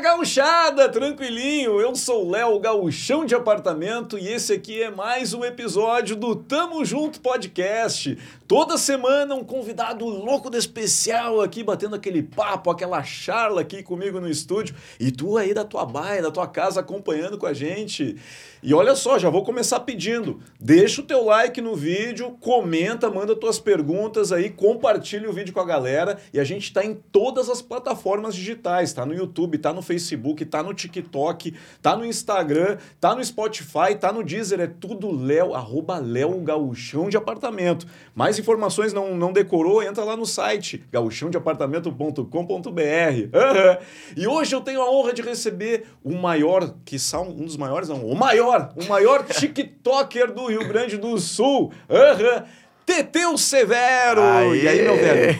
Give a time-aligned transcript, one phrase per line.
[0.00, 1.78] gauchada, tranquilinho?
[1.78, 6.34] Eu sou o Léo Gauchão de Apartamento e esse aqui é mais um episódio do
[6.34, 8.16] Tamo Junto Podcast.
[8.48, 14.18] Toda semana um convidado louco de especial aqui batendo aquele papo, aquela charla aqui comigo
[14.18, 18.16] no estúdio e tu aí da tua baia, da tua casa acompanhando com a gente.
[18.62, 20.38] E olha só, já vou começar pedindo.
[20.60, 25.60] Deixa o teu like no vídeo, comenta, manda tuas perguntas aí, compartilha o vídeo com
[25.60, 26.18] a galera.
[26.32, 30.44] E a gente está em todas as plataformas digitais, tá no YouTube, tá no Facebook,
[30.44, 35.54] tá no TikTok, tá no Instagram, tá no Spotify, tá no Deezer, é tudo Léo,
[35.54, 37.86] arroba Léo Gauchão de Apartamento.
[38.14, 43.70] Mais informações não, não decorou, entra lá no site gauchãodeapartamento.com.br.
[44.16, 47.88] E hoje eu tenho a honra de receber o maior, que são um dos maiores,
[47.88, 51.72] não, o maior maior, o maior TikToker do Rio Grande do Sul.
[51.88, 52.44] Aham.
[52.84, 54.20] Teteu Severo!
[54.20, 54.62] Aê.
[54.62, 55.38] E aí, meu velho?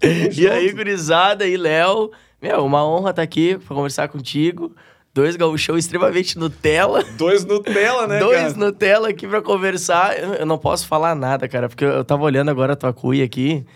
[0.34, 2.10] e aí, gurizada e Léo?
[2.40, 4.74] Meu, uma honra estar aqui para conversar contigo.
[5.12, 7.02] Dois gauchão extremamente Nutella.
[7.18, 8.56] Dois Nutella, né, Dois cara?
[8.56, 10.16] Nutella aqui pra conversar.
[10.18, 13.24] Eu não posso falar nada, cara, porque eu eu tava olhando agora a tua cuia
[13.24, 13.66] aqui.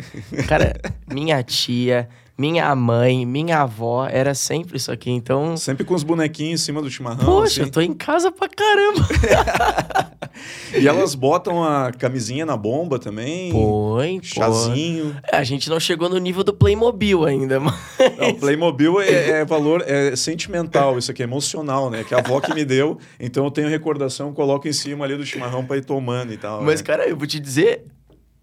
[0.48, 0.74] Cara,
[1.12, 5.10] minha tia, minha mãe, minha avó, era sempre isso aqui.
[5.10, 7.24] Então, Sempre com os bonequinhos em cima do chimarrão.
[7.24, 7.60] poxa, assim.
[7.62, 10.14] eu tô em casa pra caramba.
[10.76, 13.52] E elas botam a camisinha na bomba também.
[13.52, 14.26] Põe, pô.
[14.26, 15.16] Chazinho.
[15.30, 17.74] É, A gente não chegou no nível do Playmobil ainda, mas...
[18.18, 22.02] Não, Playmobil é, é valor é sentimental, isso aqui é emocional, né?
[22.02, 25.24] Que a avó que me deu, então eu tenho recordação, coloco em cima ali do
[25.24, 26.62] chimarrão pra ir tomando e tal.
[26.62, 26.86] Mas, né?
[26.86, 27.84] cara, eu vou te dizer,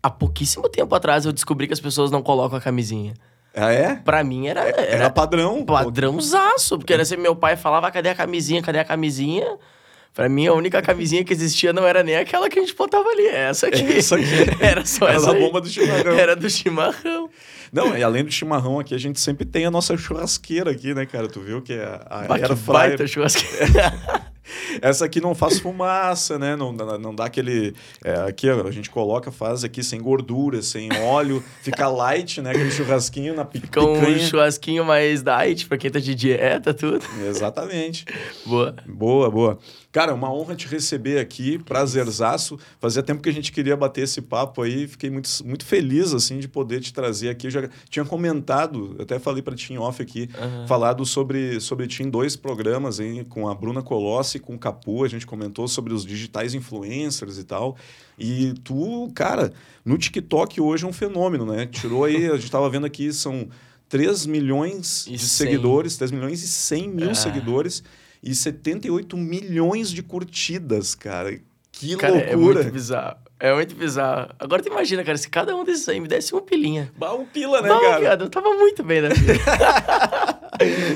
[0.01, 3.13] há pouquíssimo tempo atrás eu descobri que as pessoas não colocam a camisinha.
[3.55, 3.95] Ah, é?
[3.95, 5.65] Pra mim era, Era era padrão.
[5.65, 9.57] padrãozaço, porque era assim, meu pai falava, cadê a camisinha, cadê a camisinha?
[10.13, 13.07] Pra mim, a única camisinha que existia não era nem aquela que a gente botava
[13.09, 13.81] ali, é essa aqui.
[13.81, 14.25] É essa aqui.
[14.59, 15.39] Era só Era essa da aí.
[15.39, 16.11] bomba do chimarrão.
[16.13, 17.29] Era do chimarrão.
[17.71, 21.05] Não, e além do chimarrão aqui, a gente sempre tem a nossa churrasqueira aqui, né,
[21.05, 21.29] cara?
[21.29, 23.93] Tu viu que é a que air baita churrasqueira.
[24.81, 26.55] Essa aqui não faz fumaça, né?
[26.55, 27.73] Não, dá- não dá aquele...
[28.03, 31.43] é, aqui a gente coloca, faz aqui sem gordura, sem óleo.
[31.61, 32.51] Fica light, né?
[32.51, 34.19] Aquele churrasquinho na pi- Com um picanha.
[34.19, 37.05] churrasquinho mais diet, pra quem tá de dieta, tudo.
[37.27, 38.05] Exatamente.
[38.45, 38.75] Boa.
[38.85, 39.59] Boa, boa.
[39.91, 42.57] Cara, uma honra te receber aqui, prazerzaço.
[42.79, 46.39] Fazia tempo que a gente queria bater esse papo aí, fiquei muito, muito feliz, assim,
[46.39, 47.47] de poder te trazer aqui.
[47.47, 50.65] Eu já tinha comentado, até falei para ti em off aqui, Aham.
[50.65, 54.59] falado sobre, sobre ti em dois programas, hein, com a Bruna Colossi e com o
[54.59, 57.75] Capu, a gente comentou sobre os digitais influencers e tal.
[58.17, 59.51] E tu, cara,
[59.83, 61.65] no TikTok hoje é um fenômeno, né?
[61.65, 63.49] Tirou aí, a gente tava vendo aqui, são
[63.89, 65.47] 3 milhões E de 100.
[65.47, 67.15] seguidores, 3 milhões e 100 mil Ah.
[67.15, 67.83] seguidores
[68.23, 71.39] e 78 milhões de curtidas, cara.
[71.71, 72.59] Que Cara, é loucura.
[72.61, 73.15] muito bizarro.
[73.39, 74.29] É muito bizarro.
[74.37, 76.91] Agora tu imagina, cara, se cada um desses aí me desse uma pilinha.
[76.95, 77.99] Bah, um pila, né, Não, cara?
[77.99, 79.33] viado, eu tava muito bem na vida.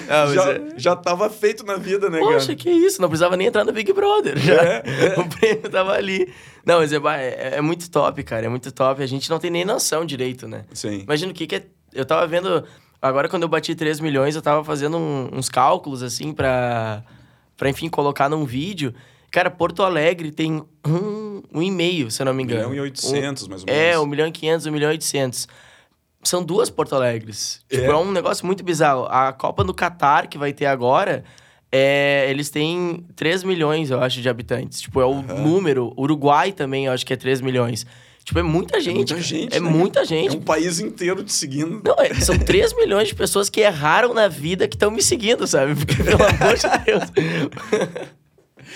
[0.08, 2.56] Mas já, é- já tava feito na vida, né, Poxa, cara?
[2.56, 4.38] que isso, não precisava nem entrar no Big Brother.
[4.38, 4.54] Já.
[4.62, 5.16] É, é.
[5.20, 6.32] O prêmio tava ali.
[6.66, 8.46] Não, mas é, é, é muito top, cara.
[8.46, 9.02] É muito top.
[9.02, 10.66] A gente não tem nem noção direito, né?
[10.74, 11.00] Sim.
[11.02, 11.66] Imagina o que, que é.
[11.94, 12.64] Eu tava vendo.
[13.02, 17.04] Agora, quando eu bati 3 milhões, eu tava fazendo um- uns cálculos, assim, pra,
[17.58, 18.94] pra, enfim, colocar num vídeo.
[19.32, 22.70] Cara, Porto Alegre tem um, um e meio, se eu não me 1 engano.
[22.70, 23.82] milhão e 800, mais ou menos.
[23.82, 25.48] É, 1 milhão e 500, 1 milhão e 800.
[26.24, 27.62] São duas Porto Alegres.
[27.70, 27.88] Tipo, É.
[27.88, 29.06] é um negócio muito bizarro.
[29.10, 31.24] A Copa no Catar, que vai ter agora,
[31.72, 34.82] é, eles têm 3 milhões, eu acho, de habitantes.
[34.82, 35.94] Tipo, é o número.
[35.98, 37.86] Uruguai também, eu acho que é 3 milhões.
[38.26, 38.96] Tipo, é muita gente.
[38.96, 39.24] muita cara.
[39.24, 40.36] gente, É né, muita É gente.
[40.36, 41.80] um país inteiro te seguindo.
[41.86, 45.46] Não, é- são 3 milhões de pessoas que erraram na vida que estão me seguindo,
[45.46, 45.76] sabe?
[45.76, 47.04] Porque, pelo amor de Deus.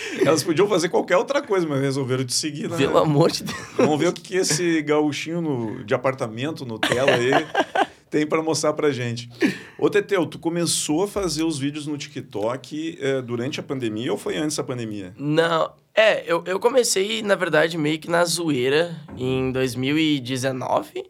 [0.26, 2.78] Elas podiam fazer qualquer outra coisa, mas resolveram te seguir, né?
[2.78, 3.58] Pelo amor de Deus.
[3.78, 7.32] Vamos ver o que, que esse gauchinho no- de apartamento, Nutella aí,
[8.10, 9.30] tem para mostrar pra gente.
[9.78, 14.18] Ô, Teteu, tu começou a fazer os vídeos no TikTok eh, durante a pandemia ou
[14.18, 15.14] foi antes da pandemia?
[15.18, 21.04] Não, é, eu, eu comecei, na verdade, meio que na zoeira em 2019.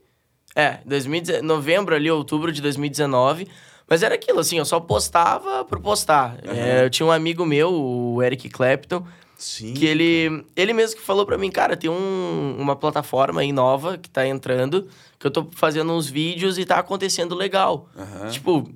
[0.56, 3.48] É, 2019, novembro ali, outubro de 2019.
[3.90, 6.38] Mas era aquilo, assim, eu só postava por postar.
[6.44, 9.04] É, eu tinha um amigo meu, o Eric Clapton,
[9.36, 9.74] Sim.
[9.74, 13.98] que ele, ele mesmo que falou pra mim, cara, tem um, uma plataforma aí nova
[13.98, 14.88] que tá entrando,
[15.18, 17.90] que eu tô fazendo uns vídeos e tá acontecendo legal.
[17.98, 18.30] Aham.
[18.30, 18.70] Tipo,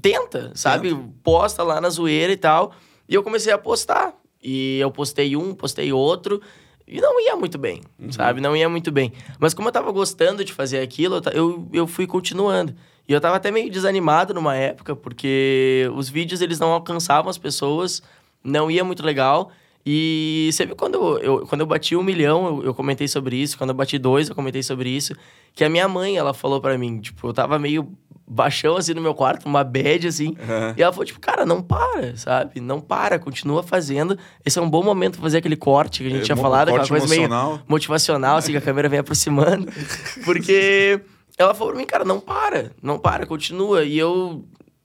[0.00, 0.96] tenta, sabe?
[1.22, 2.72] Posta lá na zoeira e tal.
[3.08, 4.14] E eu comecei a postar.
[4.42, 6.40] E eu postei um, postei outro.
[6.86, 8.40] E não ia muito bem, sabe?
[8.40, 9.12] Não ia muito bem.
[9.38, 12.74] Mas como eu tava gostando de fazer aquilo, eu, eu fui continuando.
[13.06, 17.36] E eu tava até meio desanimado numa época, porque os vídeos eles não alcançavam as
[17.38, 18.02] pessoas,
[18.42, 19.50] não ia muito legal.
[19.86, 23.58] E sempre quando eu, eu- quando eu bati um milhão, eu, eu comentei sobre isso.
[23.58, 25.14] Quando eu bati dois, eu comentei sobre isso.
[25.54, 27.86] Que a minha mãe, ela falou pra mim, tipo, eu tava meio
[28.26, 30.28] baixão, assim, no meu quarto, uma bad, assim.
[30.28, 30.74] Uhum.
[30.78, 32.58] E ela falou, tipo, cara, não para, sabe?
[32.58, 34.18] Não para, continua fazendo.
[34.46, 36.70] Esse é um bom momento pra fazer aquele corte que a gente É, tinha falado,
[36.70, 37.60] aquela coisa meio emocional.
[37.68, 39.68] motivacional, assim, que a câmera vem aproximando.
[40.24, 40.98] Porque
[41.36, 43.84] ela falou pra mim, cara, não para, não para, continua.
[43.84, 44.44] E eu.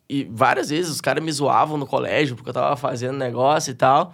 [0.10, 3.76] E várias vezes os caras me zoavam no colégio porque eu tava fazendo negócio e
[3.76, 4.14] tal.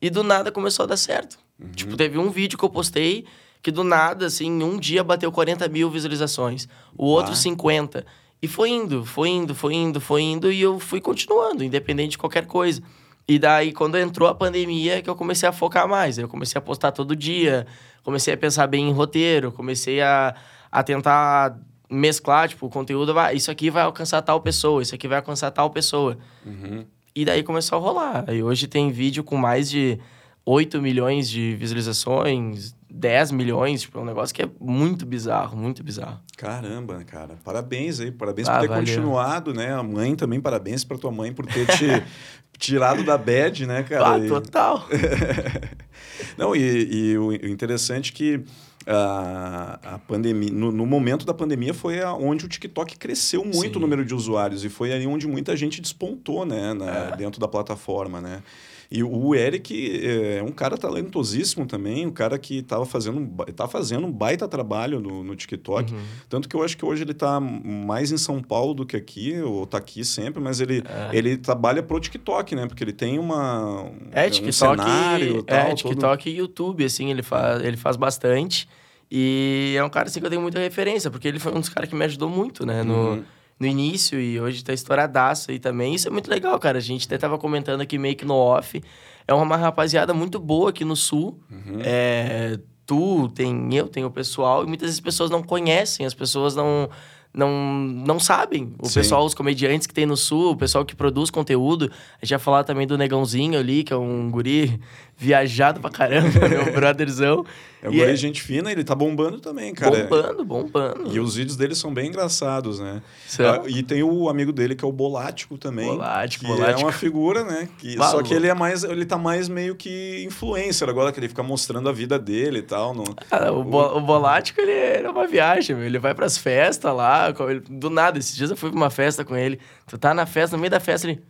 [0.00, 1.38] E do nada começou a dar certo.
[1.60, 1.70] Uhum.
[1.72, 3.26] Tipo, teve um vídeo que eu postei
[3.62, 6.68] que do nada, assim, em um dia bateu 40 mil visualizações.
[6.96, 7.36] O outro Ah.
[7.36, 8.04] 50.
[8.42, 10.52] E foi indo, foi indo, foi indo, foi indo.
[10.52, 12.82] E eu fui continuando, independente de qualquer coisa.
[13.26, 16.18] E daí, quando entrou a pandemia, é que eu comecei a focar mais.
[16.18, 17.66] Eu comecei a postar todo dia,
[18.02, 20.34] comecei a pensar bem em roteiro, comecei a,
[20.70, 21.58] a tentar
[21.90, 25.50] mesclar, tipo, o conteúdo, vai, isso aqui vai alcançar tal pessoa, isso aqui vai alcançar
[25.50, 26.16] tal pessoa.
[26.44, 26.84] Uhum.
[27.14, 28.24] E daí começou a rolar.
[28.26, 29.98] Aí hoje tem vídeo com mais de
[30.44, 35.82] 8 milhões de visualizações, 10 milhões, tipo, é um negócio que é muito bizarro, muito
[35.82, 36.20] bizarro.
[36.36, 37.36] Caramba, cara.
[37.44, 38.10] Parabéns aí.
[38.10, 38.84] Parabéns Ah, por ter valeu.
[38.84, 39.72] continuado, né?
[39.74, 41.86] A mãe também, parabéns pra tua mãe por ter te
[42.58, 44.14] tirado da bad, né, cara?
[44.14, 44.86] Ah, E- total.
[46.38, 48.44] Não, e, e o interessante é que
[48.86, 53.72] a, a pandemia, no, no momento da pandemia foi a- onde o TikTok cresceu muito
[53.72, 53.76] Sim.
[53.76, 57.16] o número de usuários e foi aí onde muita gente despontou, né, na- É.
[57.16, 58.42] dentro da plataforma, né?
[58.90, 63.46] E o Eric é um cara talentosíssimo também, um cara que estava fazendo, um ba-
[63.46, 65.92] tá fazendo um baita trabalho no, no TikTok.
[65.92, 66.00] Uhum.
[66.28, 69.40] Tanto que eu acho que hoje ele está mais em São Paulo do que aqui,
[69.40, 71.16] ou tá aqui sempre, mas ele, É.
[71.16, 72.66] ele trabalha pro TikTok, né?
[72.66, 75.56] Porque ele tem uma, um, É, um TikTok, cenário e tal.
[75.58, 78.68] é, todo- TikTok e YouTube, assim, ele faz, ele faz bastante.
[79.10, 81.68] E é um cara, assim, que eu tenho muita referência, porque ele foi um dos
[81.68, 83.24] caras que me ajudou muito, né, no, Uhum.
[83.58, 85.94] No início, e hoje tá estouradaço aí também.
[85.94, 86.78] Isso é muito legal, cara.
[86.78, 88.82] A gente até tava comentando aqui meio que no off.
[89.26, 91.40] É uma rapaziada muito boa aqui no Sul.
[91.50, 91.80] Uhum.
[91.82, 96.14] É, tu, tem eu, tem o pessoal, e muitas vezes as pessoas não conhecem, as
[96.14, 96.90] pessoas não,
[97.32, 98.74] não, não sabem.
[98.78, 98.94] O Sim.
[98.94, 101.90] pessoal, os comediantes que tem no Sul, o pessoal que produz conteúdo.
[102.20, 104.78] A gente ia falar também do Negãozinho ali, que é um guri
[105.16, 107.44] viajado pra caramba, meu brotherzão.
[107.82, 110.04] É um E guri gente fina, ele tá bombando também, cara.
[110.04, 111.14] bombando, bombando.
[111.14, 113.02] E os vídeos dele são bem engraçados, né?
[113.38, 115.86] Ah, E tem o amigo dele que é o Bolático também.
[115.88, 116.80] Bolático, que Bolático.
[116.80, 117.68] é uma figura, né?
[117.76, 121.28] Que, só que ele é mais, ele tá mais meio que influencer agora, que ele
[121.28, 122.94] fica mostrando a vida dele e tal.
[122.94, 123.04] No...
[123.28, 124.72] Cara, o, bo, o Bolático, ele
[125.06, 125.84] é uma viagem, meu.
[125.84, 128.18] Ele vai pras festas lá, ele- do nada.
[128.18, 129.60] Esses dias eu fui pra uma festa com ele.
[129.86, 131.20] Tu tá na festa, no meio da festa, ele...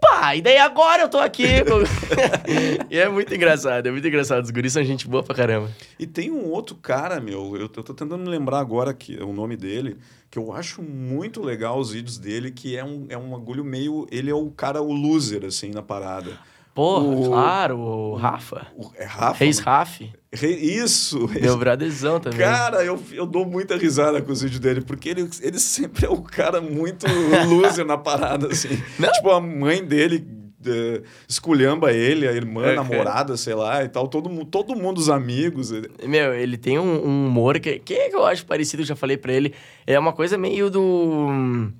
[0.00, 1.44] Pá, e daí agora eu tô aqui.
[2.90, 4.44] e é muito engraçado, é muito engraçado.
[4.44, 5.70] Os guris são gente boa pra caramba.
[5.98, 9.32] E tem um outro cara, meu, eu, eu tô tentando me lembrar agora que, o
[9.32, 9.96] nome dele,
[10.30, 14.06] que eu acho muito legal os vídeos dele, que é um, é um agulho meio.
[14.10, 16.38] Ele é o cara, o loser, assim, na parada.
[16.74, 18.66] Porra, O- claro, o Rafa.
[18.76, 19.38] O- é Rafa?
[19.44, 19.58] Reis?
[19.58, 20.00] Raf.
[20.32, 21.28] Isso!
[21.40, 22.38] Meu brotherzão também.
[22.38, 26.08] Cara, eu, eu dou muita risada com os vídeos dele, porque ele, ele sempre é
[26.10, 27.06] o cara muito
[27.48, 28.68] loser na parada, assim.
[28.98, 29.10] Não.
[29.12, 30.24] Tipo, a mãe dele
[30.66, 34.06] eh, esculhamba ele, a irmã, a É, namorada, sei lá, e tal.
[34.06, 35.70] Todo, todo mundo, os amigos.
[35.72, 39.32] ele- Meu, ele tem um, um humor que, que eu acho parecido, já falei pra
[39.32, 39.54] ele.
[39.86, 41.72] É uma coisa meio do.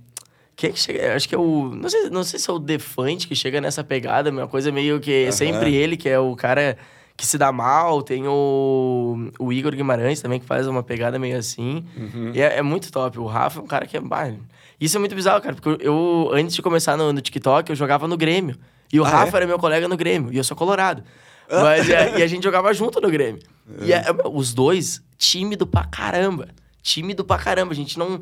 [0.58, 1.14] Quem é que chega?
[1.14, 1.70] Acho que é o.
[1.72, 4.98] Não sei, não sei se é o Defante que chega nessa pegada, uma coisa meio
[4.98, 5.32] que é Aham.
[5.32, 6.76] sempre ele, que é o cara
[7.16, 8.02] que se dá mal.
[8.02, 11.84] Tem o, o Igor Guimarães também, que faz uma pegada meio assim.
[11.96, 12.32] Uhum.
[12.34, 13.20] E é, é muito top.
[13.20, 14.00] O Rafa é um cara que é.
[14.00, 14.32] bah,
[14.80, 18.08] isso é muito bizarro, cara, porque eu, antes de começar no, no TikTok, eu jogava
[18.08, 18.56] no Grêmio.
[18.92, 19.38] E o Ah, Rafa é?
[19.38, 21.02] era meu colega no Grêmio, e eu sou colorado.
[21.50, 23.40] Mas, é, e a gente jogava junto no Grêmio.
[23.82, 26.48] E é, os dois, tímido pra caramba.
[26.82, 27.72] Tímido pra caramba.
[27.72, 28.20] A gente não.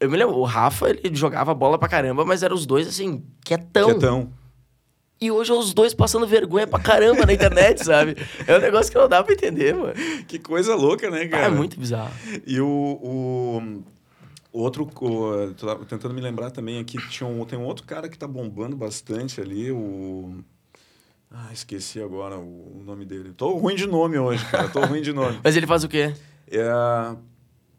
[0.00, 3.24] Eu me lembro, o Rafa, ele jogava bola pra caramba, mas eram os dois, assim,
[3.44, 3.90] quietão.
[3.90, 4.32] Quietão.
[5.20, 8.16] E hoje é os dois passando vergonha pra caramba na internet, sabe?
[8.46, 9.92] É um negócio que não dá pra entender, mano.
[10.28, 11.46] Que coisa louca, né, Ah, cara?
[11.46, 12.12] é muito bizarro.
[12.46, 13.82] E o, o,
[14.52, 18.08] o outro, o, tô tentando me lembrar também aqui, tinha um, tem um outro cara
[18.08, 20.36] que tá bombando bastante ali, o...
[21.30, 23.32] Ah, esqueci agora o, o nome dele.
[23.36, 25.40] Tô ruim de nome hoje, cara, tô ruim de nome.
[25.44, 26.14] Mas ele faz o quê?
[26.48, 27.16] É...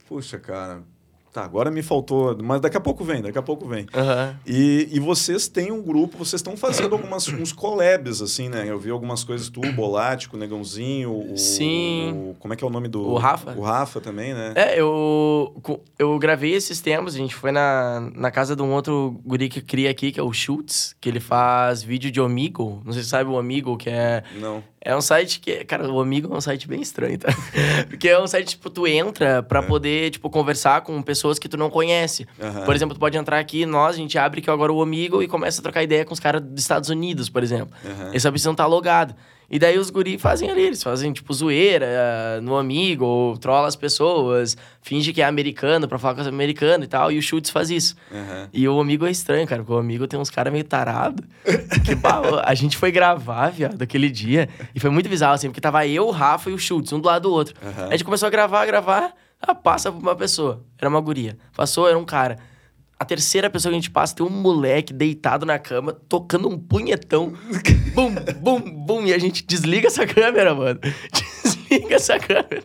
[0.09, 0.83] Puxa, cara...
[1.31, 3.85] Tá, agora me faltou, mas daqui a pouco vem, daqui a pouco vem.
[3.93, 4.35] Aham.
[4.47, 8.65] E, e vocês têm um grupo, vocês estão fazendo algumas, uns collabs, assim, né?
[8.67, 11.37] Eu vi algumas coisas, tu, o Bolático, o Negãozinho, o...
[11.37, 12.13] Sim.
[12.31, 13.01] o- como é que é o nome do...
[13.07, 13.53] O Rafa?
[13.55, 14.53] O Rafa também, né?
[14.55, 15.53] É, eu,
[15.99, 19.61] eu gravei esses tempos, a gente foi na, na casa de um outro guri que
[19.61, 22.81] cria aqui, que é o Schultz, que ele faz vídeo de Omigo.
[22.83, 24.23] Não sei se sabe o Omigo, que é...
[24.39, 24.63] Não.
[24.81, 25.65] É um site que...
[25.65, 27.27] Cara, o Amigo é um site bem estranho, tá?
[27.89, 31.57] Porque é um site, tipo, tu entra pra poder, tipo, conversar com pessoas que tu
[31.57, 32.25] não conhece.
[32.41, 32.63] Aham.
[32.63, 35.21] Por exemplo, tu pode entrar aqui, nós, a gente abre que é agora o Amigo
[35.21, 37.75] e começa a trocar ideia com os caras dos Estados Unidos, por exemplo.
[38.09, 39.13] Eles só precisam estar logado.
[39.49, 43.75] E daí os guri fazem ali, eles fazem, tipo, zoeira no amigo, ou trola as
[43.75, 47.49] pessoas, finge que é americano pra falar com os americanos e tal, e o Schultz
[47.49, 47.95] faz isso.
[48.11, 48.49] Aham.
[48.53, 51.23] E o amigo é estranho, cara, porque o amigo tem uns caras meio tarado.
[51.43, 51.97] Que,
[52.43, 56.07] a gente foi gravar, viado, aquele dia, e foi muito bizarro, assim, porque tava eu,
[56.07, 57.55] o Rafa e o Schultz, um do lado do outro.
[57.63, 57.87] Aham.
[57.87, 60.63] A gente começou a gravar, gravar, ah, passa pra uma pessoa.
[60.77, 61.37] Era uma guria.
[61.55, 62.37] Passou, era um cara.
[62.99, 66.59] A terceira pessoa que a gente passa tem um moleque deitado na cama, tocando um
[66.59, 67.33] punhetão.
[67.95, 69.07] bum, bum, bum.
[69.07, 70.79] E a gente desliga essa câmera, mano.
[71.43, 72.63] Desliga essa câmera.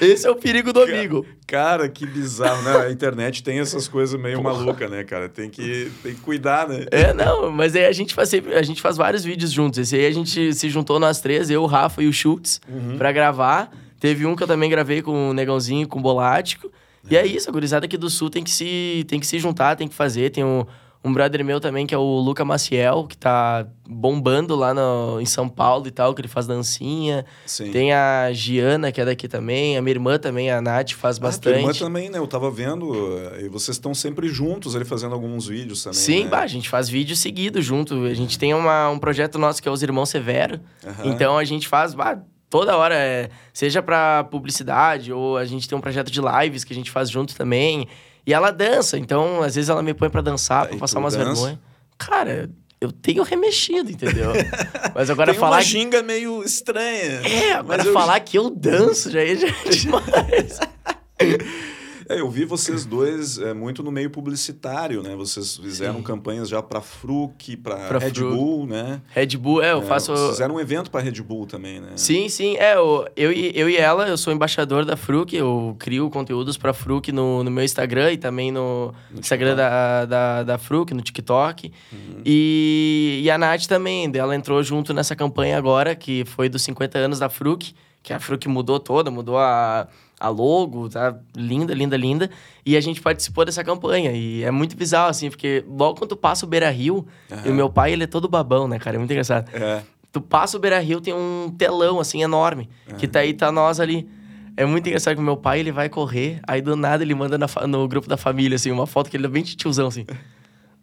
[0.00, 1.26] Esse é o perigo do amigo.
[1.46, 2.86] Cara, que bizarro, né?
[2.86, 5.28] A internet tem essas coisas meio malucas, né, cara?
[5.28, 6.84] Tem que, tem que cuidar, né?
[6.90, 9.78] É, não, mas aí a gente faz a gente faz vários vídeos juntos.
[9.78, 12.60] Esse aí a gente se juntou nós três, eu, o Rafa e o Schultz,
[12.98, 13.72] pra gravar.
[13.98, 16.70] Teve um que eu também gravei com o Negãozinho, com o Bolático.
[17.10, 19.76] E é isso, a gurizada aqui do Sul tem que se, tem que se juntar,
[19.76, 20.30] tem que fazer.
[20.30, 20.64] Tem um,
[21.02, 25.24] um brother meu também, que é o Luca Maciel, que tá bombando lá no, em
[25.24, 27.24] São Paulo e tal, que ele faz dancinha.
[27.46, 27.70] Sim.
[27.70, 29.76] Tem a Giana, que é daqui também.
[29.78, 31.58] A minha irmã também, a Nath, faz Ah, bastante.
[31.60, 32.18] irmã também, né?
[32.18, 32.92] Eu tava vendo,
[33.36, 35.98] eh, e vocês estão sempre juntos ali fazendo alguns vídeos também.
[35.98, 36.30] Sim, né?
[36.30, 38.04] bah, a gente faz vídeo seguido junto.
[38.04, 40.60] A gente tem uma, um projeto nosso que é os Irmãos Severo.
[40.86, 41.06] Aham.
[41.06, 42.18] Então a gente faz bah,
[42.50, 46.72] toda hora, é, seja pra publicidade ou a gente tem um projeto de lives que
[46.72, 47.86] a gente faz junto também.
[48.26, 51.14] E ela dança, então às vezes ela me põe pra dançar, pra e passar umas
[51.14, 51.26] dança?
[51.32, 51.58] vergonhas.
[51.96, 52.50] Cara,
[52.80, 54.32] eu tenho remexido, entendeu?
[54.94, 55.68] Mas agora Tem falar uma que...
[55.68, 57.20] ginga meio estranha.
[57.26, 60.60] É, agora Mas eu- falar que eu danço já é demais.
[62.08, 65.14] É, eu vi vocês dois é, muito no meio publicitário, né?
[65.14, 66.02] Vocês fizeram Sim.
[66.02, 68.34] campanhas já pra Fruc, pra, Pra Red Fruc.
[68.34, 69.02] Bull, né?
[69.08, 70.12] Red Bull, é, eu É, faço...
[70.16, 71.90] Vocês fizeram um evento pra Red Bull também, né?
[71.96, 72.56] Sim, sim.
[72.56, 76.56] É, eu, eu, e, eu e ela, eu sou embaixador da Fruc, eu crio conteúdos
[76.56, 81.02] pra Fruc no, no meu Instagram e também no, Instagram da, da, da Fruc, no
[81.02, 81.70] TikTok.
[82.24, 86.98] E, e a Nath também, ela entrou junto nessa campanha agora, que foi dos 50
[86.98, 89.86] anos da Fruc, que a Fruc mudou toda, mudou a,
[90.18, 92.30] a logo, tá linda, linda, linda.
[92.64, 94.12] E a gente participou dessa campanha.
[94.12, 97.06] E é muito bizarro, assim, porque logo quando tu passa o Beira Rio,
[97.44, 98.96] e o meu pai, ele é todo babão, né, cara?
[98.96, 99.48] É muito engraçado.
[99.54, 99.82] É.
[100.10, 102.68] Tu passa o Beira Rio, tem um telão, assim, enorme.
[102.96, 104.08] Que tá aí, tá nós ali.
[104.56, 107.46] É muito engraçado que o meu pai, ele vai correr, aí do nada ele manda
[107.46, 110.04] fa- no grupo da família, assim, uma foto que ele é bem de tiozão, assim.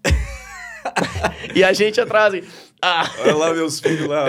[1.54, 2.48] e a gente atrás, assim.
[2.82, 3.10] Ah.
[3.20, 4.26] Olha lá meus filhos lá.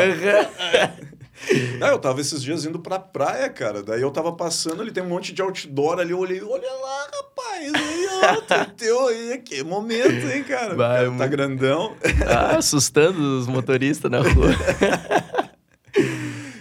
[1.81, 3.83] Ah, eu tava esses dias indo pra praia, cara.
[3.83, 6.11] Daí eu tava passando, ele tem um monte de outdoor ali.
[6.11, 7.73] Eu olhei, olha lá, rapaz.
[7.75, 9.39] Aí, ó, teu aí.
[9.39, 10.75] Que momento, hein, cara?
[10.75, 11.31] Vai, cara tá muito.
[11.31, 11.97] grandão.
[12.27, 14.51] Ah, assustando os motoristas na rua.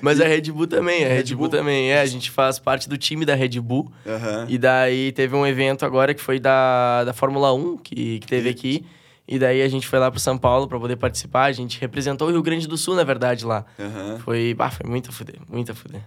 [0.01, 1.50] Mas a Red Bull também, a Red, Red Bull, Bull?
[1.50, 2.00] também, é.
[2.00, 3.92] A gente faz parte do time da Red Bull.
[4.06, 4.46] Aham.
[4.48, 8.48] E daí teve um evento agora que foi da, da Fórmula 1, que, que teve
[8.50, 8.86] aqui.
[9.27, 11.46] E daí a gente foi lá pro São Paulo pra poder participar.
[11.46, 13.65] A gente representou o Rio Grande do Sul, na verdade, lá.
[13.79, 14.20] Aham.
[14.20, 16.01] Foi, bah, foi muito a fuder, muito a fuder.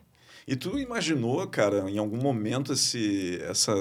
[0.46, 3.74] E tu imaginou, cara, em algum momento esse, essa,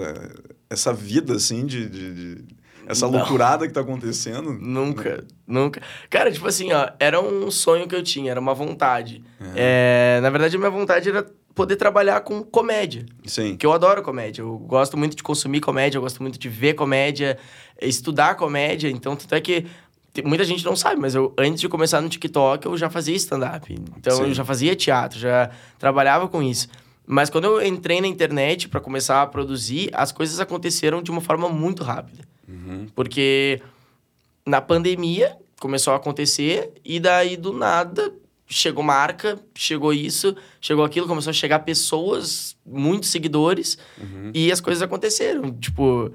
[0.70, 1.88] essa vida, assim, de...
[1.90, 2.58] de- de-
[2.90, 3.18] essa Não.
[3.18, 4.54] loucurada que tá acontecendo?
[4.54, 5.82] Nunca, nunca.
[6.10, 9.22] Cara, tipo assim, ó, era um sonho que eu tinha, era uma vontade.
[9.58, 13.06] É, na verdade, a minha vontade era poder trabalhar com comédia.
[13.26, 13.50] Sim.
[13.50, 14.44] Porque eu adoro comédia.
[14.44, 17.38] Eu gosto muito de consumir comédia, eu gosto muito de ver comédia,
[17.82, 18.88] estudar comédia.
[18.90, 19.66] Então, tanto é que
[20.24, 23.76] muita gente não sabe, mas eu, antes de começar no TikTok, eu já fazia stand-up.
[23.98, 24.24] Então, Sim.
[24.24, 25.50] eu já fazia teatro, já
[25.80, 26.68] trabalhava com isso.
[27.06, 31.22] Mas quando eu entrei na internet para começar a produzir, as coisas aconteceram de uma
[31.22, 32.24] forma muito rápida.
[32.48, 32.88] Uhum.
[32.94, 33.62] Porque
[34.46, 38.14] na pandemia começou a acontecer e daí do nada
[38.48, 44.32] chegou marca, chegou isso, chegou aquilo, começou a chegar pessoas, muitos seguidores Uhum.
[44.34, 45.52] e as coisas aconteceram.
[45.52, 46.12] Tipo,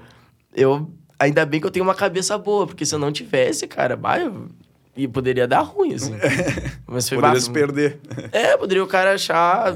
[0.53, 3.95] eu ainda bem que eu tenho uma cabeça boa, porque se eu não tivesse, cara,
[3.95, 4.47] bah, eu,
[4.95, 6.13] e poderia dar ruim assim.
[6.87, 7.99] Mas foi Poderia se perder.
[8.31, 9.75] é, poderia o cara achar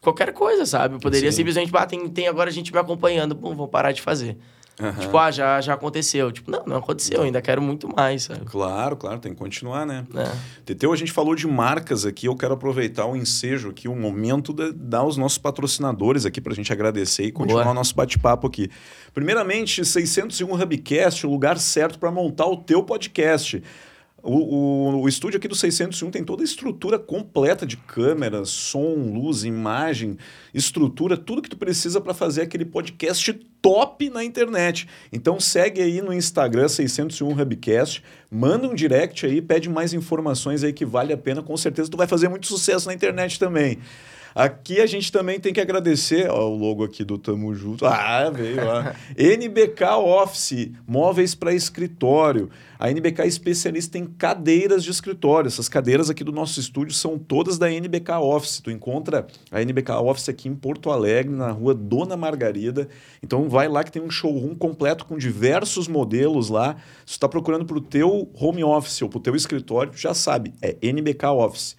[0.00, 0.98] qualquer coisa, sabe?
[1.00, 1.36] Poderia Sim.
[1.38, 4.36] simplesmente, bah, tem, tem agora gente me acompanhando, bom, vou parar de fazer.
[4.80, 5.00] Aham.
[5.00, 6.32] Tipo, ah, já, já aconteceu.
[6.32, 8.44] Tipo, não, não aconteceu, eu ainda quero muito mais, sabe?
[8.46, 10.06] Claro, claro, tem que continuar, né?
[10.14, 10.30] É.
[10.64, 14.52] Teteu, a gente falou de marcas aqui, eu quero aproveitar o ensejo aqui, o momento
[14.52, 17.72] de dar os nossos patrocinadores aqui para a gente agradecer e continuar Boa.
[17.72, 18.70] o nosso bate-papo aqui.
[19.12, 23.62] Primeiramente, 601 Hubcast, o lugar certo para montar o teu podcast.
[24.22, 28.94] O, o, o estúdio aqui do 601 tem toda a estrutura completa de câmera, som,
[28.94, 30.18] luz, imagem,
[30.52, 34.88] estrutura, tudo que tu precisa para fazer aquele podcast top na internet.
[35.12, 40.72] Então segue aí no Instagram 601 Hubcast, manda um direct aí, pede mais informações aí
[40.72, 43.78] que vale a pena, com certeza tu vai fazer muito sucesso na internet também.
[44.34, 47.84] Aqui a gente também tem que agradecer ó, o logo aqui do Tamo Junto.
[47.86, 48.94] Ah, veio lá.
[49.18, 52.50] NBK Office, móveis para escritório.
[52.78, 55.48] A NBK é especialista em cadeiras de escritório.
[55.48, 58.60] Essas cadeiras aqui do nosso estúdio são todas da NBK Office.
[58.60, 62.88] Tu encontra a NBK Office aqui em Porto Alegre, na rua Dona Margarida.
[63.22, 66.76] Então vai lá que tem um showroom completo com diversos modelos lá.
[67.04, 70.14] Se tu está procurando para o teu home office ou para o teu escritório, já
[70.14, 71.76] sabe, é NBK Office.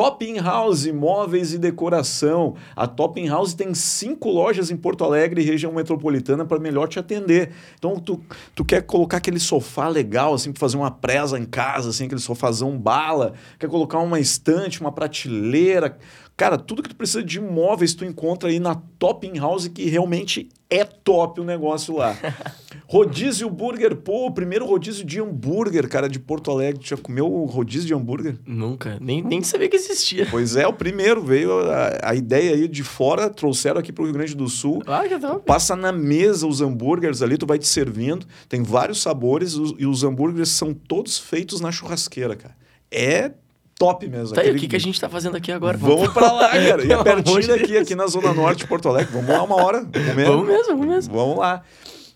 [0.00, 2.54] Top In House, móveis e decoração.
[2.74, 6.88] A Top In House tem cinco lojas em Porto Alegre e região metropolitana para melhor
[6.88, 7.50] te atender.
[7.78, 8.18] Então, tu,
[8.54, 12.18] tu quer colocar aquele sofá legal, assim, para fazer uma presa em casa, assim, aquele
[12.18, 15.98] sofazão bala, quer colocar uma estante, uma prateleira.
[16.40, 19.84] Cara, tudo que tu precisa de móveis tu encontra aí na Top In House, que
[19.90, 22.16] realmente é top o negócio lá.
[22.88, 26.80] rodízio Burger, pô, o primeiro rodízio de hambúrguer, cara, de Porto Alegre.
[26.80, 28.38] Tu já comeu rodízio de hambúrguer?
[28.46, 30.28] Nunca, nem, nem sabia que existia.
[30.30, 34.06] Pois é, o primeiro veio a, a ideia aí de fora, trouxeram aqui para o
[34.06, 34.82] Rio Grande do Sul.
[34.86, 35.44] Ah, que top.
[35.44, 38.26] Passa na mesa os hambúrgueres ali, tu vai te servindo.
[38.48, 42.56] Tem vários sabores os, e os hambúrgueres são todos feitos na churrasqueira, cara.
[42.90, 43.32] É
[43.80, 44.34] top mesmo.
[44.34, 44.56] Tá, aquele...
[44.56, 45.78] e o que, que a gente tá fazendo aqui agora?
[45.78, 46.84] Vamos para lá, cara.
[46.84, 49.10] E é pertinho daqui, aqui na Zona Norte de Porto Alegre.
[49.10, 49.80] Vamos lá uma hora.
[49.80, 50.68] Vamos mesmo, vamos mesmo.
[50.68, 51.14] Vamos, mesmo.
[51.14, 51.62] vamos lá.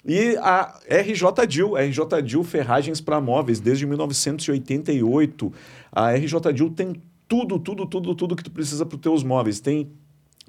[0.07, 5.53] E a RJ Dil, a RJ Dil Ferragens para Móveis, desde 1988.
[5.91, 9.61] A RJ Dil tem tudo, tudo, tudo, tudo que tu precisa para os teus móveis.
[9.61, 9.91] Tem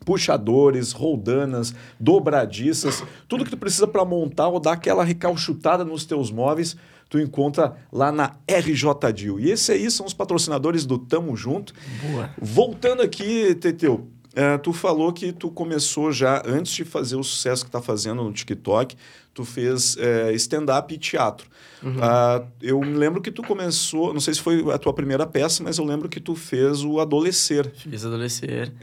[0.04, 6.30] puxadores, roldanas, dobradiças, tudo que tu precisa para montar ou dar aquela recalchutada nos teus
[6.30, 6.76] móveis,
[7.10, 9.40] tu encontra lá na RJ Dil.
[9.40, 11.74] E esses aí são os patrocinadores do Tamo Junto.
[12.02, 12.30] Boa.
[12.42, 17.64] Voltando aqui, Teteu, Uh, tu falou que tu começou já, antes de fazer o sucesso
[17.64, 18.98] que está fazendo no TikTok,
[19.34, 21.48] tu fez uh, stand-up e teatro.
[21.82, 21.96] Uhum.
[21.96, 25.64] Uh, eu me lembro que tu começou, não sei se foi a tua primeira peça,
[25.64, 27.72] mas eu lembro que tu fez o Adolescer.
[27.76, 28.74] Fiz Adolescer.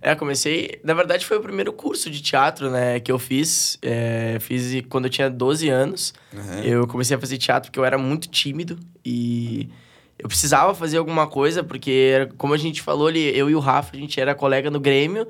[0.00, 0.80] É, é comecei...
[0.84, 3.78] Na verdade, foi o primeiro curso de teatro né, que eu fiz.
[3.82, 6.14] É, fiz quando eu tinha 12 anos.
[6.32, 6.62] Uhum.
[6.62, 9.68] Eu comecei a fazer teatro porque eu era muito tímido e
[10.22, 13.96] eu precisava fazer alguma coisa, porque, como a gente falou ali, eu e o Rafa,
[13.96, 15.26] a gente era colega no Grêmio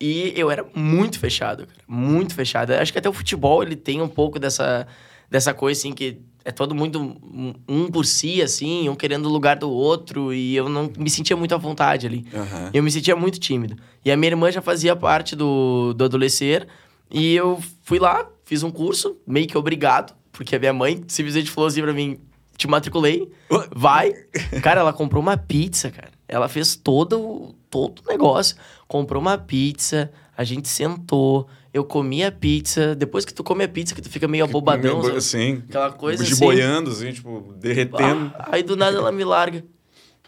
[0.00, 2.72] e eu era muito fechado, cara, muito fechado.
[2.72, 4.86] Eu acho que até o futebol ele tem um pouco dessa,
[5.30, 7.16] dessa coisa, assim, que é todo mundo
[7.68, 11.36] um por si, assim, um querendo o lugar do outro, e eu não me sentia
[11.36, 12.26] muito à vontade ali.
[12.32, 12.70] Uhum.
[12.74, 13.76] Eu me sentia muito tímido.
[14.04, 16.66] E a minha irmã já fazia parte do, do adolescer,
[17.08, 21.50] e eu fui lá, fiz um curso, meio que obrigado, porque a minha mãe simplesmente
[21.50, 22.18] falou assim pra mim:
[22.56, 23.30] te matriculei,
[23.74, 24.12] vai.
[24.62, 26.10] Cara, ela comprou uma pizza, cara.
[26.26, 28.56] Ela fez todo, todo o negócio.
[28.88, 32.94] Comprou uma pizza, a gente sentou, eu comi a pizza.
[32.94, 35.02] Depois que tu come a pizza, que tu fica meio abobadão.
[35.02, 36.44] Meio, assim, aquela coisa de assim.
[36.44, 38.32] boiando, assim, tipo, derretendo.
[38.38, 39.64] Ah, aí do nada ela me larga.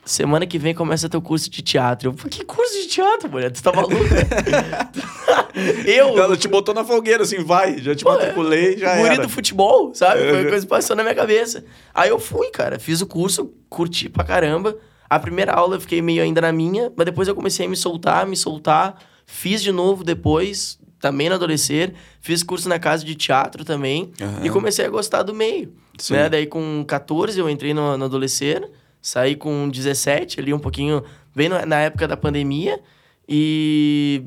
[0.07, 2.11] Semana que vem começa teu curso de teatro.
[2.11, 3.51] Eu, que curso de teatro, mulher?
[3.51, 3.93] Tu tá maluco?
[5.85, 6.17] eu.
[6.17, 9.93] Ela te botou na fogueira, assim, vai, já te Pô, matriculei, já guri do futebol,
[9.97, 10.21] sabe?
[10.21, 11.65] Foi uma coisa que passou na minha cabeça.
[11.93, 14.77] Aí eu fui, cara, fiz o curso, curti pra caramba.
[15.11, 17.77] A primeira aula eu fiquei meio ainda na minha, mas depois eu comecei a me
[17.77, 19.03] soltar, me soltar.
[19.27, 21.93] Fiz de novo depois, também no adolescer.
[22.21, 24.13] Fiz curso na casa de teatro também.
[24.21, 24.45] Uhum.
[24.45, 25.73] E comecei a gostar do meio.
[26.11, 26.29] Né?
[26.29, 28.71] Daí com 14 eu entrei no, no adolescer.
[29.07, 31.01] Saí com 17 ali, um pouquinho,
[31.33, 32.81] bem na época da pandemia.
[33.29, 34.25] E,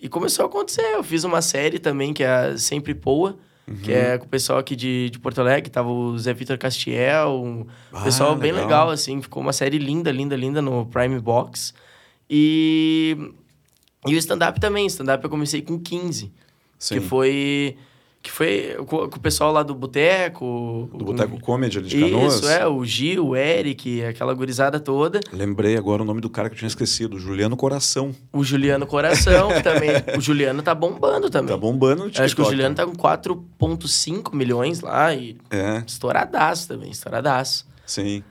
[0.00, 0.82] e começou a acontecer.
[0.82, 3.36] Eu fiz uma série também, que é Sempre Poa.
[3.66, 3.74] Uhum.
[3.78, 7.42] Que é com o pessoal aqui de, de Porto Alegre, tava o Zé Vitor Castiel,
[7.44, 8.66] um ah, pessoal bem legal.
[8.66, 9.20] legal, assim.
[9.20, 11.74] Ficou uma série linda, linda, linda no Prime Box.
[12.28, 13.32] E,
[14.06, 14.86] e o stand-up também.
[14.86, 16.32] Stand-up eu comecei com 15.
[16.78, 16.94] Sim.
[16.94, 17.76] Que foi
[18.22, 20.90] que foi com, com o pessoal lá do Boteco.
[20.92, 22.34] Do Boteco Comedy ali de Canoas?
[22.34, 22.66] Isso, é.
[22.66, 25.20] O Gil, o Eric, aquela gurizada toda.
[25.32, 27.18] Lembrei agora o nome do cara que eu tinha esquecido.
[27.18, 28.14] Juliano Coração.
[28.32, 29.90] O Juliano Coração, que também...
[30.16, 31.54] O Juliano tá bombando também.
[31.54, 32.24] Tá bombando no TikTok.
[32.24, 35.38] Acho que o Juliano tá com 4,5 milhões lá e...
[35.50, 35.82] É.
[35.86, 37.66] Estouradaço também, estouradaço.
[37.86, 38.22] Sim.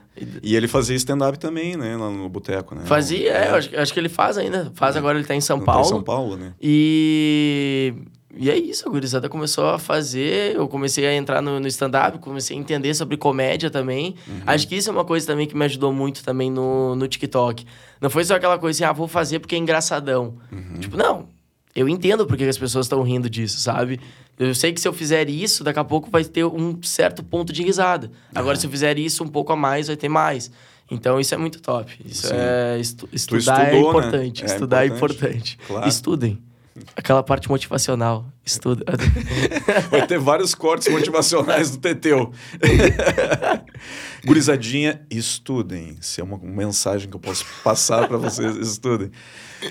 [0.42, 1.96] E ele fazia stand-up também, né?
[1.96, 2.82] Lá no Boteco, né?
[2.84, 3.44] Fazia, é.
[3.46, 4.70] é acho, acho, que ele faz ainda.
[4.74, 4.98] Faz é.
[4.98, 5.82] agora, ele tá em São Paulo.
[5.82, 6.52] Tá em São Paulo, né?
[6.60, 7.94] E...
[8.36, 12.18] E é isso, a gurizada começou a fazer, eu comecei a entrar no, no stand-up,
[12.18, 14.14] comecei a entender sobre comédia também.
[14.26, 14.42] Uhum.
[14.46, 17.66] Acho que isso é uma coisa também que me ajudou muito também no, no TikTok.
[18.00, 20.36] Não foi só aquela coisa assim, ah, vou fazer porque é engraçadão.
[20.52, 20.78] Uhum.
[20.78, 21.26] Tipo, não,
[21.74, 24.00] eu entendo porque as pessoas estão rindo disso, sabe?
[24.38, 27.52] Eu sei que se eu fizer isso, daqui a pouco vai ter um certo ponto
[27.52, 28.10] de risada.
[28.34, 28.60] Agora, uhum.
[28.60, 30.50] se eu fizer isso um pouco a mais, vai ter mais.
[30.90, 31.92] Então, isso é muito top.
[32.04, 32.34] Isso Sim.
[32.34, 32.78] é...
[32.80, 34.42] Estu estudar é estudou, é importante.
[34.42, 34.46] Né?
[34.46, 35.22] Estudar é importante.
[35.22, 35.58] É importante.
[35.66, 35.88] Claro.
[35.88, 36.49] Estudem.
[36.96, 38.26] Aquela parte motivacional.
[38.44, 38.84] Estuda.
[39.90, 42.32] Vai ter vários cortes motivacionais do Teteu.
[44.24, 45.96] Gurizadinha, estudem.
[46.00, 49.10] Se é uma mensagem que eu posso passar para vocês, estudem.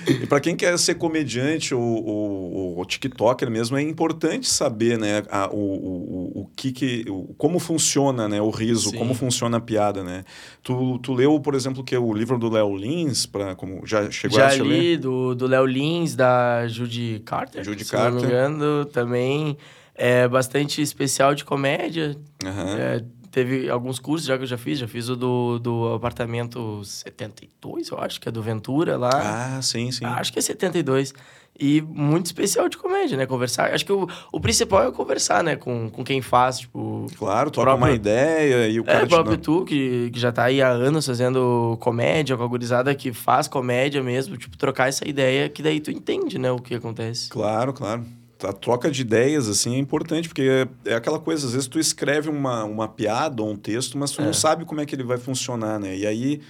[0.07, 5.23] E para quem quer ser comediante ou, ou, ou, TikToker mesmo, é importante saber, né,
[5.29, 8.97] a, o, o, o que, que o, como funciona, né, o riso, Sim.
[8.97, 10.23] como funciona a piada, né?
[10.61, 14.37] Tu, tu leu, por exemplo, que o livro do Léo Lins, para como já chegou
[14.37, 14.97] já a li, ler?
[14.97, 17.63] do do Léo Lins, da Judy Carter.
[17.63, 18.11] Judy Carter.
[18.11, 19.57] não me engano, também
[19.95, 22.15] é bastante especial de comédia.
[22.43, 22.77] Uhum.
[22.77, 24.79] É, teve alguns cursos já que eu já fiz.
[24.79, 29.11] Já fiz o do, do apartamento 72, eu acho que é do Ventura lá.
[29.13, 30.05] Ah, sim, sim.
[30.05, 31.13] Acho que é 72.
[31.61, 33.25] E muito especial de comédia, né?
[33.25, 33.73] Conversar.
[33.73, 35.57] Acho que o, o principal é conversar, né?
[35.57, 37.05] Com, com quem faz, tipo...
[37.17, 38.99] Claro, troca próprio, uma ideia e o cara...
[38.99, 42.47] É, o próprio tu, que, que já tá aí há anos fazendo comédia, com a
[42.47, 44.37] gurizada que faz comédia mesmo.
[44.37, 46.49] Tipo, trocar essa ideia que daí tu entende, né?
[46.49, 47.27] O que acontece.
[47.29, 48.05] Claro, claro
[48.43, 51.79] a troca de ideias, assim, é importante, porque é, é, aquela coisa, às vezes tu
[51.79, 54.25] escreve uma, uma piada ou um texto, mas tu é.
[54.25, 55.97] não sabe como é que ele vai funcionar, né?
[55.97, 56.41] E aí,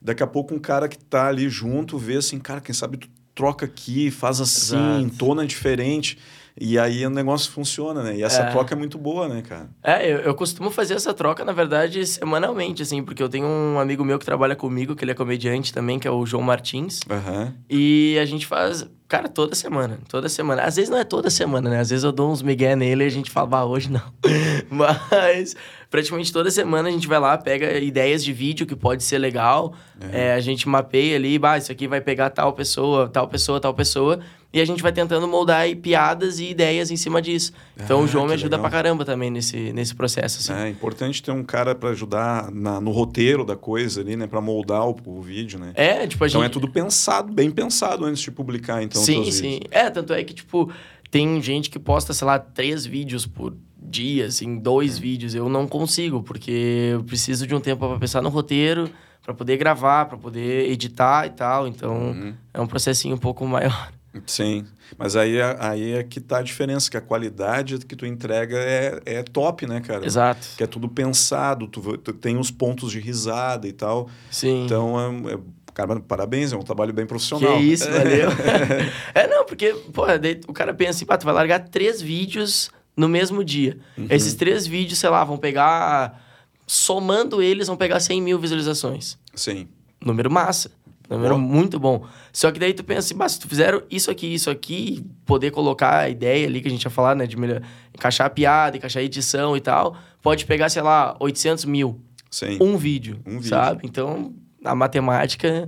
[0.00, 3.08] daqui a pouco, um cara que tá ali junto vê assim, cara, quem sabe tu
[3.34, 5.00] troca aqui, faz assim, Exato.
[5.00, 6.18] entona diferente.
[6.60, 8.16] E aí o negócio funciona, né?
[8.16, 8.50] E essa é.
[8.50, 9.68] troca é muito boa, né, cara?
[9.82, 13.78] É, eu, eu costumo fazer essa troca, na verdade, semanalmente, assim, porque eu tenho um
[13.78, 17.00] amigo meu que trabalha comigo, que ele é comediante também, que é o João Martins.
[17.08, 17.52] Uhum.
[17.68, 19.98] E a gente faz, cara, toda semana.
[20.08, 20.62] Toda semana.
[20.62, 21.80] Às vezes não é toda semana, né?
[21.80, 24.12] Às vezes eu dou uns migué nele e a gente fala, ah, hoje não.
[24.70, 25.56] Mas
[25.90, 29.74] praticamente toda semana a gente vai lá, pega ideias de vídeo que pode ser legal.
[30.02, 30.10] Uhum.
[30.12, 33.74] É, a gente mapeia ali, bah, isso aqui vai pegar tal pessoa, tal pessoa, tal
[33.74, 34.20] pessoa.
[34.50, 37.52] E a gente vai tentando moldar aí piadas e ideias em cima disso.
[37.76, 38.70] Então ah, o João me ajuda legal.
[38.70, 40.38] pra caramba também nesse, nesse processo.
[40.40, 40.62] Assim.
[40.62, 44.26] É importante ter um cara para ajudar na, no roteiro da coisa ali, né?
[44.26, 45.72] Pra moldar o, o vídeo, né?
[45.74, 46.50] É, tipo, a então gente...
[46.50, 49.02] é tudo pensado, bem pensado antes de publicar, então.
[49.02, 49.50] Sim, sim.
[49.50, 49.70] Vídeos.
[49.70, 50.72] É, tanto é que, tipo,
[51.10, 55.00] tem gente que posta, sei lá, três vídeos por dia, assim, dois é.
[55.00, 55.34] vídeos.
[55.34, 58.88] Eu não consigo, porque eu preciso de um tempo para pensar no roteiro,
[59.22, 61.68] para poder gravar, para poder editar e tal.
[61.68, 62.34] Então, uhum.
[62.54, 63.92] é um processinho um pouco maior.
[64.26, 68.06] Sim, mas aí, é, aí é que tá a diferença, que a qualidade que tu
[68.06, 70.06] entrega é, é top, né, cara?
[70.06, 70.48] Exato.
[70.56, 74.08] Que é tudo pensado, tu, tu tem os pontos de risada e tal.
[74.30, 74.64] Sim.
[74.64, 75.38] Então, é, é,
[75.74, 77.58] cara, parabéns, é um trabalho bem profissional.
[77.58, 78.30] Que isso, valeu.
[79.14, 80.04] é, não, porque, pô,
[80.48, 83.78] o cara pensa assim, pá, tu vai largar três vídeos no mesmo dia.
[83.96, 84.06] Uhum.
[84.10, 86.26] Esses três vídeos, sei lá, vão pegar...
[86.70, 89.16] Somando eles, vão pegar 100 mil visualizações.
[89.34, 89.68] Sim.
[90.04, 90.70] Número massa.
[91.08, 92.04] Número muito bom.
[92.32, 96.00] Só que daí tu pensa assim, se tu fizeram isso aqui, isso aqui, poder colocar
[96.00, 97.26] a ideia ali que a gente ia falar, né?
[97.26, 97.62] De melhor,
[97.94, 102.00] encaixar a piada, encaixar a edição e tal, pode pegar, sei lá, 800 mil.
[102.30, 102.58] Sim.
[102.60, 103.48] Um vídeo, um vídeo.
[103.48, 103.80] sabe?
[103.84, 105.66] Então, a matemática...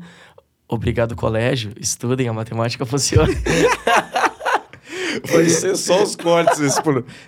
[0.68, 1.72] Obrigado, colégio.
[1.80, 3.32] Estudem, a matemática funciona.
[5.32, 6.60] vai ser só os cortes.
[6.60, 6.80] Esse,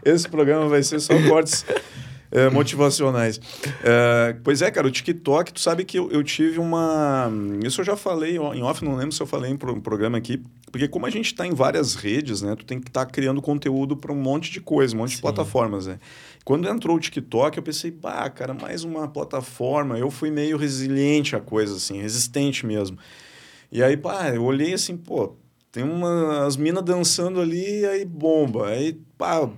[0.04, 1.64] esse programa vai ser só cortes
[2.32, 3.38] é, motivacionais.
[3.84, 7.30] É, pois é, cara, o TikTok, tu sabe que eu, eu, tive uma.
[7.62, 10.42] Isso eu já falei em off, não lembro se eu falei em um programa aqui.
[10.70, 12.56] Porque como a gente está em várias redes, né?
[12.56, 15.16] Tu tem que estar tá criando conteúdo para um monte de coisa, um monte Sim.
[15.16, 15.98] de plataformas, né?
[16.42, 19.98] Quando entrou o TikTok, eu pensei, bah, cara, mais uma plataforma.
[19.98, 22.96] Eu fui meio resiliente à coisa, assim, resistente mesmo.
[23.70, 25.36] E aí, pá, eu olhei assim, pô,
[25.70, 28.68] tem umas minas dançando ali, aí bomba.
[28.68, 29.48] Aí, pá,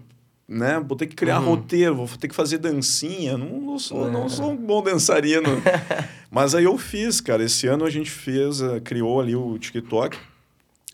[0.49, 0.83] né?
[0.87, 1.47] Vou ter que criar uhum.
[1.47, 3.37] roteiro, vou ter que fazer dancinha.
[3.37, 5.49] Não, não, sou, não sou um bom dançarino.
[6.31, 7.43] Mas aí eu fiz, cara.
[7.43, 10.17] Esse ano a gente fez, uh, criou ali o TikTok.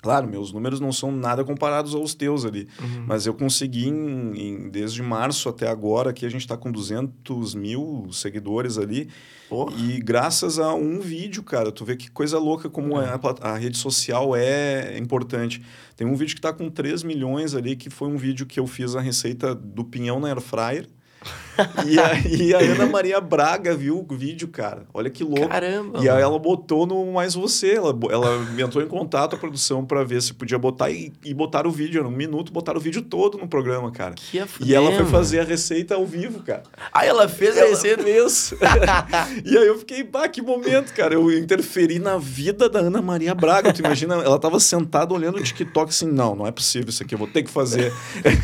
[0.02, 2.68] Claro, meus números não são nada comparados aos teus ali.
[2.80, 3.04] Uhum.
[3.06, 7.54] Mas eu consegui, em, em, desde março até agora, que a gente está com 200
[7.54, 9.08] mil seguidores ali.
[9.48, 9.76] Porra.
[9.76, 13.06] E graças a um vídeo, cara, tu vê que coisa louca como é.
[13.06, 15.60] a, a, rede social é importante.
[15.96, 18.66] Tem um vídeo que está com 3 milhões ali, que foi um vídeo que eu
[18.66, 20.88] fiz a receita do pinhão na air fryer
[21.86, 24.84] e, a, e a Ana Maria Braga viu o vídeo, cara.
[24.92, 25.48] Olha que louco.
[25.48, 26.02] Caramba.
[26.02, 27.74] E aí ela botou no Mais Você.
[27.74, 31.32] Ela, ela entrou em contato com a produção para ver se podia botar e, e
[31.32, 31.98] botar o vídeo.
[32.00, 34.14] Era um minuto, botaram o vídeo todo no programa, cara.
[34.14, 36.62] Que e ela foi fazer a receita ao vivo, cara.
[36.92, 37.66] Aí ela fez ela...
[37.66, 38.58] a receita mesmo.
[39.44, 41.14] e aí eu fiquei, bah, que momento, cara.
[41.14, 43.72] Eu interferi na vida da Ana Maria Braga.
[43.72, 47.14] Tu imagina, ela tava sentada olhando o TikTok assim, não, não é possível isso aqui,
[47.14, 47.92] eu vou ter que fazer.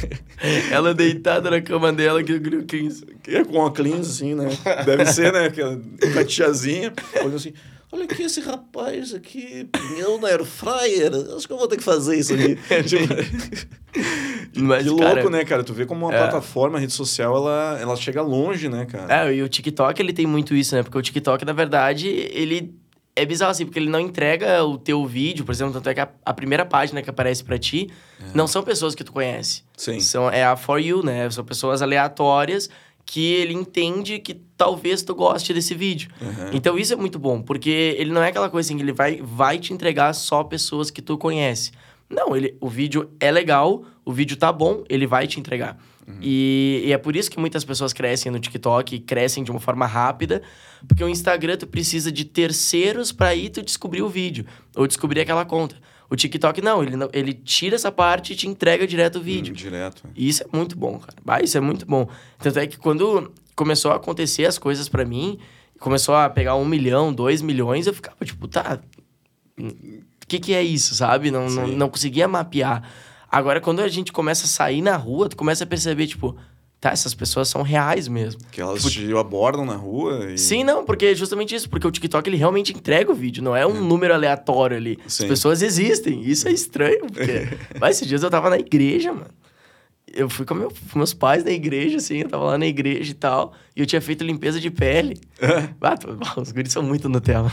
[0.70, 2.88] ela deitada na cama dela, que que
[3.28, 4.48] é com a cleans, assim, né?
[4.84, 5.46] Deve ser, né?
[5.46, 6.92] Aquela, tiazinha.
[7.22, 7.52] Olha assim,
[7.92, 11.12] olha aqui esse rapaz aqui, pinhão na air fryer.
[11.36, 12.56] Acho que eu vou ter que fazer isso aqui.
[12.84, 13.06] tipo,
[14.56, 15.64] Mas, que louco, cara, né, cara?
[15.64, 16.18] Tu vê como uma é.
[16.18, 19.28] plataforma, a rede social, ela, ela chega longe, né, cara?
[19.28, 20.82] É, e o TikTok, ele tem muito isso, né?
[20.82, 22.74] Porque o TikTok, na verdade, ele
[23.14, 26.00] é bizarro assim, porque ele não entrega o teu vídeo, por exemplo, tanto é que
[26.00, 27.88] a, a primeira página que aparece para ti
[28.20, 28.24] é.
[28.34, 29.62] não são pessoas que tu conhece.
[29.74, 30.00] Sim.
[30.00, 31.28] São, é a For You, né?
[31.30, 32.68] São pessoas aleatórias
[33.06, 36.10] que ele entende que talvez tu goste desse vídeo.
[36.20, 36.50] Uhum.
[36.52, 39.22] Então isso é muito bom, porque ele não é aquela coisa assim que ele vai,
[39.22, 41.70] vai te entregar só pessoas que tu conhece.
[42.10, 45.78] Não, ele, o vídeo é legal, o vídeo tá bom, ele vai te entregar.
[46.06, 46.18] Uhum.
[46.20, 49.86] E, e, é por isso que muitas pessoas crescem no TikTok, crescem de uma forma
[49.86, 50.42] rápida,
[50.86, 55.20] porque o Instagram tu precisa de terceiros para ir tu descobrir o vídeo ou descobrir
[55.20, 55.76] aquela conta.
[56.08, 59.52] O TikTok não, ele, não, ele tira essa parte e te entrega direto o vídeo.
[59.52, 60.02] Hum, direto.
[60.14, 61.18] E isso é muito bom, cara.
[61.26, 62.08] Ah, isso é muito bom.
[62.38, 65.38] Tanto é que quando começou a acontecer as coisas para mim,
[65.80, 68.78] começou a pegar um milhão, dois milhões, eu ficava tipo, tá.
[69.58, 71.30] O que, que é isso, sabe?
[71.30, 72.82] Não, não, não conseguia mapear.
[73.30, 76.36] Agora, quando a gente começa a sair na rua, tu começa a perceber, tipo,
[76.86, 78.40] tá, essas pessoas são reais mesmo.
[78.50, 80.38] Que elas tipo, te abordam na rua e...
[80.38, 81.68] Sim, não, porque é justamente isso.
[81.68, 83.42] Porque o TikTok, ele realmente entrega o vídeo.
[83.42, 83.80] Não é um é.
[83.80, 84.98] número aleatório ali.
[85.06, 85.24] Sim.
[85.24, 86.22] As pessoas existem.
[86.22, 87.48] Isso é estranho, porque...
[87.80, 89.30] Mas esses dias eu tava na igreja, mano.
[90.14, 92.18] Eu fui com, meu, meus pais na igreja, assim.
[92.18, 93.52] Eu tava lá na igreja e tal.
[93.74, 95.20] E eu tinha feito limpeza de pele.
[95.80, 95.98] ah,
[96.40, 97.52] os guris são muito Nutella.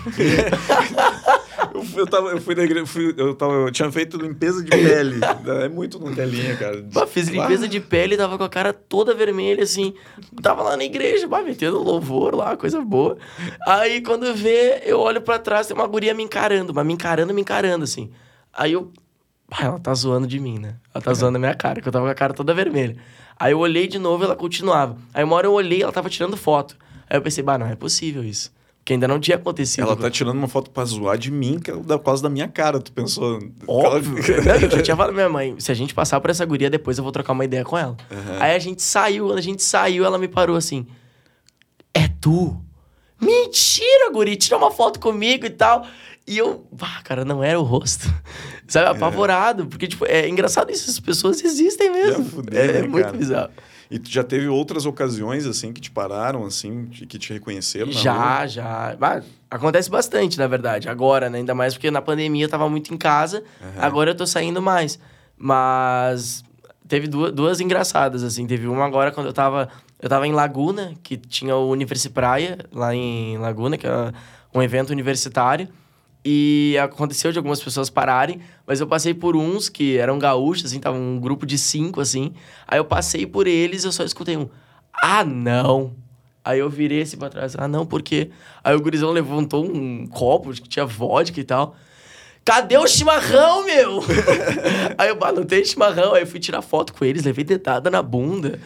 [1.98, 5.20] eu, tava, eu fui na igreja, fui, eu, tava, eu tinha feito limpeza de pele.
[5.64, 6.82] É muito Nutelinha, cara.
[6.94, 9.94] Bah, fiz limpeza de pele, tava com a cara toda vermelha, assim.
[10.42, 13.18] Tava lá na igreja, bah, metendo louvor lá, coisa boa.
[13.68, 17.34] Aí quando vê, eu olho para trás, tem uma guria me encarando, mas me encarando,
[17.34, 18.12] me encarando, assim.
[18.54, 18.92] Aí eu.
[19.52, 20.76] Ah, ela tá zoando de mim, né?
[20.94, 21.14] Ela tá é.
[21.14, 22.98] zoando a minha cara, que eu tava com a cara toda vermelha.
[23.40, 24.98] Aí eu olhei de novo e ela continuava.
[25.14, 26.78] Aí uma hora eu olhei ela tava tirando foto.
[27.10, 28.52] Aí eu pensei, bah, não é possível isso.
[28.86, 29.84] Que ainda não tinha acontecido.
[29.84, 32.80] Ela tá tirando uma foto pra zoar de mim é por causa da minha cara,
[32.80, 33.40] tu pensou?
[33.66, 34.18] Óbvio.
[34.46, 34.58] Ela...
[34.62, 36.98] eu já tinha falado pra minha mãe, se a gente passar por essa guria, depois
[36.98, 37.96] eu vou trocar uma ideia com ela.
[38.12, 38.42] Uhum.
[38.42, 40.86] Aí a gente saiu, quando a gente saiu, ela me parou assim,
[41.94, 42.60] é tu?
[43.22, 45.88] Mentira, guri, tira uma foto comigo e tal.
[46.28, 48.14] E eu, ah, cara, não era o rosto.
[48.68, 48.92] Sabe, é.
[48.92, 49.64] apavorado.
[49.64, 49.66] É.
[49.66, 52.26] Porque, tipo, é engraçado isso, as pessoas existem mesmo.
[52.26, 53.52] Fudeu, é, é muito bizarro.
[53.90, 57.92] E tu já teve outras ocasiões, assim, que te pararam, assim, que te reconheceram?
[57.92, 58.48] já, rua?
[58.48, 59.24] já.
[59.50, 60.90] acontece bastante, na verdade.
[60.90, 61.40] Agora, né?
[61.40, 63.44] Ainda mais porque na pandemia eu tava muito em casa.
[63.62, 63.82] Uhum.
[63.82, 65.00] Agora eu tô saindo mais.
[65.38, 66.44] Mas
[66.88, 68.48] teve duas, duas engraçadas, assim.
[68.48, 69.70] Teve uma agora quando eu tava...
[70.02, 74.12] Eu tava em Laguna, que tinha o Universi Praia, lá em Laguna, que é
[74.54, 75.70] um evento universitário.
[76.26, 80.80] E aconteceu de algumas pessoas pararem, mas eu passei por uns que eram gaúchos, assim,
[80.80, 82.34] tava um grupo de cinco, assim.
[82.68, 84.48] Aí eu passei por eles eu só escutei um,
[85.02, 85.96] ah, não.
[86.46, 88.30] Aí eu virei assim pra trás, ah, não, por quê?
[88.64, 91.76] Aí o gurizão levantou um copo que tinha vodka e tal.
[92.46, 94.04] Cadê o chimarrão, meu?
[94.98, 96.14] aí eu, ah, não tem chimarrão.
[96.14, 98.60] Aí eu fui tirar foto com eles, levei dedada na bunda.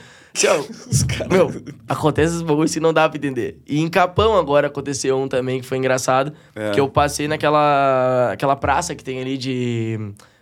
[1.07, 1.29] Cara...
[1.29, 1.51] Meu,
[1.87, 3.59] acontece esses bagulhos assim, não dá pra entender.
[3.67, 6.33] E em Capão agora aconteceu um também que foi engraçado.
[6.55, 6.71] É.
[6.71, 9.99] Que eu passei naquela aquela praça que tem ali de...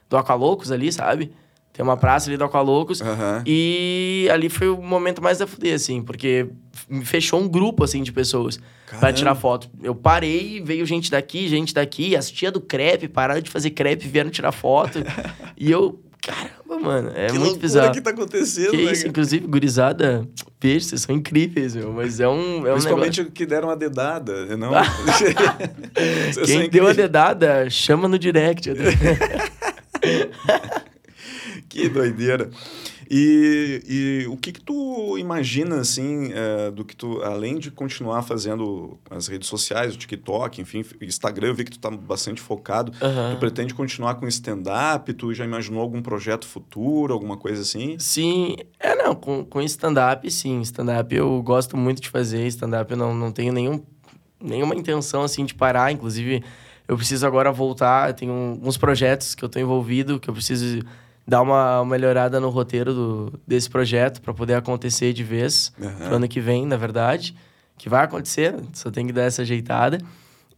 [0.09, 1.31] Do Aqualocos ali, sabe?
[1.75, 3.01] Tem uma praça ali do Aqualocos.
[3.01, 3.43] Uhum.
[3.45, 6.01] E ali foi o momento mais da fuder, assim.
[6.01, 6.47] Porque
[6.89, 8.99] me fechou um grupo, assim, de pessoas Caramba.
[9.01, 9.69] pra tirar foto.
[9.83, 12.15] Eu parei, veio gente daqui, gente daqui.
[12.15, 14.99] As tia do crepe pararam de fazer crepe, vieram tirar foto.
[15.57, 15.99] e eu...
[16.79, 17.91] Mano, é que muito bizarro.
[17.93, 18.91] que tá acontecendo, que né?
[18.91, 20.27] isso, inclusive, gurizada,
[20.59, 23.75] peixe, vocês são incríveis, meu, mas é um, é Principalmente um o que deram a
[23.75, 24.71] dedada, não...
[26.45, 28.71] Quem deu a dedada, chama no direct.
[31.69, 32.49] que doideira.
[33.09, 38.21] E, e o que que tu imagina, assim, é, do que tu, além de continuar
[38.23, 42.91] fazendo as redes sociais, o TikTok, enfim, Instagram, eu vi que tu tá bastante focado,
[43.01, 43.35] uhum.
[43.35, 47.97] tu pretende continuar com stand-up, tu já imaginou algum projeto futuro, alguma coisa assim?
[47.99, 52.97] Sim, é não, com, com stand-up, sim, stand-up eu gosto muito de fazer, stand-up eu
[52.97, 53.83] não, não tenho nenhum,
[54.41, 56.43] nenhuma intenção, assim, de parar, inclusive
[56.87, 60.83] eu preciso agora voltar, tenho uns projetos que eu tô envolvido, que eu preciso
[61.27, 65.95] dar uma melhorada no roteiro do, desse projeto para poder acontecer de vez uhum.
[65.95, 67.35] pro ano que vem, na verdade.
[67.77, 69.97] Que vai acontecer, só tem que dar essa ajeitada.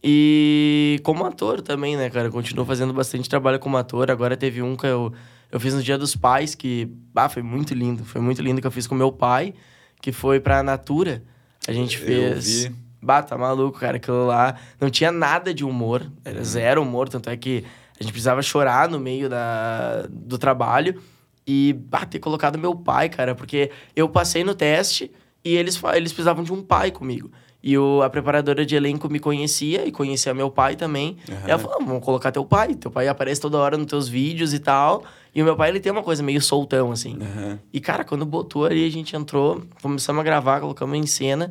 [0.02, 2.28] E como ator também, né, cara?
[2.28, 4.10] Eu continuo fazendo bastante trabalho como ator.
[4.10, 5.12] Agora teve um que eu,
[5.50, 8.04] eu fiz no Dia dos Pais, que ah, foi muito lindo.
[8.04, 9.54] Foi muito lindo que eu fiz com meu pai,
[10.00, 11.22] que foi pra Natura.
[11.66, 12.64] A gente fez.
[12.64, 12.76] Eu vi.
[13.00, 13.96] Bah, tá maluco, cara.
[13.96, 16.06] Aquilo lá não tinha nada de humor.
[16.24, 17.64] Era zero humor, tanto é que
[17.98, 21.00] a gente precisava chorar no meio da, do trabalho
[21.46, 25.10] e bah, ter colocado meu pai, cara, porque eu passei no teste
[25.44, 27.30] e eles, eles precisavam de um pai comigo.
[27.62, 31.16] E o, a preparadora de elenco me conhecia e conhecia meu pai também.
[31.28, 31.36] Uhum.
[31.46, 32.74] E ela falou: vamos colocar teu pai.
[32.74, 35.02] Teu pai aparece toda hora nos teus vídeos e tal.
[35.34, 37.18] E o meu pai, ele tem uma coisa meio soltão, assim.
[37.18, 37.58] Uhum.
[37.72, 41.50] E, cara, quando botou ali, a gente entrou, começamos a gravar, colocamos em cena.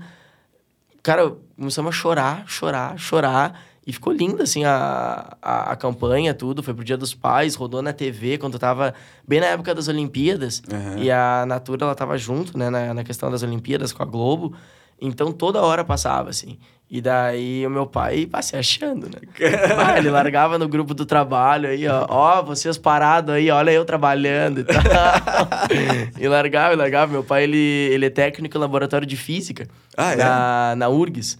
[1.03, 3.66] Cara, começamos a chorar, chorar, chorar.
[3.87, 6.61] E ficou linda, assim, a, a, a, campanha, tudo.
[6.61, 8.93] Foi pro Dia dos Pais, rodou na TV quando tava
[9.25, 10.61] bem na época das Olimpíadas.
[10.69, 11.01] Uhum.
[11.01, 14.53] E a Natura, ela tava junto, né, na, na questão das Olimpíadas com a Globo.
[14.99, 16.57] Então, toda hora passava, assim.
[16.89, 19.19] E daí, o meu pai, pá, se achando, né?
[19.97, 22.05] ele largava no grupo do trabalho aí, ó.
[22.07, 24.81] Ó, vocês parados aí, olha eu trabalhando e tal.
[26.17, 27.11] e largava, e largava.
[27.11, 29.67] Meu pai, ele, ele é técnico em laboratório de física.
[29.97, 30.75] Ah, na, é?
[30.75, 31.37] na URGS.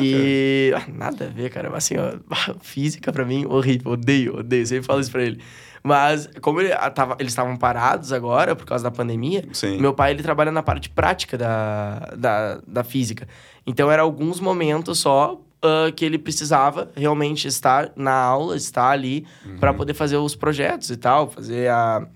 [0.00, 0.72] E...
[0.74, 1.70] Ah, nada a ver, cara.
[1.76, 3.92] Assim, ó, física pra mim, horrível.
[3.92, 4.66] Odeio, odeio.
[4.66, 5.40] Sempre falo isso pra ele.
[5.82, 9.80] Mas, como ele, tava, eles estavam parados agora por causa da pandemia, Sim.
[9.80, 13.26] meu pai ele trabalha na parte prática da, da, da física.
[13.66, 19.26] Então, era alguns momentos só uh, que ele precisava realmente estar na aula, estar ali,
[19.44, 19.58] uhum.
[19.58, 22.06] para poder fazer os projetos e tal, fazer a,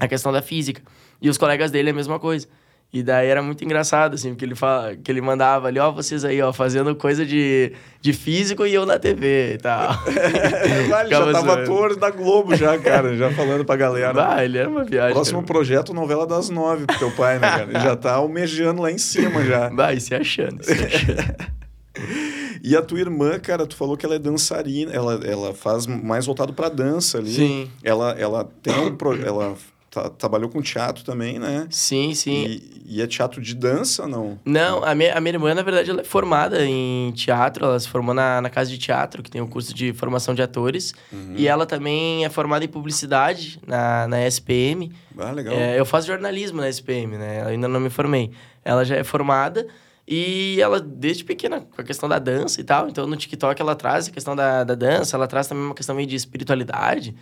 [0.00, 0.82] a questão da física.
[1.20, 2.48] E os colegas dele é a mesma coisa.
[2.94, 6.24] E daí era muito engraçado, assim, porque ele, fala, que ele mandava ali, ó, vocês
[6.24, 9.98] aí, ó, fazendo coisa de, de físico e eu na TV e tal.
[10.88, 14.34] vale, já tava ator da Globo já, cara, já falando pra galera.
[14.36, 15.12] Ah, ele era uma viagem.
[15.12, 15.52] Próximo cara.
[15.52, 17.64] projeto, novela das nove pro teu pai, né, cara?
[17.64, 19.70] Ele já tá almejando lá em cima já.
[19.74, 21.34] Vai, se achando, se achando.
[22.62, 26.26] E a tua irmã, cara, tu falou que ela é dançarina, ela, ela faz mais
[26.26, 27.32] voltado pra dança ali.
[27.34, 27.70] Sim.
[27.82, 28.94] Ela, ela tem um...
[28.94, 29.56] Pro, ela
[29.94, 31.68] Tá, trabalhou com teatro também, né?
[31.70, 32.46] Sim, sim.
[32.46, 34.40] E, e, é teatro de dança, não?
[34.44, 37.64] Não, a minha, a minha irmã, na verdade, ela é formada em teatro.
[37.64, 40.34] Ela se formou na, na Casa de Teatro, que tem o um curso de formação
[40.34, 40.94] de atores.
[41.12, 41.34] Uhum.
[41.36, 44.90] E ela também é formada em publicidade na, na SPM.
[45.16, 45.54] Ah, legal.
[45.54, 47.42] É, eu faço jornalismo na SPM, né?
[47.42, 48.32] Eu ainda não me formei.
[48.64, 49.64] Ela já é formada
[50.08, 52.88] e ela, desde pequena, com a questão da dança e tal.
[52.88, 55.16] Então, no TikTok, ela traz a questão da, da dança.
[55.16, 57.14] Ela traz também uma questão meio de espiritualidade.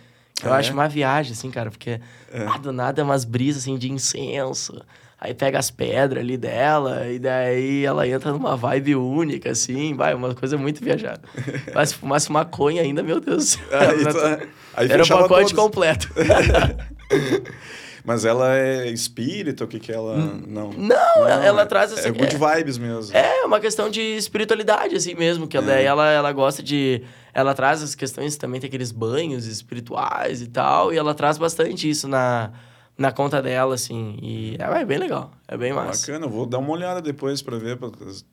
[0.43, 0.73] Eu Ah, acho é?
[0.73, 1.99] uma viagem, assim, cara, porque
[2.33, 4.81] ah, do nada é umas brisas assim de incenso.
[5.19, 10.13] Aí pega as pedras ali dela, e daí ela entra numa vibe única, assim, vai,
[10.13, 11.21] uma coisa muito viajada.
[11.73, 13.61] Mas se fumasse maconha ainda, meu Deus do.
[13.71, 15.63] Aí, tu- aí Era fechava pacote todos.
[15.63, 16.09] completo.
[18.05, 20.17] Mas ela é espírita, o que que ela...
[20.45, 20.73] Não.
[20.73, 20.95] Não,
[21.27, 22.09] ela, ela é, traz assim.
[22.09, 23.15] É good vibes mesmo.
[23.15, 25.47] É uma questão de espiritualidade, assim mesmo.
[25.47, 25.61] Que É.
[25.61, 27.01] daí ela, ela gosta de.
[27.33, 30.93] Ela traz as questões também, tem aqueles banhos espirituais e tal.
[30.93, 32.51] E ela traz bastante isso na,
[32.97, 34.17] na conta dela, assim.
[34.21, 35.31] E é, é bem legal.
[35.53, 36.07] É bem massa.
[36.07, 37.87] Bacana, eu vou dar uma olhada depois pra ver, pra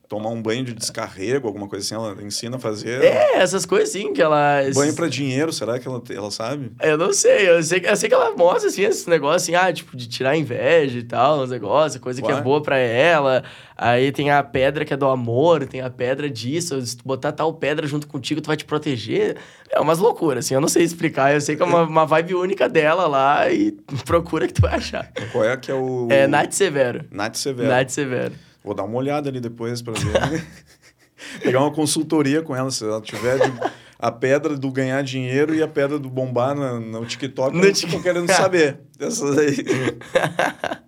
[0.08, 1.94] tomar um banho de descarrego, alguma coisa assim.
[1.94, 3.02] Ela ensina a fazer.
[3.02, 4.62] É, essas coisas assim que ela.
[4.74, 6.72] Banho pra dinheiro, será que ela, ela sabe?
[6.80, 9.70] Eu não sei, eu sei, eu sei que ela mostra, assim, esses negócios, assim, ah,
[9.70, 13.44] tipo, de tirar inveja e tal, uns negócios, coisa que é boa pra ela.
[13.76, 17.32] Aí tem a pedra que é do amor, tem a pedra disso, se tu botar
[17.32, 19.36] tal pedra junto contigo, tu vai te proteger.
[19.70, 22.34] É umas loucuras, assim, eu não sei explicar, eu sei que é uma, uma vibe
[22.34, 23.72] única dela lá e
[24.04, 25.10] procura que tu vai achar.
[25.32, 26.08] Qual é que é o...
[26.10, 27.04] É Nath Severo.
[27.10, 27.68] Nath Severo.
[27.68, 28.34] Nath Severo.
[28.62, 30.44] Vou dar uma olhada ali depois pra ver.
[31.42, 35.62] Pegar uma consultoria com ela, se ela tiver de- a pedra do ganhar dinheiro e
[35.62, 38.80] a pedra do bombar na- no TikTok, No eu Tik- tô querendo saber.
[38.98, 39.56] Essas aí.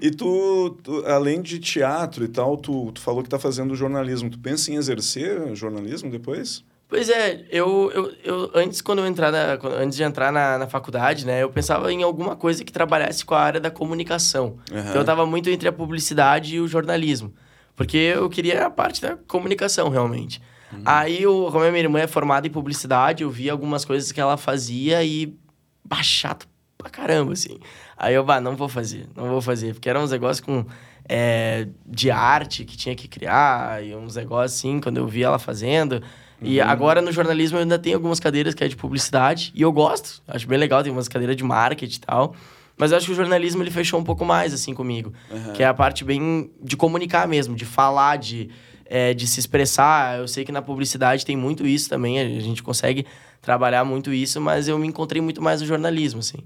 [0.00, 4.28] E tu, tu, além de teatro e tal, tu, tu falou que tá fazendo jornalismo.
[4.28, 6.62] Tu pensa em exercer jornalismo depois?
[6.88, 10.66] Pois é, eu, eu, eu antes quando eu entrar na, antes de entrar na, na
[10.66, 14.58] faculdade, né, eu pensava em alguma coisa que trabalhasse com a área da comunicação.
[14.70, 14.80] Aham.
[14.80, 17.34] Então eu tava muito entre a publicidade e o jornalismo,
[17.74, 20.40] porque eu queria a parte da comunicação realmente.
[20.84, 24.20] Aí eu, como a minha irmã é formada em publicidade, eu vi algumas coisas que
[24.20, 25.36] ela fazia e
[25.84, 27.58] bah, chato pra caramba assim.
[27.96, 30.64] Aí eu, bah, não vou fazer, não vou fazer, porque eram uns negócios com
[31.08, 35.38] é, de arte que tinha que criar e uns negócios assim, quando eu vi ela
[35.38, 36.02] fazendo.
[36.42, 39.72] E agora no jornalismo eu ainda tenho algumas cadeiras que é de publicidade e eu
[39.72, 42.34] gosto, acho bem legal, tem umas cadeiras de marketing e tal.
[42.76, 45.12] Mas eu acho que o jornalismo ele fechou um pouco mais assim comigo,
[45.54, 48.50] que é a parte bem de comunicar mesmo, de falar, de,
[48.84, 50.18] é, de se expressar.
[50.18, 53.06] Eu sei que na publicidade tem muito isso também, a gente consegue
[53.40, 56.38] trabalhar muito isso, mas eu me encontrei muito mais no jornalismo, assim.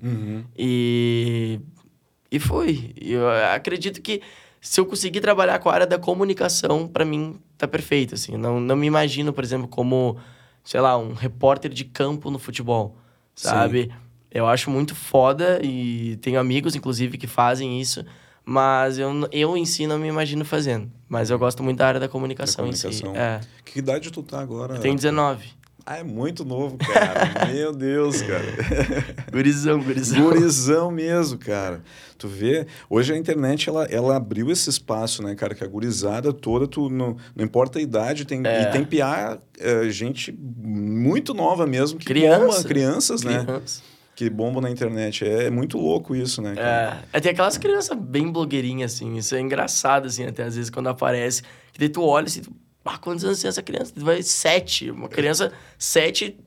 [0.57, 1.59] E,
[2.31, 2.93] e foi.
[3.01, 4.21] Eu acredito que
[4.61, 8.37] se eu conseguir trabalhar com a área da comunicação, para mim tá perfeito, assim.
[8.37, 10.17] Não, não me imagino, por exemplo, como,
[10.65, 12.97] sei lá, um repórter de campo no futebol,
[13.35, 13.91] sabe?
[14.31, 18.05] Eu acho muito foda e tenho amigos, inclusive, que fazem isso,
[18.45, 20.91] mas eu, eu em si não me imagino fazendo.
[21.09, 23.11] Mas eu gosto muito da área da comunicação, Da comunicação.
[23.11, 23.19] em si.
[23.19, 23.41] É.
[23.65, 24.75] Que idade tu tá agora?
[24.77, 25.47] Eu tenho 19.
[25.91, 27.49] Ah, é muito novo, cara.
[27.51, 28.45] Meu Deus, cara.
[29.33, 30.23] Gurizão, gurizão.
[30.23, 31.83] Gurizão mesmo, cara.
[32.19, 35.55] Tu vê, hoje a internet ela, ela abriu esse espaço, né, cara?
[35.55, 38.65] Que a gurizada toda, tu não, não importa a idade, tem, É.
[38.65, 42.39] e tem piar é, gente muito nova mesmo, que Criança.
[42.45, 43.43] bomba, crianças, né?
[43.45, 43.83] Criança.
[44.15, 45.25] Que bombam na internet.
[45.25, 47.03] É muito louco isso, né, cara?
[47.15, 49.17] É, é, tem aquelas crianças bem blogueirinhas, assim.
[49.17, 51.43] Isso é engraçado, assim, até às vezes quando aparece.
[51.73, 52.53] Que daí tu olha assim, tu,
[52.85, 53.93] Ah, quantos anos tem essa criança?
[53.97, 54.91] Vai sete.
[54.91, 56.39] Uma criança, sete.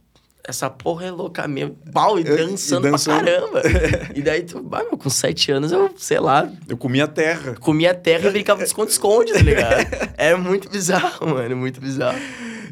[0.44, 1.78] Essa porra é louca mesmo.
[1.94, 3.24] Pau, e dançando, e dançando.
[3.24, 3.62] pra caramba.
[4.16, 7.56] e daí, tu, ah, meu, com sete anos, eu, sei lá, Eu comia terra.
[7.60, 9.86] comia terra e brincava de esconde-esconde, tá ligado?
[10.18, 12.18] É muito bizarro, mano, muito bizarro.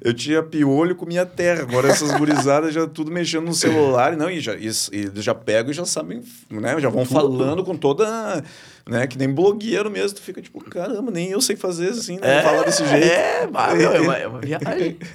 [0.01, 1.61] Eu tinha piolho e comia terra.
[1.61, 4.15] Agora essas gurizadas já tudo mexendo no celular.
[4.15, 6.79] Não, e já, e, e já pegam e já sabem, né?
[6.79, 8.43] Já vão falando com toda.
[8.89, 10.17] Né, que nem blogueiro mesmo.
[10.17, 12.41] Tu fica tipo, caramba, nem eu sei fazer assim, né?
[12.41, 13.05] Falar desse jeito.
[13.05, 14.97] É, meu, é, uma, é uma viagem.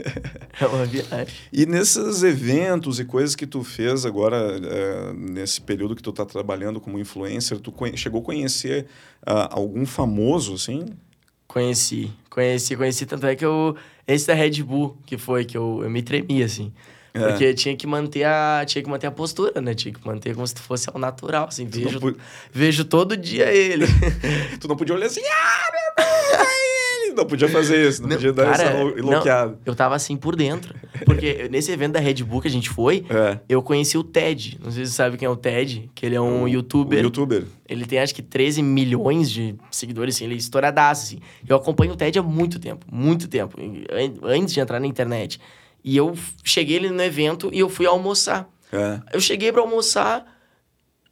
[0.60, 1.34] É uma viagem.
[1.52, 6.24] E nesses eventos e coisas que tu fez agora, é, nesse período que tu tá
[6.24, 8.86] trabalhando como influencer, tu chegou a conhecer
[9.26, 10.86] ah, algum famoso, assim?
[11.48, 13.06] Conheci, conheci, conheci.
[13.06, 13.74] Tanto é que eu.
[14.06, 16.72] Esse da Red Bull, que foi, que eu, eu me tremi, assim.
[17.14, 17.28] É.
[17.28, 18.64] Porque tinha que manter a.
[18.66, 19.72] Tinha que manter a postura, né?
[19.72, 21.64] Tinha que manter como se fosse ao natural, assim.
[21.64, 22.16] Vejo, pu-
[22.52, 23.86] vejo todo dia ele.
[24.60, 27.14] Tu não podia olhar assim, ah, meu Deus, é ele!
[27.14, 29.56] Não podia fazer isso, não, Não, podia dar cara, essa não, enlouqueada.
[29.64, 30.74] eu tava assim por dentro.
[31.06, 33.38] Porque nesse evento da Red Bull que a gente foi, É.
[33.48, 34.58] eu conheci o Ted.
[34.60, 36.98] Não sei se você sabe quem é o Ted, que ele é um O- youtuber.
[36.98, 37.44] O youtuber.
[37.68, 41.20] Ele tem acho que 13 milhões de seguidores, assim, ele é estouradaço, assim.
[41.48, 45.38] Eu acompanho o Ted há muito tempo, muito tempo, an- antes de entrar na internet.
[45.85, 48.49] E eu cheguei ali no evento e eu fui almoçar.
[48.72, 49.01] É.
[49.12, 50.26] Eu cheguei pra almoçar.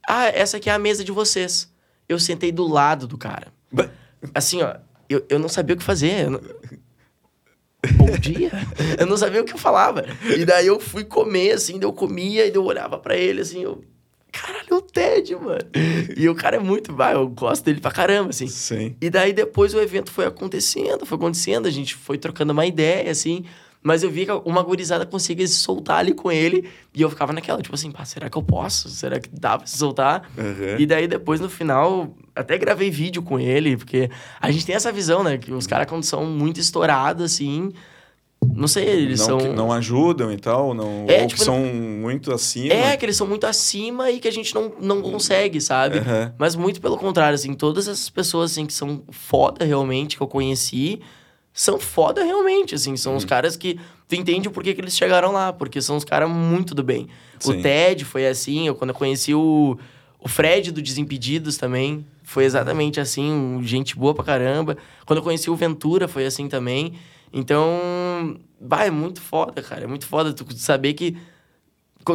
[0.09, 1.71] Ah, essa aqui é a mesa de vocês.
[2.09, 3.53] Eu sentei do lado do cara.
[4.35, 4.77] Assim, ó,
[5.09, 6.29] eu, eu não sabia o que fazer.
[6.31, 6.41] não-
[7.97, 8.51] Bom dia.
[8.99, 10.05] eu não sabia o que eu falava.
[10.37, 13.63] E daí eu fui comer, assim, daí eu comia e eu olhava pra ele, assim,
[13.63, 13.85] eu...
[14.31, 15.59] Caralho, é o Ted, mano.
[16.17, 16.95] E o cara é muito...
[16.95, 18.47] Vai, eu gosto dele pra caramba, assim.
[18.47, 18.97] Sim.
[19.01, 23.11] E daí depois o evento foi acontecendo, foi acontecendo, a gente foi trocando uma ideia,
[23.11, 23.45] assim.
[23.83, 26.69] Mas eu vi que uma gurizada conseguia se soltar ali com ele.
[26.95, 28.89] E eu ficava naquela, tipo assim, pá, será que eu posso?
[28.89, 30.31] Será que dá pra se soltar?
[30.39, 30.77] Uhum.
[30.79, 34.09] E daí depois no final, até gravei vídeo com ele, porque
[34.41, 35.37] a gente tem essa visão, né?
[35.37, 37.73] Que os caras quando são muito estourados, assim.
[38.55, 39.39] Não sei, eles não, são.
[39.39, 42.75] que não ajudam e tal, não, É, ou tipo, que são muito acima.
[42.75, 45.99] É, que eles são muito acima e que a gente não, não consegue, sabe?
[45.99, 46.35] Aham.
[46.37, 50.27] Mas muito pelo contrário, assim, todas essas pessoas, assim, que são foda realmente, que eu
[50.27, 51.01] conheci,
[51.53, 52.97] são foda realmente, assim.
[52.97, 53.19] São Uhum.
[53.19, 53.79] os caras que
[54.09, 57.09] tu entende o porquê que eles chegaram lá, porque são os caras muito do bem.
[57.39, 57.59] Sim.
[57.59, 59.77] O Ted foi assim, eu, quando eu conheci o,
[60.19, 64.77] o Fred do Desimpedidos também, foi exatamente assim, um, gente boa pra caramba.
[65.05, 66.95] Quando eu conheci o Ventura, foi assim também.
[67.33, 69.85] Então, vai, é muito foda, cara.
[69.85, 71.17] É muito foda tu saber que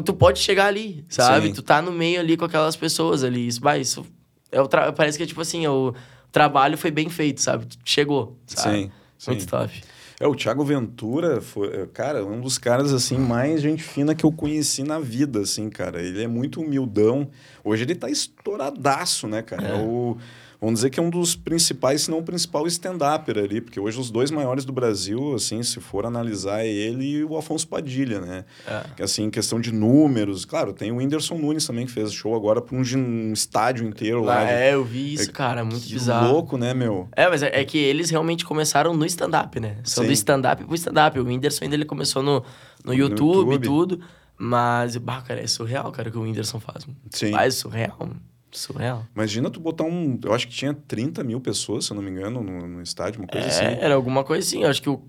[0.03, 1.47] tu pode chegar ali, sabe?
[1.47, 1.53] Sim.
[1.53, 3.47] Tu tá no meio ali com aquelas pessoas ali.
[3.47, 4.05] Isso, vai, isso
[4.51, 4.91] é o tra...
[4.91, 5.93] parece que é tipo assim, o
[6.31, 7.65] trabalho foi bem feito, sabe?
[7.65, 8.77] Tu chegou, sabe?
[8.83, 9.32] Sim, sim.
[9.32, 9.82] Muito top.
[10.20, 14.26] É, o Thiago Ventura foi, é, cara, um dos caras, assim, mais gente fina que
[14.26, 16.01] eu conheci na vida, assim, cara.
[16.01, 17.30] Ele é muito humildão.
[17.63, 19.68] Hoje ele tá estouradaço, né, cara?
[19.68, 19.74] É.
[19.76, 20.18] o,
[20.60, 23.99] vamos dizer que é um dos principais, se não o principal stand-upper ali, porque hoje
[23.99, 28.20] os dois maiores do Brasil, assim, se for analisar, é ele e o Afonso Padilha,
[28.22, 28.45] né?
[28.68, 28.84] É.
[28.95, 32.36] Que, assim, em questão de números, claro, tem o Whindersson Nunes também, que fez show
[32.36, 34.41] agora para um, um estádio inteiro lá.
[34.41, 36.32] Ah, de- é, eu vi isso, cara, muito que bizarro.
[36.32, 37.08] louco, né, meu?
[37.16, 39.78] É, mas é, é que eles realmente começaram no stand-up, né?
[39.84, 40.08] São Sim.
[40.08, 41.20] do stand-up pro stand-up.
[41.20, 42.43] O Whindersson ainda ele começou no,
[42.84, 43.99] no YouTube e tudo.
[44.39, 46.86] Mas, bah, cara, é surreal, cara, o que o Whindersson faz.
[46.86, 46.97] mano.
[47.10, 47.32] Sim.
[47.32, 48.22] Faz surreal, mano.
[48.51, 49.05] Surreal.
[49.13, 50.19] Imagina tu botar um.
[50.23, 53.19] Eu acho que tinha 30 mil pessoas, se eu não me engano, no, no estádio,
[53.21, 53.81] uma coisa É, assim.
[53.81, 54.63] era alguma coisa assim.
[54.63, 55.01] Eu acho que, o,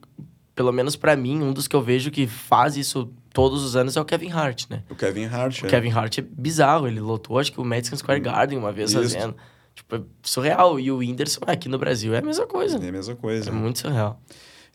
[0.54, 3.96] pelo menos pra mim, um dos que eu vejo que faz isso todos os anos
[3.96, 4.82] é o Kevin Hart, né?
[4.90, 5.62] O Kevin Hart.
[5.62, 5.70] O é.
[5.70, 6.88] Kevin Hart é bizarro.
[6.88, 9.00] Ele lotou, acho que o Madison Square Garden uma vez Isso.
[9.00, 9.36] fazendo.
[9.74, 10.80] Tipo, é surreal.
[10.80, 12.76] E o Whindersson aqui no Brasil é a mesma coisa.
[12.84, 13.48] É a mesma coisa.
[13.48, 14.20] É muito surreal.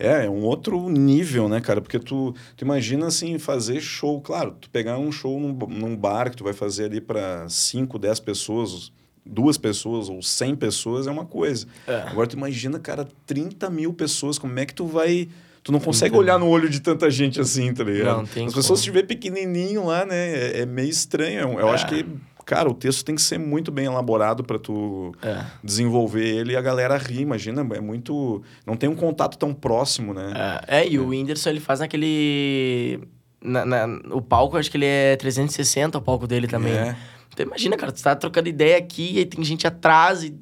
[0.06, 1.80] É, é um outro nível, né, cara?
[1.82, 4.20] Porque tu, tu imagina, assim, fazer show.
[4.22, 7.98] Claro, tu pegar um show num, num bar que tu vai fazer ali para 5,
[7.98, 8.92] 10 pessoas,
[9.26, 11.66] duas pessoas ou 100 pessoas é uma coisa.
[11.88, 12.02] É.
[12.02, 15.30] Agora tu imagina, cara, 30 mil pessoas, como é que tu vai...
[15.64, 18.18] Tu não consegue olhar no olho de tanta gente assim, tá ligado?
[18.18, 18.84] Não, tem As pessoas como.
[18.84, 20.16] se vê pequenininho lá, né?
[20.58, 21.40] É, é meio estranho.
[21.40, 21.72] Eu, eu É.
[21.72, 22.06] acho que,
[22.46, 25.44] cara, o texto tem que ser muito bem elaborado para tu É.
[25.64, 28.42] desenvolver ele e a galera ri, imagina, é muito...
[28.66, 30.34] Não tem um contato tão próximo, né?
[30.68, 33.00] É, é, e o Whindersson, ele faz naquele...
[33.42, 36.74] Na, na- o palco, acho que ele é 360, o palco dele também.
[36.74, 36.96] É.
[37.34, 40.34] Então imagina, cara, tu tá trocando ideia aqui, e aí tem gente atrás e...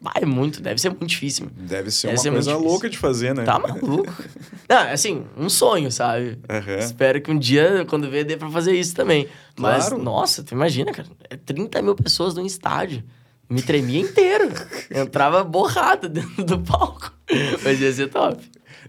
[0.00, 1.50] Vai, muito, deve ser muito difícil.
[1.56, 3.42] Deve ser Deve uma ser coisa louca de fazer, né?
[3.44, 4.06] Tá maluco?
[4.68, 6.38] Não, assim, um sonho, sabe?
[6.48, 6.76] Aham.
[6.78, 9.26] Espero que um dia, quando ver, dê pra fazer isso também.
[9.58, 10.02] Mas, Claro.
[10.02, 11.08] nossa, tu imagina, cara.
[11.28, 13.02] É 30 mil pessoas num estádio.
[13.50, 14.48] Me tremia inteiro.
[14.94, 17.12] Entrava borrado dentro do palco.
[17.64, 18.40] Mas ia ser top.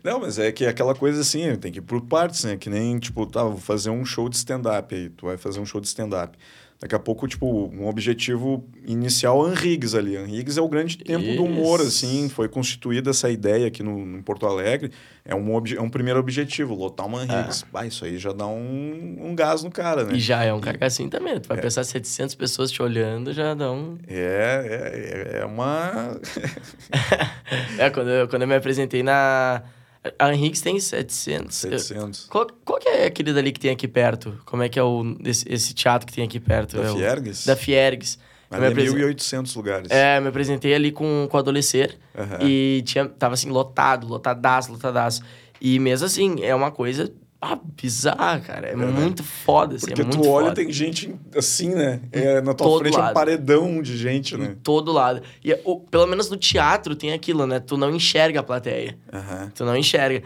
[0.04, 2.56] Não, mas é que é aquela coisa assim, tem que ir por partes, né?
[2.56, 5.10] Que nem, tipo, tá, vou fazer um show de stand-up aí.
[5.10, 6.38] Tu vai fazer um show de stand-up.
[6.82, 10.16] Daqui a pouco, tipo, um objetivo inicial, Anrigues ali.
[10.16, 11.90] Anrigues é o grande tempo do humor, Isso.
[11.90, 12.30] assim.
[12.30, 14.90] Foi constituída essa ideia aqui no, no Porto Alegre.
[15.26, 17.66] É um, é um primeiro objetivo, lotar uma Anrigues.
[17.70, 20.14] Bah, isso aí já dá um, um gás no cara, né?
[20.14, 21.38] E já é um cagacinho também.
[21.42, 23.98] Tu vai pensar 700 pessoas te olhando, já dá um...
[24.08, 26.18] É, é, é uma...
[27.78, 29.64] É, quando eu, quando eu me apresentei na...
[30.18, 31.64] A Henriques tem 700.
[31.66, 32.26] Eu- 700.
[32.30, 34.38] Qual, qual que é aquele dali que tem aqui perto?
[34.46, 36.78] Como é que é o, esse, esse teatro que tem aqui perto?
[36.78, 37.46] Da É o- Fiergues?
[37.46, 38.18] Da Fiergues.
[38.50, 39.92] Ali é apresen- 1.800 lugares.
[39.92, 41.98] É, me apresentei ali com, com o Adolescer.
[42.18, 42.40] Aham.
[42.42, 45.22] E tinha, tava assim, lotado, lotadaço, lotadaço.
[45.62, 47.12] E mesmo assim, é uma coisa
[47.42, 48.68] ah, bizarra, cara.
[48.68, 50.56] É muito foda, assim, Porque é muito tu olha, foda.
[50.56, 52.02] tem gente assim, né?
[52.12, 53.14] É, na tua todo frente é um lado.
[53.14, 54.48] paredão de gente, né?
[54.48, 55.22] Em todo lado.
[55.44, 57.60] E o- pelo menos no teatro tem aquilo, né?
[57.60, 58.98] Tu não enxerga a plateia.
[59.14, 59.52] Aham.
[59.56, 60.24] Tu não enxerga.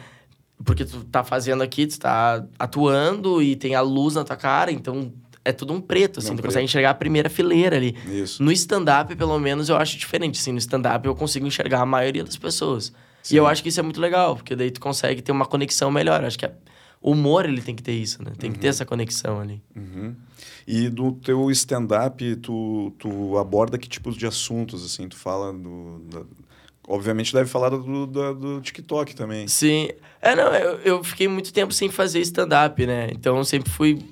[0.66, 4.72] Porque tu tá fazendo aqui, tu tá atuando e tem a luz na tua cara,
[4.72, 5.12] então
[5.46, 6.30] é tudo um preto, assim.
[6.30, 6.52] Não, tu preto.
[6.52, 7.96] consegue enxergar a primeira fileira ali.
[8.10, 8.42] Isso.
[8.42, 10.40] No stand-up, pelo menos, eu acho diferente.
[10.40, 12.94] Assim, no stand-up eu consigo enxergar a maioria das pessoas.
[13.22, 13.36] Sim.
[13.36, 15.92] E eu acho que isso é muito legal, porque daí tu consegue ter uma conexão
[15.92, 16.22] melhor.
[16.22, 16.52] Eu acho que a-
[17.04, 18.32] o humor, ele tem que ter isso, né?
[18.40, 19.62] Tem que ter essa conexão ali.
[19.76, 20.16] Uhum.
[20.66, 25.08] E do teu stand-up, tu, tu aborda que tipos de assuntos, assim?
[25.10, 26.00] Tu fala do...
[26.10, 26.24] da-
[26.86, 29.48] Obviamente deve falar do, do, do TikTok também.
[29.48, 29.88] Sim.
[30.22, 33.08] É, não, eu, eu fiquei muito tempo sem fazer stand-up, né?
[33.14, 34.04] Então eu sempre fui.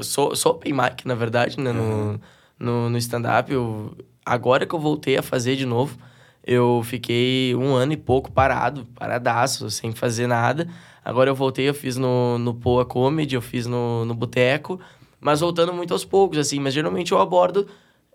[0.00, 1.70] Sou, sou open mic, na verdade, né?
[1.70, 2.18] No,
[2.58, 3.52] no, no stand-up.
[4.24, 5.98] Agora que eu voltei a fazer de novo,
[6.46, 10.66] eu fiquei um ano e pouco parado, paradaço, sem fazer nada.
[11.08, 14.78] Agora eu voltei, eu fiz no, no Poa Comedy, eu fiz no, no Boteco,
[15.18, 16.60] mas voltando muito aos poucos, assim.
[16.60, 17.66] Mas geralmente eu abordo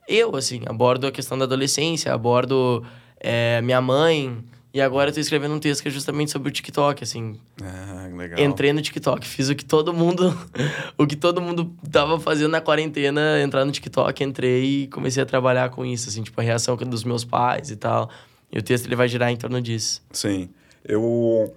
[0.08, 2.84] eu, assim, abordo a questão da adolescência, abordo
[3.20, 4.44] é, minha mãe.
[4.72, 7.39] E agora eu tô escrevendo um texto que é justamente sobre o TikTok, assim.
[7.64, 8.39] Ah, legal.
[8.39, 10.38] Entrei no TikTok, fiz o que todo mundo.
[10.96, 15.26] o que todo mundo tava fazendo na quarentena, entrar no TikTok, entrei e comecei a
[15.26, 18.08] trabalhar com isso, assim, tipo, a reação dos meus pais e tal.
[18.52, 20.02] E o texto ele vai girar em torno disso.
[20.12, 20.50] Sim.
[20.84, 21.54] Eu...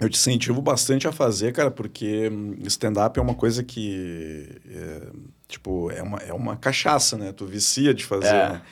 [0.00, 2.30] Eu te incentivo bastante a fazer, cara, porque
[2.64, 4.48] stand-up é uma coisa que...
[4.68, 5.02] é,
[5.46, 7.32] tipo, é uma, é uma cachaça, né?
[7.32, 8.48] Tu vicia de fazer, É.
[8.50, 8.62] né?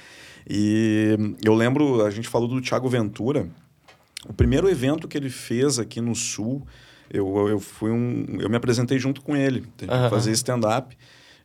[0.51, 3.49] E eu lembro, a gente falou do Thiago Ventura.
[4.29, 6.67] O primeiro evento que ele fez aqui no Sul,
[7.09, 8.25] eu, eu fui um...
[8.41, 9.65] Eu me apresentei junto com ele.
[9.89, 10.11] Aham.
[10.11, 10.97] fazer stand-up.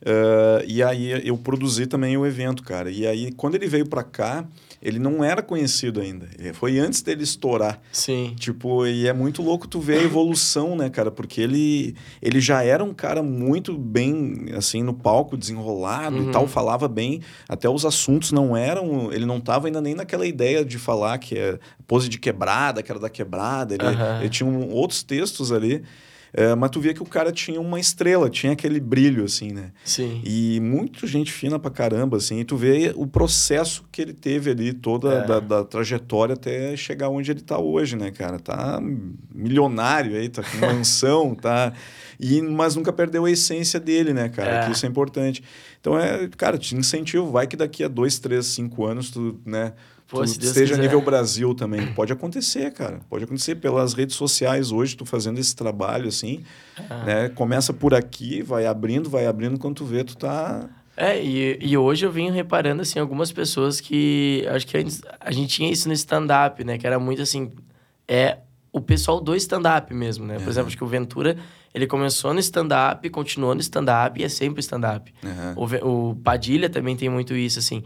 [0.03, 2.89] Ah, e aí eu produzi também o evento, cara.
[2.89, 4.45] E aí, quando ele veio pra cá,
[4.81, 6.27] ele não era conhecido ainda.
[6.53, 7.79] Foi antes dele estourar.
[7.91, 8.33] Sim.
[8.39, 11.09] Tipo, e é muito louco tu ver a evolução, né, cara?
[11.11, 16.47] Porque ele, ele já era um cara muito bem, assim, no palco, desenrolado e tal,
[16.47, 17.21] falava bem.
[17.49, 19.11] Até os assuntos não eram...
[19.11, 21.57] Ele não tava ainda nem naquela ideia de falar que é
[21.87, 23.73] pose de quebrada, que era da quebrada.
[23.73, 24.19] Ele, Aham.
[24.19, 25.83] ele tinha um- outros textos ali.
[26.39, 29.71] É, mas tu via que o cara tinha uma estrela, tinha aquele brilho, assim, né?
[29.83, 30.21] Sim.
[30.23, 32.39] E muita gente fina pra caramba, assim.
[32.39, 35.25] E tu vê o processo que ele teve ali, toda É.
[35.25, 38.37] da, da trajetória até chegar onde ele tá hoje, né, cara?
[38.37, 38.79] Tá
[39.33, 41.73] milionário aí, tá com mansão, tá...
[42.19, 44.49] E, mas nunca perdeu a essência dele, né, cara?
[44.61, 44.65] É.
[44.67, 45.43] Que isso é importante.
[45.81, 47.31] Então, é, cara, te incentivo.
[47.31, 49.73] Vai que daqui a dois, três, cinco anos tu, né...
[50.07, 50.81] Pô, tu se Deus esteja a quiser.
[50.87, 51.87] nível Brasil também.
[51.93, 53.01] Pode acontecer, cara.
[53.09, 56.43] Pode acontecer pelas redes sociais hoje, tu fazendo esse trabalho, assim,
[56.89, 57.03] Ah.
[57.03, 57.29] né?
[57.29, 60.69] Começa por aqui, vai abrindo, vai abrindo, quando tu vê, tu tá...
[60.95, 64.43] É, e, e hoje eu venho reparando, assim, algumas pessoas que...
[64.49, 66.77] Acho que antes a gente tinha isso no stand-up, né?
[66.77, 67.51] Que era muito, assim...
[68.07, 68.37] É
[68.71, 70.39] o pessoal do stand-up mesmo, né?
[70.39, 71.35] Por exemplo, acho que o Ventura,
[71.73, 75.13] ele começou no stand-up, continuou no stand-up e é sempre stand-up.
[75.23, 75.53] Aham.
[75.83, 77.83] O, o Padilha também tem muito isso, assim.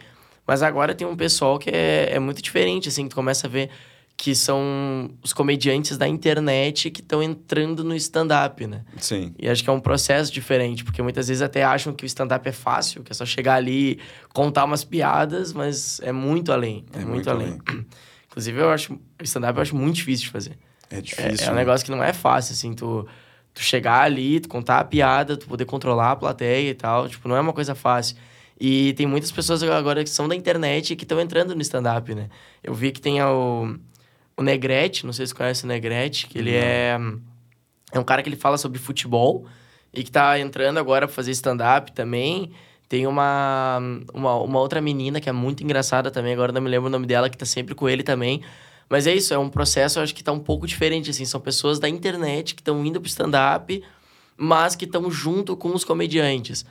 [0.51, 3.07] Mas agora tem um pessoal que é, é muito diferente, assim.
[3.07, 3.69] Tu começa a ver
[4.17, 8.81] que são os comediantes da internet que estão entrando no stand-up, né?
[8.97, 9.33] Sim.
[9.39, 12.45] E acho que é um processo diferente, porque muitas vezes até acham que o stand-up
[12.49, 13.97] é fácil, que é só chegar ali,
[14.33, 16.83] contar umas piadas, mas é muito além.
[16.91, 17.57] É, É muito, muito além.
[18.27, 18.99] Inclusive, eu acho...
[19.23, 20.57] Stand-up eu acho muito difícil de fazer.
[20.89, 21.47] É É, difícil.
[21.47, 21.59] é um né?
[21.61, 23.07] negócio que não é fácil, assim, tu,
[23.53, 27.07] tu chegar ali, tu contar a piada, tu poder controlar a plateia e tal.
[27.07, 28.17] Tipo, não é uma coisa fácil.
[28.63, 32.29] E tem muitas pessoas agora que são da internet que estão entrando no stand-up, né?
[32.63, 33.75] Eu vi que tem o,
[34.37, 36.95] o Negrete, não sei se você conhece o Negrete, que ele é...
[37.91, 39.47] É um cara que ele fala sobre futebol
[39.91, 42.51] e que tá entrando agora pra fazer stand-up também.
[42.87, 43.79] Tem uma,
[44.13, 47.07] uma, uma outra menina que é muito engraçada também, agora não me lembro o nome
[47.07, 48.43] dela, que tá sempre com ele também.
[48.87, 51.25] Mas é isso, é um processo, eu acho que tá um pouco diferente, assim.
[51.25, 53.83] São pessoas da internet que estão indo pro stand-up,
[54.43, 56.65] mas que estão junto com os comediantes.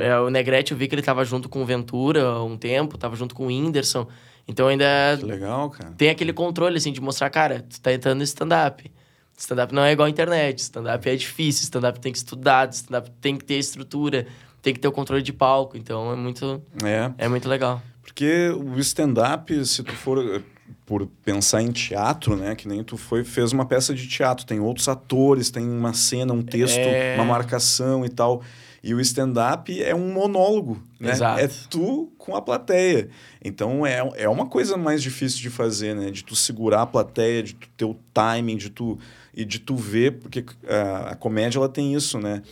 [0.00, 2.96] É, o Negrete, eu vi que ele tava junto com o Ventura há um tempo,
[2.96, 4.06] tava junto com o Whindersson.
[4.46, 5.92] Então ainda Que legal, cara.
[5.98, 8.88] tem aquele controle, assim, de mostrar, cara, tu tá entrando no stand-up.
[9.36, 10.60] Stand-up não é igual à internet.
[10.60, 14.26] Stand-up é difícil, stand-up tem que estudar, stand-up tem que ter estrutura.
[14.62, 15.76] tem que ter o controle de palco.
[15.76, 17.82] Então é muito, É, é muito legal.
[18.02, 20.42] porque o stand-up, se tu for
[20.86, 22.54] por pensar em teatro, né?
[22.54, 26.32] Que nem tu foi, fez uma peça de teatro, tem outros atores, tem uma cena,
[26.32, 27.16] um texto, É.
[27.16, 28.40] uma marcação e tal.
[28.84, 31.10] E o stand-up é um monólogo, né?
[31.10, 31.40] Exato.
[31.40, 33.08] É tu com a plateia.
[33.44, 36.12] Então é, é uma coisa mais difícil de fazer, né?
[36.12, 38.96] De tu segurar a plateia, de tu ter o timing, de tu
[39.34, 42.42] e de tu ver, porque a, a comédia ela tem isso, né?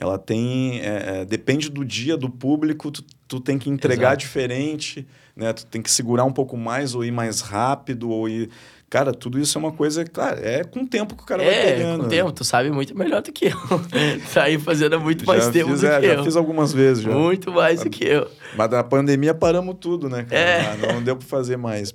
[0.00, 0.80] Ela tem.
[0.80, 4.20] é, é, depende do dia, do público, tu, tu tem que entregar Exato.
[4.20, 5.06] diferente,
[5.36, 5.52] né?
[5.52, 8.50] Tu tem que segurar um pouco mais, ou ir mais rápido, ou ir.
[8.88, 11.54] Cara, tudo isso é uma coisa, claro, é com o tempo que o cara vai
[11.54, 11.96] é, pegando.
[12.00, 12.08] com né?
[12.10, 13.56] tempo, tu sabe muito melhor do que eu.
[14.34, 16.24] tá aí fazendo há muito mais já tempo fiz, do é, que já eu.
[16.24, 17.10] fiz algumas vezes já.
[17.10, 18.28] Muito mais do que eu.
[18.54, 20.38] Mas da pandemia paramos tudo, né, cara?
[20.38, 20.60] É.
[20.60, 21.94] Ah, Não deu pra fazer mais.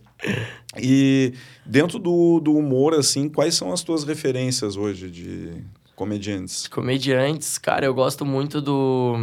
[0.75, 1.33] E
[1.63, 5.51] dentro do, do humor, assim, quais são as tuas referências hoje de
[5.97, 6.67] comediantes?
[6.67, 9.15] Comediantes, cara, eu gosto muito do.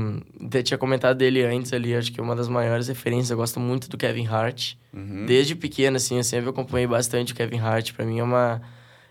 [0.52, 3.30] Eu tinha comentado dele antes ali, acho que é uma das maiores referências.
[3.30, 4.74] Eu gosto muito do Kevin Hart.
[4.92, 5.24] Uhum.
[5.24, 7.92] Desde pequeno, assim, eu sempre acompanhei bastante o Kevin Hart.
[7.92, 8.60] Pra mim é uma,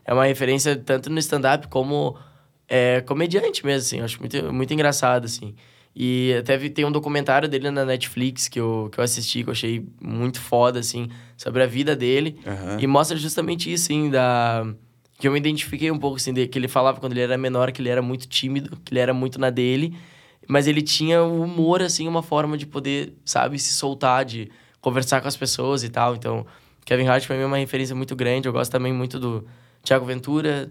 [0.06, 2.16] é uma referência tanto no stand-up como
[2.68, 3.98] é, comediante mesmo, assim.
[4.00, 5.56] Eu acho muito, muito engraçado, assim.
[5.96, 9.50] E até vi- tem um documentário dele na Netflix que eu, que eu assisti, que
[9.50, 11.08] eu achei muito foda, assim,
[11.38, 12.40] sobre a vida dele.
[12.46, 12.78] Aham.
[12.82, 14.66] E mostra justamente isso, assim, da...
[15.24, 17.72] Que eu me identifiquei um pouco, assim, de, que ele falava quando ele era menor,
[17.72, 19.96] que ele era muito tímido, que ele era muito na dele.
[20.50, 24.52] Mas ele tinha o humor, assim, uma forma de poder, sabe, se soltar, de
[24.82, 26.14] conversar com as pessoas e tal.
[26.14, 26.46] Então,
[26.84, 28.50] Kevin Hart pra mim é uma referência muito grande.
[28.50, 29.48] Eu gosto também muito do
[29.82, 30.70] Thiago Ventura,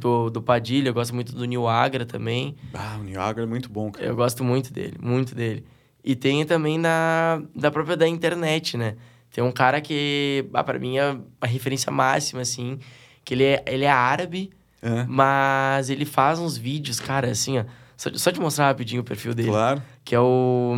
[0.00, 0.88] do, do Padilha.
[0.88, 2.56] Eu gosto muito do Nil Agra também.
[2.72, 4.06] Ah, o Niagara é muito bom, cara.
[4.06, 5.62] Eu gosto muito dele, muito dele.
[6.02, 8.96] E tem também da, da própria da internet, né?
[9.30, 12.78] Tem um cara que, ah, pra mim, é a referência máxima, assim,
[13.24, 14.50] que ele é, ele é árabe,
[14.82, 17.64] É, mas ele faz uns vídeos, cara, assim, ó.
[17.96, 19.48] Só, só te mostrar rapidinho o perfil dele.
[19.50, 19.82] claro.
[20.04, 20.74] Que é o.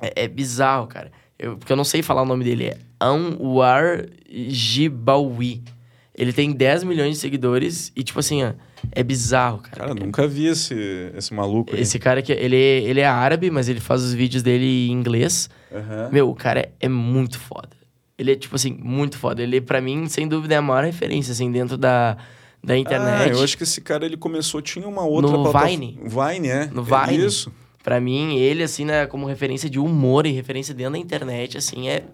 [0.00, 1.10] É, é bizarro, cara.
[1.38, 2.66] Eu, porque eu não sei falar o nome dele.
[2.66, 5.62] É Anwar Gibawi.
[6.14, 8.52] Ele tem 10 milhões de seguidores e, tipo assim, ó,
[8.92, 9.88] é bizarro, cara.
[9.88, 10.74] Cara, nunca vi esse,
[11.16, 11.80] esse maluco aí.
[11.80, 15.48] Esse cara aqui, ele, ele é árabe, mas ele faz os vídeos dele em inglês.
[15.72, 16.10] Aham.
[16.12, 17.70] Meu, o cara é, é muito foda.
[18.20, 19.42] Ele é, tipo assim, muito foda.
[19.42, 22.18] Ele, pra mim, sem dúvida, é a maior referência, assim, dentro da,
[22.62, 23.30] da internet.
[23.30, 25.98] Ah, eu acho que esse cara, ele começou, tinha uma outra No plataforma- Vine.
[26.04, 26.66] Vine, é.
[26.66, 27.24] No É Vine.
[27.24, 27.50] Isso.
[27.82, 31.88] Pra mim, ele, assim, né, como referência de humor e referência dentro da internet, assim,
[31.88, 32.04] é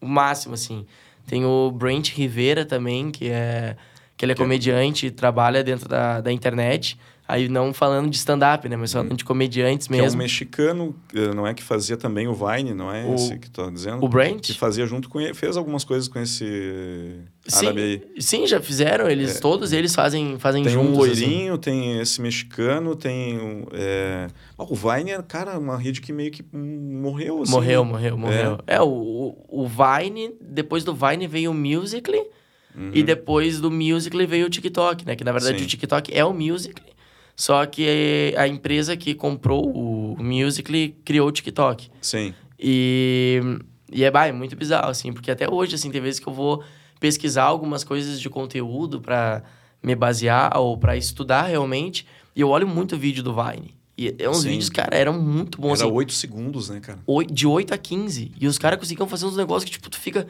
[0.00, 0.86] o máximo, assim.
[1.26, 3.76] Tem o Brent Rivera também, que é...
[4.16, 6.96] Que ele é é- comediante e trabalha dentro da, da internet.
[7.26, 8.76] Aí não falando de stand-up, né?
[8.76, 10.18] Mas falando de comediantes Que é um mesmo.
[10.18, 13.70] mexicano, eh, não é que fazia também o Vine, não é O- esse que tá
[13.70, 14.04] dizendo?
[14.04, 14.42] O Brent?
[14.42, 16.44] Que fazia junto com ele, fez algumas coisas com esse
[17.46, 18.20] Sim, árabe aí.
[18.22, 19.08] sim, já fizeram.
[19.08, 20.98] Eles, Todos eles fazem, fazem Tem juntos.
[20.98, 21.22] um assim.
[21.24, 24.26] loirinho, tem esse mexicano, tem um, é...
[24.58, 27.52] ah, o Vine é, cara, uma rede que meio que hum, morreu, assim.
[27.52, 28.58] Morreu, morreu, morreu.
[28.66, 28.86] É, o,
[29.48, 32.22] o o Vine, depois do Vine veio o Musical.ly.
[32.92, 35.14] E depois do Musical.ly veio o TikTok, né?
[35.16, 35.58] Que na verdade Uhum.
[35.60, 35.64] Sim.
[35.64, 36.92] o TikTok é o Musical.ly.
[37.36, 41.90] Só que a empresa que comprou o Musical.ly criou o TikTok.
[42.00, 42.32] Sim.
[42.58, 43.40] E,
[43.92, 46.32] e é, bah, é muito bizarro, assim, porque até hoje, assim, tem vezes que eu
[46.32, 46.62] vou
[47.00, 49.42] pesquisar algumas coisas de conteúdo pra
[49.82, 53.74] me basear ou pra estudar realmente, e eu olho muito vídeo do Vine.
[53.96, 54.48] E é uns Sim.
[54.50, 56.98] vídeos, cara, eram muito bons, Era assim, oito segundos, né, cara?
[57.30, 58.32] de 8 a 15.
[58.40, 60.26] E os caras conseguiam fazer uns negócios que, tipo, tu fica...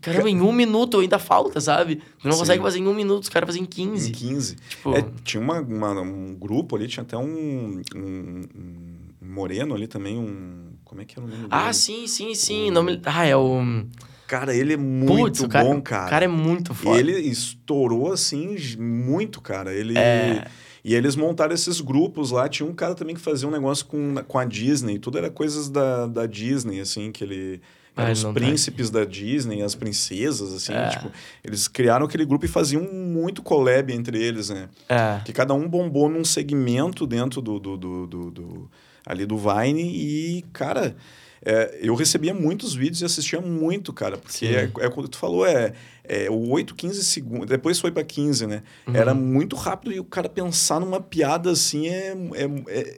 [0.00, 1.96] Caramba, em um minuto ainda falta, sabe?
[1.96, 2.38] Tu não Sim.
[2.38, 4.10] consegue fazer em um minuto, os caras fazem em 15.
[4.10, 4.56] Em 15.
[4.68, 9.86] Tipo, É, tinha uma, uma- um grupo ali, tinha até um, um- um moreno ali
[9.86, 10.66] também, um...
[10.84, 11.74] Como é que era o nome ah, dele?
[11.74, 12.70] sim, sim, sim.
[12.70, 13.00] Nome...
[13.04, 13.84] Ah, é o...
[14.26, 16.06] Cara, ele é muito Putz, o cara, bom, cara.
[16.06, 16.98] O cara é muito foda.
[16.98, 19.72] Ele estourou, assim, muito, cara.
[19.74, 19.96] Ele...
[19.96, 20.46] É.
[20.84, 22.48] E eles montaram esses grupos lá.
[22.48, 24.98] Tinha um cara também que fazia um negócio com, com a Disney.
[25.00, 27.60] Tudo era coisas da, da Disney, assim, que ele...
[27.96, 30.88] Eram ele os tá príncipes da Disney, as princesas, assim, É.
[30.90, 31.10] tipo...
[31.42, 34.68] Eles criaram aquele grupo e faziam muito collab entre eles, né?
[34.88, 35.20] É.
[35.24, 38.70] Que cada um bombou num segmento dentro do, do, do, do- do-
[39.06, 40.96] ali do Vine e, cara,
[41.44, 45.46] é, eu recebia muitos vídeos e assistia muito, cara, porque é, é como tu falou,
[45.46, 45.72] é,
[46.08, 48.62] é o 8, 15 segundos, depois foi para 15, né?
[48.86, 48.94] Uhum.
[48.96, 52.44] Era muito rápido e o cara pensar numa piada assim é, é,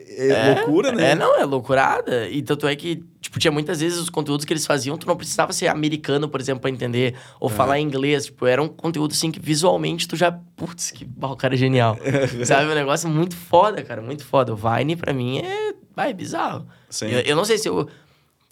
[0.08, 1.10] é, é loucura, né?
[1.10, 2.28] É, não, é loucurada.
[2.28, 5.16] E tanto é que, tipo, tinha muitas vezes os conteúdos que eles faziam, tu não
[5.16, 7.18] precisava ser americano, por exemplo, pra entender, É.
[7.40, 8.26] ou falar inglês.
[8.26, 10.32] Tipo, era um conteúdo assim que visualmente tu já.
[10.56, 11.96] Putz, que o cara é genial.
[12.44, 12.70] Sabe?
[12.70, 14.52] Um negócio muito foda, cara, muito foda.
[14.52, 15.74] O Vine, pra mim, é.
[15.94, 16.66] Vai, é bizarro.
[17.02, 17.88] Eu, eu não sei se eu.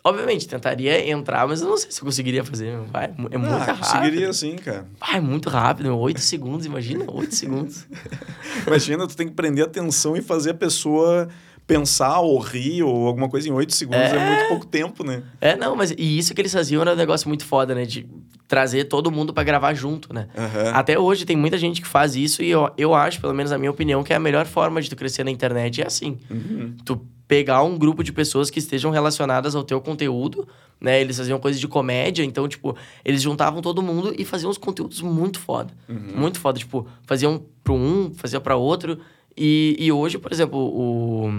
[0.07, 2.79] Obviamente, tentaria entrar, mas eu não sei se eu conseguiria fazer.
[2.93, 3.79] Vai, é muito ah, rápido.
[3.79, 4.87] conseguiria sim, cara.
[5.01, 5.99] Vai, é muito rápido, meu.
[5.99, 7.89] Oito segundos, imagina, oito segundos.
[8.65, 11.29] Imagina, tu tem que prender atenção e fazer a pessoa
[11.67, 14.17] pensar ou rir ou alguma coisa em oito segundos é...
[14.17, 14.29] é...
[14.29, 15.25] muito pouco tempo, né?
[15.41, 17.85] É, não, mas e isso que eles faziam era um negócio muito foda, né?
[17.85, 18.09] De
[18.47, 20.29] trazer todo mundo para gravar junto, né?
[20.37, 20.71] Uhum.
[20.73, 23.59] Até hoje tem muita gente que faz isso e eu, eu acho, pelo menos na
[23.59, 26.17] minha opinião, que é a melhor forma de tu crescer na internet é assim.
[26.31, 26.77] Uhum.
[26.85, 30.47] Tu pegar um grupo de pessoas que estejam relacionadas ao teu conteúdo,
[30.81, 31.01] né?
[31.01, 35.01] Eles faziam coisas de comédia, então, tipo, eles juntavam todo mundo e faziam uns conteúdos
[35.01, 35.73] muito foda.
[35.89, 36.13] Uhum.
[36.17, 36.59] Muito foda.
[36.59, 38.99] Tipo, faziam para um, faziam para outro.
[39.37, 41.31] E, e hoje, por exemplo, o.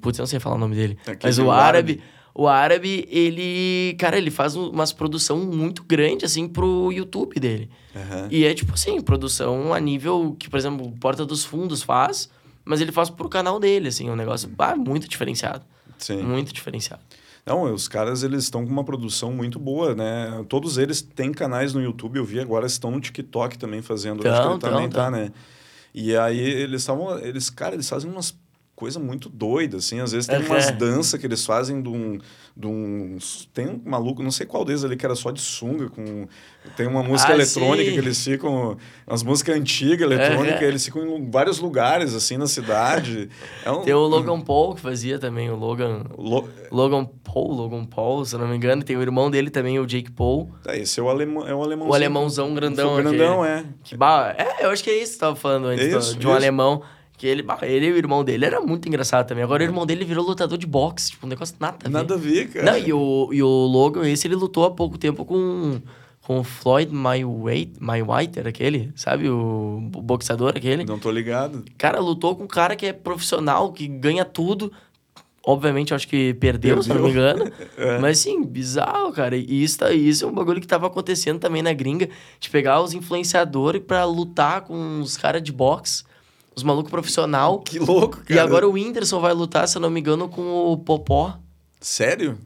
[0.00, 0.98] Putz, eu não sei falar o nome dele.
[1.06, 2.02] Aqui mas o, árabe, árabe.
[2.34, 3.94] O árabe, ele.
[3.98, 7.70] Cara, ele faz umas produção muito grande, assim, pro YouTube dele.
[7.94, 8.28] Uhum.
[8.30, 12.28] E é tipo assim, produção a nível que, por exemplo, Porta dos Fundos faz,
[12.64, 15.64] mas ele faz pro canal dele, assim, um negócio ah, muito diferenciado.
[15.98, 16.22] Sim.
[16.22, 17.02] Muito diferenciado.
[17.46, 20.44] Não, os caras eles estão com uma produção muito boa, né?
[20.48, 24.20] Todos eles têm canais no YouTube, eu vi agora estão no TikTok também fazendo.
[24.20, 25.30] Então, acho que ele então, também tá, né?
[25.94, 27.18] E aí eles estavam.
[27.18, 28.34] Eles, cara, eles fazem umas
[28.74, 30.00] coisa muito doida, assim.
[30.00, 32.18] Às vezes tem é, umas danças que eles fazem de um,
[32.56, 33.18] de um...
[33.52, 36.26] Tem um maluco, não sei qual deles ali, que era só de sunga, com...
[36.76, 37.92] Tem uma música ah, eletrônica sim.
[37.92, 38.76] que eles ficam...
[39.06, 43.28] Umas músicas antigas, eletrônicas, é, eles ficam em vários lugares, assim, na cidade.
[43.64, 46.04] É um, tem o Logan Paul, que fazia também, o Logan...
[46.18, 46.48] Lo...
[46.70, 48.82] Logan Paul, Logan Paul, se não me engano.
[48.82, 50.50] Tem o irmão dele também, o Jake Paul.
[50.66, 51.90] É, esse é o, alemão, é o alemãozão.
[51.90, 52.94] O alemãozão grandão.
[52.94, 53.52] O grandão, aqui.
[53.52, 53.64] é.
[53.84, 56.26] Que, bah, é, eu acho que é isso que você tava falando antes, isso, de
[56.26, 56.36] um isso.
[56.36, 56.82] alemão
[57.16, 59.44] que ele, ele e o irmão dele era muito engraçado também.
[59.44, 61.92] Agora o irmão dele virou lutador de boxe, tipo, um negócio nada a ver.
[61.92, 62.72] Nada a ver, cara.
[62.72, 65.80] Não, e o, e o Logan, esse ele lutou há pouco tempo com,
[66.22, 69.28] com o Floyd Mayweather, aquele, sabe?
[69.28, 70.84] O, o boxeador aquele.
[70.84, 71.64] Não tô ligado.
[71.78, 74.72] Cara, lutou com um cara que é profissional, que ganha tudo.
[75.46, 76.82] Obviamente, eu acho que perdeu, perdeu.
[76.82, 77.52] se não me engano.
[77.76, 77.98] é.
[77.98, 79.36] Mas, sim, bizarro, cara.
[79.36, 82.08] E isso, tá, isso é um bagulho que tava acontecendo também na gringa.
[82.40, 86.02] De pegar os influenciadores para lutar com os caras de boxe.
[86.56, 87.60] Os malucos profissional.
[87.60, 88.34] Que louco, cara.
[88.34, 91.38] E agora o Whindersson vai lutar, se eu não me engano, com o Popó.
[91.80, 92.38] Sério?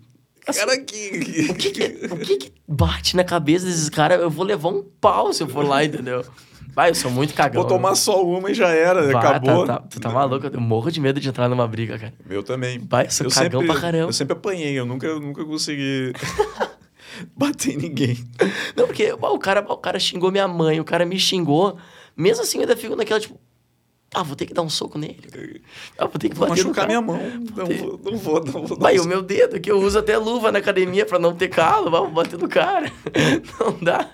[0.46, 1.46] Assim, cara, que...
[1.50, 4.20] O, que, que, o que, que bate na cabeça desses caras?
[4.20, 6.24] Eu vou levar um pau se eu for lá, entendeu?
[6.78, 7.62] Vai, eu sou muito cagão.
[7.62, 9.66] Vou tomar só uma e já era, Vai, acabou.
[9.66, 10.46] Tá, tá, tu tá maluco?
[10.46, 12.14] Eu morro de medo de entrar numa briga, cara.
[12.30, 12.78] Eu também.
[12.78, 14.08] Vai, eu sou eu cagão sempre, pra caramba.
[14.08, 16.12] Eu sempre apanhei, eu nunca, eu nunca consegui
[17.36, 18.24] bater em ninguém.
[18.76, 21.76] Não, porque o, cara, o cara xingou minha mãe, o cara me xingou.
[22.16, 23.38] Mesmo assim, eu ainda fico naquela, tipo,
[24.14, 25.62] ah, vou ter que dar um soco nele.
[25.98, 27.18] Ah, vou ter que vou machucar minha mão.
[27.54, 28.78] Não vou, não vou, não vou.
[28.78, 31.90] Vai, o meu dedo, que eu uso até luva na academia para não ter calo,
[31.90, 32.90] vou bater no cara.
[33.60, 34.10] Não dá.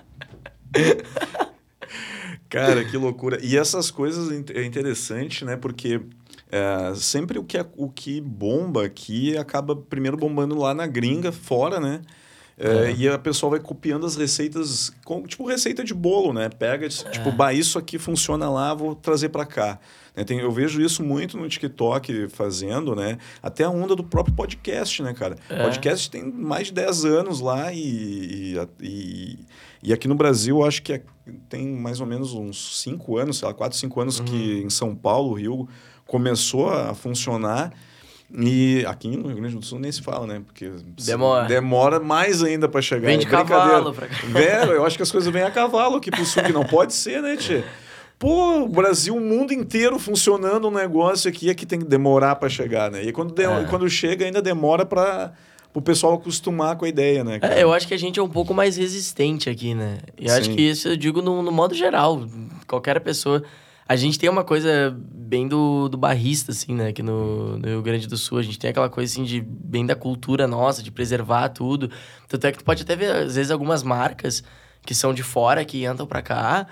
[2.49, 3.39] Cara, que loucura.
[3.41, 5.55] E essas coisas é interessante, né?
[5.55, 6.01] Porque
[6.51, 11.31] é, sempre o que, é, o que bomba aqui acaba primeiro bombando lá na gringa,
[11.31, 12.01] fora, né?
[12.57, 12.93] É.
[12.97, 16.47] E a pessoa vai copiando as receitas, com, tipo receita de bolo, né?
[16.47, 17.31] Pega, tipo, é.
[17.31, 19.77] bah, isso aqui funciona lá, vou trazer para cá.
[20.15, 20.23] Né?
[20.23, 23.17] Tem, eu vejo isso muito no TikTok fazendo, né?
[23.43, 25.35] Até a onda do próprio podcast, né, cara?
[25.49, 25.63] É.
[25.63, 29.39] Podcast tem mais de 10 anos lá e, e,
[29.83, 31.01] e, aqui no Brasil, acho que
[31.49, 34.25] tem mais ou menos uns 5 anos, sei lá, 4, 5 anos uhum.
[34.25, 35.67] que em São Paulo, Rio,
[36.05, 37.73] começou a funcionar.
[38.37, 40.41] E aqui no Rio Grande do Sul nem se fala, né?
[40.45, 43.07] Porque demora, demora mais ainda para chegar.
[43.07, 44.15] Vem de é cavalo pra cá.
[44.27, 46.93] Velho, eu acho que as coisas vêm a cavalo aqui pro sul, que não pode
[46.93, 47.63] ser, né, Tchê?
[48.19, 52.35] Pô, o Brasil, o mundo inteiro funcionando um negócio aqui é que tem que demorar
[52.35, 53.03] para chegar, né?
[53.03, 53.65] E quando, de, é.
[53.69, 55.33] quando chega, ainda demora para
[55.73, 57.39] o pessoal acostumar com a ideia, né?
[57.41, 59.99] É, eu acho que a gente é um pouco mais resistente aqui, né?
[60.17, 62.25] E acho que isso eu digo no, no modo geral.
[62.67, 63.43] Qualquer pessoa
[63.87, 66.87] a gente tem uma coisa bem do, do barrista, assim, né?
[66.87, 68.39] Aqui no, no Rio Grande do Sul.
[68.39, 71.91] A gente tem aquela coisa, assim, de bem da cultura nossa, de preservar tudo.
[72.27, 74.43] Tanto é que tu pode até ver, às vezes, algumas marcas
[74.85, 76.65] que são de fora, que entram pra cá.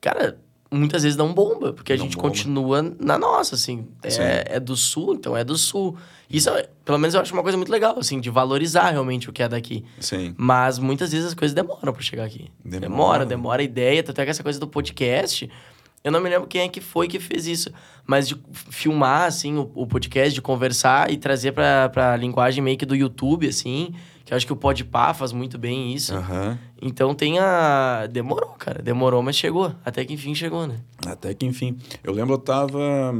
[0.00, 0.38] Cara,
[0.70, 2.28] muitas vezes dão bomba, porque a gente bomba.
[2.28, 3.88] continua na nossa, assim.
[4.02, 5.96] É, é, do sul, então é do sul.
[6.30, 6.50] Isso,
[6.84, 9.48] pelo menos, eu acho uma coisa muito legal, assim, de valorizar realmente o que é
[9.48, 9.84] daqui.
[9.98, 10.34] Sim.
[10.36, 12.48] Mas muitas vezes as coisas demoram pra chegar aqui.
[12.64, 14.04] Demora, demora, demora a ideia.
[14.04, 15.50] Tanto é que essa coisa do podcast
[16.04, 17.72] eu não me lembro quem é que foi que fez isso,
[18.06, 22.76] mas de filmar, assim, o, o podcast, de conversar e trazer pra, pra linguagem meio
[22.76, 26.14] que do YouTube, assim, que eu acho que o Podpah faz muito bem isso.
[26.14, 26.58] Uhum.
[26.82, 28.06] Então tem a...
[28.06, 28.82] Demorou, cara.
[28.82, 29.74] Demorou, mas chegou.
[29.82, 30.76] Até que enfim chegou, né?
[31.06, 31.78] Até que enfim.
[32.02, 33.14] Eu lembro, eu tava...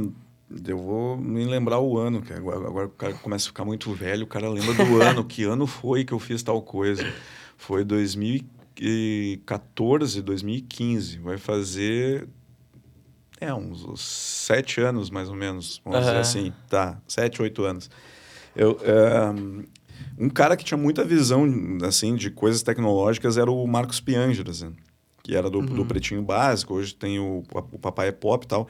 [0.67, 3.91] Eu vou me lembrar o ano, que agora, agora o cara começa a ficar muito
[3.93, 7.03] velho, o cara lembra do ano, que ano foi que eu fiz tal coisa.
[7.57, 11.17] Foi 2014, 2015.
[11.17, 12.29] Vai fazer
[13.39, 16.05] é, uns, uns sete anos, mais ou menos, vamos uhum.
[16.05, 16.53] dizer assim.
[16.69, 17.89] Tá, sete, oito anos.
[18.55, 19.65] Eu, é,
[20.17, 21.45] um cara que tinha muita visão,
[21.83, 24.73] assim, de coisas tecnológicas era o Marcos Piangers, assim.
[25.23, 28.67] que era do, do Pretinho Básico, hoje tem o, o Papai é Pop e tal.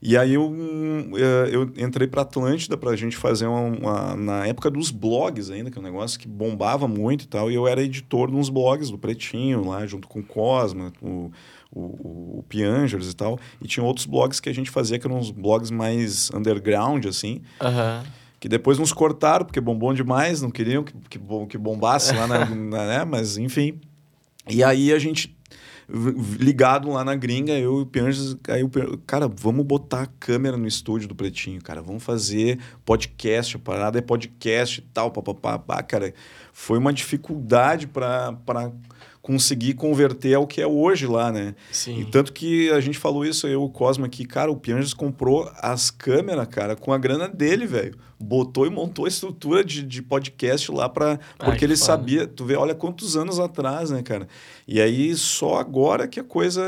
[0.00, 4.16] E aí eu, hum, eh, eu entrei para Atlântida para a gente fazer uma, uma,
[4.16, 7.50] Na época dos blogs ainda, que é um negócio que bombava muito e tal.
[7.50, 11.30] E eu era editor de uns blogs do Pretinho lá, junto com o Cosma, o,
[11.70, 13.38] o, o Piangers e tal.
[13.60, 17.42] E tinha outros blogs que a gente fazia que eram uns blogs mais underground, assim.
[17.60, 18.04] Aham.
[18.38, 22.44] Que depois nos cortaram, porque bombou demais, não queriam que, que, que bombasse lá, na,
[22.54, 23.04] na- né?
[23.04, 23.80] Mas enfim.
[24.48, 25.34] E aí a gente
[26.38, 28.70] ligado lá na gringa, eu e o Pianges, aí o
[29.06, 33.98] cara, vamos botar a câmera no estúdio do Pretinho, cara, vamos fazer podcast, a parada
[33.98, 36.12] é podcast e tal, papapá, pá, cara,
[36.52, 38.36] foi uma dificuldade para
[39.26, 41.56] conseguir converter ao que é hoje lá, né?
[41.72, 41.98] Sim.
[41.98, 45.50] E tanto que a gente falou isso, eu o Cosmo aqui, cara, o Pianges comprou
[45.60, 47.98] as câmeras, cara, com a grana dele, velho.
[48.20, 51.86] Botou e montou a estrutura de, de podcast lá para porque que ele foda.
[51.86, 54.28] sabia, tu vê, olha quantos anos atrás, né, cara?
[54.68, 56.60] E aí só agora que a coisa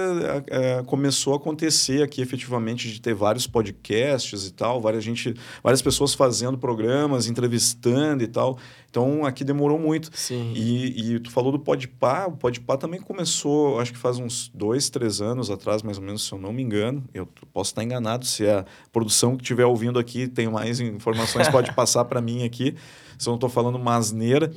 [0.47, 5.35] eh, começou a acontecer aqui efetivamente de ter vários podcasts e tal, várias gente,
[5.65, 8.57] várias pessoas fazendo programas, entrevistando e tal.
[8.89, 10.11] Então aqui demorou muito.
[10.13, 10.53] Sim.
[10.55, 14.89] E, e tu falou do Podpah, o Podpah também começou, acho que faz uns dois,
[14.89, 17.05] três anos atrás, mais ou menos, se eu não me engano.
[17.13, 21.73] Eu posso estar enganado, se a produção que estiver ouvindo aqui tem mais informações, pode
[21.75, 22.77] passar para mim aqui,
[23.19, 24.51] se eu não estou falando uma asneira.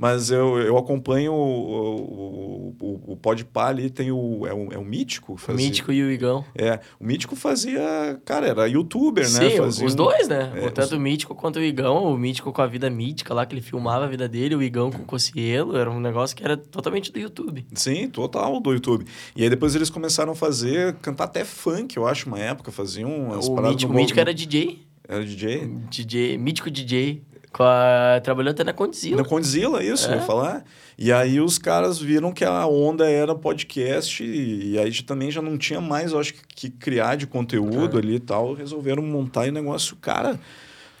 [0.00, 4.46] Mas eu, eu acompanho o, o, o, o Podpah ali, tem o...
[4.46, 5.32] É o, é o Mítico?
[5.32, 6.44] O fazia- Mítico e o Igão.
[6.54, 7.80] É, o Mítico fazia...
[8.24, 9.50] Cara, era youtuber, né?
[9.50, 10.52] Sim, Fazia os um- dois, né?
[10.54, 12.04] É, Tanto o Mítico quanto o Igão.
[12.04, 14.54] O Mítico com a vida mítica lá, que ele filmava a vida dele.
[14.54, 15.76] O Igão com o Cocielo.
[15.76, 17.66] Era um negócio que era totalmente do YouTube.
[17.74, 19.04] Sim, total do YouTube.
[19.34, 23.32] E aí depois eles começaram a fazer, cantar até funk, eu acho, uma época, faziam
[23.32, 24.86] as o paradas Mítico, o Mítico era DJ.
[25.10, 25.66] Era DJ?
[25.90, 27.22] DJ, Mítico DJ.
[27.58, 28.20] A...
[28.22, 29.22] Trabalhou até na Condzilla.
[29.22, 30.12] Na Condzilla, isso, É.
[30.12, 30.64] eu ia falar.
[30.96, 35.40] E aí os caras viram que a onda era podcast e, e aí também já
[35.40, 38.52] não tinha mais, eu acho, que, que criar de conteúdo ali e tal.
[38.54, 40.38] Resolveram montar e o negócio, cara...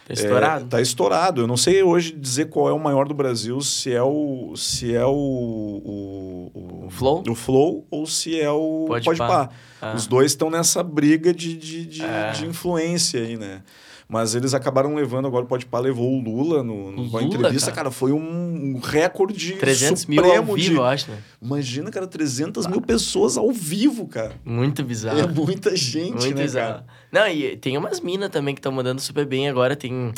[0.06, 0.64] Tá estourado.
[0.64, 1.40] É, tá estourado.
[1.42, 4.94] Eu não sei hoje dizer qual é o maior do Brasil, se é o se
[4.94, 7.22] é o o, o, O Flow?
[7.28, 9.26] o Flow ou se é o Pode Pode Pá.
[9.26, 9.50] Pá.
[9.82, 9.94] Ah.
[9.94, 12.30] Os dois estão nessa briga de, de, de, É.
[12.32, 13.60] de influência aí, né?
[14.08, 17.66] Mas eles acabaram levando, agora o Pode Pá levou o Lula no, no- Lula, entrevista,
[17.66, 17.76] cara.
[17.76, 17.90] cara.
[17.90, 20.76] foi um um recorde 300 mil supremo ao vivo, de...
[20.76, 21.18] eu acho, né?
[21.42, 24.32] Imagina, cara, 300 mil pessoas ao vivo, cara.
[24.44, 25.18] Muito bizarro.
[25.20, 26.72] É muita gente, Muito né, bizarro.
[26.84, 26.86] cara?
[27.12, 29.76] Não, e tem umas minas também que estão mandando super bem agora.
[29.76, 30.12] Tem.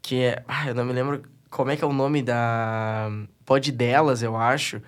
[0.00, 0.42] Que é.
[0.48, 3.10] Ah, eu não me lembro como é que é o nome da.
[3.44, 4.80] Pode delas, eu acho.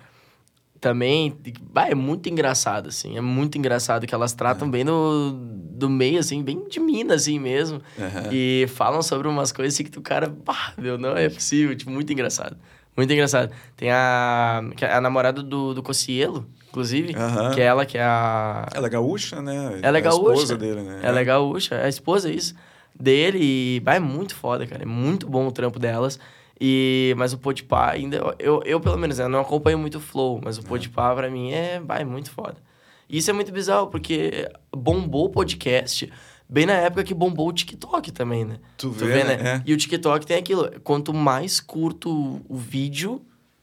[0.79, 1.35] Também.
[1.75, 3.17] Ah, é muito engraçado, assim.
[3.17, 7.39] É muito engraçado que elas tratam bem do, do meio, assim, bem de mina, assim
[7.39, 7.81] mesmo.
[7.97, 8.29] Aham.
[8.31, 10.29] E falam sobre umas coisas assim que o cara.
[10.29, 11.75] Pá, meu, não é possível.
[11.75, 12.57] Tipo, muito engraçado.
[12.95, 13.53] Muito engraçado.
[13.75, 14.63] Tem a.
[14.75, 17.15] que é a namorada do, do Cocielo, inclusive.
[17.15, 17.53] Aham.
[17.53, 18.67] Que é ela, que é a.
[18.73, 19.79] Ela é gaúcha, né?
[19.83, 20.33] Ela é a gaúcha.
[20.33, 20.99] esposa dele, né?
[21.03, 22.55] Ela é gaúcha, é a esposa, isso.
[22.99, 24.81] Dele, e bah, é muito foda, cara.
[24.81, 26.19] É muito bom o trampo delas.
[26.59, 28.17] E, mas o Podpah ainda...
[28.39, 31.51] Eu, eu, pelo menos, eu não acompanho muito o Flow, mas o Podpah, pra mim,
[31.51, 32.57] é, é muito foda.
[33.09, 36.11] E isso é muito bizarro, porque bombou o podcast
[36.49, 38.57] bem na época que bombou o TikTok também, né?
[38.77, 39.33] Tu vê, né?
[39.33, 39.63] É.
[39.65, 43.21] E o TikTok tem aquilo, quanto mais curto o vídeo,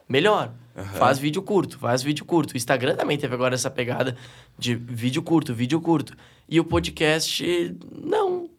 [0.09, 0.53] melhor.
[0.76, 0.84] Aham.
[0.99, 2.53] Faz vídeo curto, faz vídeo curto.
[2.53, 4.16] O Instagram também teve agora essa pegada
[4.59, 6.16] de vídeo curto, vídeo curto.
[6.49, 8.51] E o podcast, não.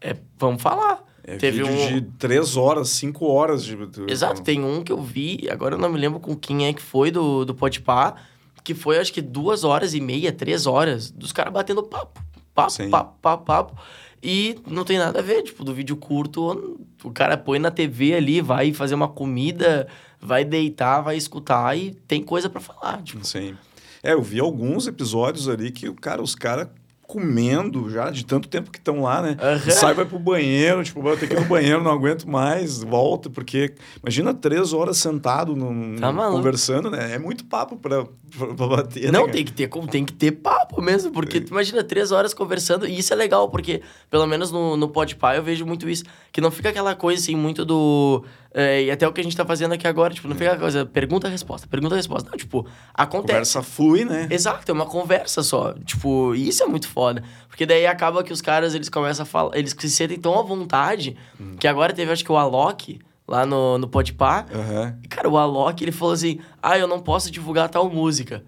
[0.00, 1.04] É, vamos falar.
[1.26, 1.76] É teve um.
[1.88, 3.76] de três horas, cinco horas de.
[4.08, 6.80] Exato, tem um que eu vi, agora eu não me lembro com quem é que
[6.80, 8.14] foi do, do Podpah,
[8.62, 12.22] que foi acho que duas horas e meia, três horas, dos caras batendo papo.
[12.54, 12.90] Papo, Sim.
[12.90, 13.76] papo, papo, papo.
[14.22, 18.14] E não tem nada a ver, tipo, do vídeo curto, o cara põe na TV
[18.14, 19.88] ali, vai fazer uma comida,
[20.20, 23.26] vai deitar, vai escutar e tem coisa pra falar, tipo.
[23.26, 23.56] Sim.
[24.02, 26.68] É, eu vi alguns episódios ali que, cara, os caras
[27.06, 29.36] comendo já, de tanto tempo que estão lá, né?
[29.40, 29.70] Aham.
[29.70, 33.30] Sai, vai pro banheiro, tipo, vou ter que ir no banheiro, não aguento mais, volta,
[33.30, 37.14] porque imagina três horas sentado num, Tá conversando, né?
[37.14, 39.32] É muito papo pra, pra, pra bater, Não, né?
[39.32, 42.86] tem que ter como tem que ter papo mesmo, porque tu imagina três horas conversando,
[42.86, 46.40] e isso é legal, porque pelo menos no, no Podpah eu vejo muito isso, que
[46.40, 48.24] não fica aquela coisa assim, muito do.
[48.54, 50.60] é, e até o que a gente tá fazendo aqui agora, tipo, não fica aquela
[50.60, 52.30] coisa, pergunta-resposta, pergunta-resposta.
[52.30, 53.32] Não, tipo, acontece.
[53.32, 54.28] Conversa flui, né?
[54.30, 55.74] Exato, é uma conversa só.
[55.84, 57.22] Tipo, e isso é muito foda.
[57.48, 60.42] Porque daí acaba que os caras, eles começam a falar, eles se sentem tão à
[60.42, 61.16] vontade,
[61.58, 64.98] que agora teve, acho que o Alok, lá no, no Podpah, Aham.
[65.02, 68.44] e, cara, o Alok, ele falou assim, ah, eu não posso divulgar tal música.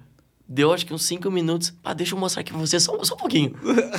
[0.51, 1.75] Deu acho que uns cinco minutos.
[1.85, 3.53] Ah, deixa eu mostrar aqui pra você só, só um pouquinho.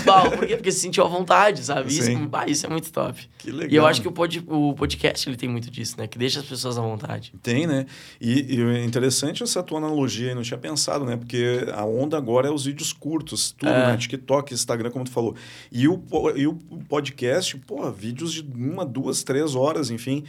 [0.04, 0.56] Bah, por quê?
[0.56, 1.90] Porque se sentiu à vontade, sabe?
[1.90, 2.28] Isso, Sim.
[2.34, 3.30] ah, isso é muito top.
[3.38, 3.72] Que legal.
[3.72, 6.08] E eu acho que o, pod, o podcast ele tem muito disso, né?
[6.08, 7.34] Que deixa as pessoas à vontade.
[7.44, 7.86] Tem, né?
[8.20, 11.18] E, e é interessante essa tua analogia, eu não tinha pensado, né?
[11.18, 13.88] Porque a onda agora é os vídeos curtos, tudo, É.
[13.92, 13.98] né?
[13.98, 15.36] TikTok, Instagram, como tu falou.
[15.72, 16.02] E o,
[16.36, 16.56] e o
[16.90, 20.24] podcast, pô, vídeos de uma, duas, três horas, enfim.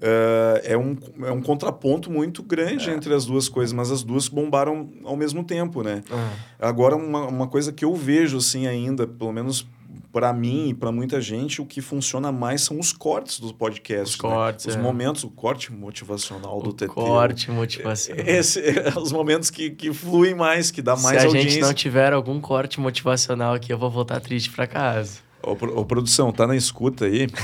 [0.00, 2.94] Eh, é, um, é um contraponto muito grande É.
[2.94, 6.02] entre as duas coisas, mas as duas bombaram ao mesmo tempo, né?
[6.10, 6.32] Ah.
[6.58, 9.66] Agora, uma, uma coisa que eu vejo, assim, ainda, pelo menos
[10.12, 14.16] para mim e para muita gente, o que funciona mais são os cortes dos podcasts.
[14.16, 14.28] Os né?
[14.28, 14.78] cortes, Os é.
[14.78, 16.86] momentos, o corte motivacional do O TT.
[16.88, 18.16] corte, motivação.
[18.18, 18.60] Esse,
[19.00, 21.50] os momentos que, que fluem mais, que dá Se mais a audiência.
[21.50, 25.18] gente não tiver algum corte motivacional aqui, eu vou voltar triste pra casa.
[25.44, 27.28] Ô, ô, produção, tá na escuta aí?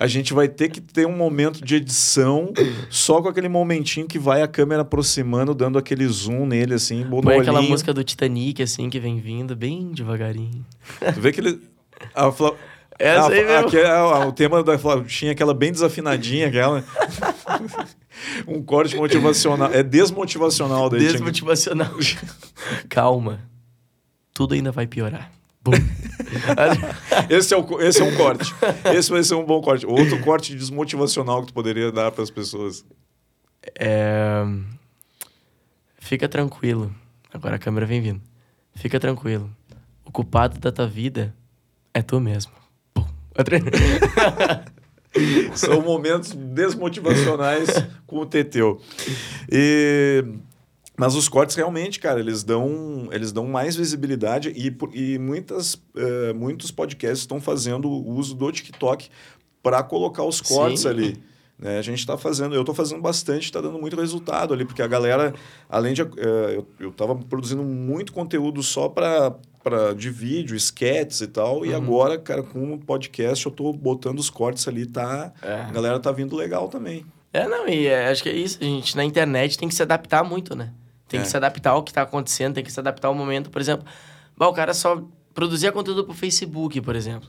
[0.00, 2.52] A gente vai ter que ter um momento de edição
[2.90, 7.20] só com aquele momentinho que vai a câmera aproximando, dando aquele zoom nele, assim, no
[7.20, 10.64] Põe aquela música do Titanic, assim, que vem vindo bem devagarinho.
[11.14, 11.60] Tu vê que ele...
[12.14, 12.54] A Fla...
[12.98, 13.68] Essa a- aí mesmo.
[13.68, 16.82] aque- a- o tema da Flautinha, aquela bem desafinadinha, aquela...
[18.48, 19.70] um corte motivacional.
[19.72, 20.88] É desmotivacional.
[20.90, 21.92] daí Desmotivacional.
[22.88, 23.40] Calma.
[24.34, 25.30] Tudo ainda vai piorar.
[27.30, 28.54] Esse é, o, esse é um corte.
[28.94, 29.86] Esse vai ser um bom corte.
[29.86, 32.84] Outro corte desmotivacional que tu poderia dar para as pessoas.
[33.78, 34.44] É...
[35.98, 36.94] Fica tranquilo.
[37.32, 38.20] Agora a câmera vem vindo.
[38.74, 39.50] Fica tranquilo.
[40.04, 41.34] O culpado da tua vida
[41.92, 42.52] é tu mesmo.
[45.54, 47.68] São momentos desmotivacionais
[48.06, 48.80] com o Teteu.
[49.50, 50.24] E...
[50.96, 56.32] Mas os cortes realmente, cara, eles dão, eles dão mais visibilidade e, e muitas, eh,
[56.32, 59.08] muitos podcasts estão fazendo uso do TikTok
[59.62, 60.88] para colocar os cortes Sim.
[60.88, 61.22] ali.
[61.58, 61.78] né?
[61.78, 64.86] A gente está fazendo, eu estou fazendo bastante, está dando muito resultado ali, porque a
[64.86, 65.34] galera,
[65.68, 66.00] além de.
[66.02, 69.34] eh, eu, eu tava produzindo muito conteúdo só para
[69.96, 71.76] de vídeo, sketches e tal, e Uhum.
[71.76, 75.32] agora, cara, com o podcast eu tô botando os cortes ali, tá?
[75.42, 75.52] É.
[75.62, 77.04] A galera tá vindo legal também.
[77.32, 78.58] É, não, e é, acho que é isso.
[78.60, 80.72] A gente na internet tem que se adaptar muito, né?
[81.08, 81.22] Tem É.
[81.22, 83.50] que se adaptar ao que tá acontecendo, tem que se adaptar ao momento.
[83.50, 83.86] Por exemplo,
[84.36, 85.02] bah, o cara só
[85.32, 87.28] produzia conteúdo pro Facebook, por exemplo.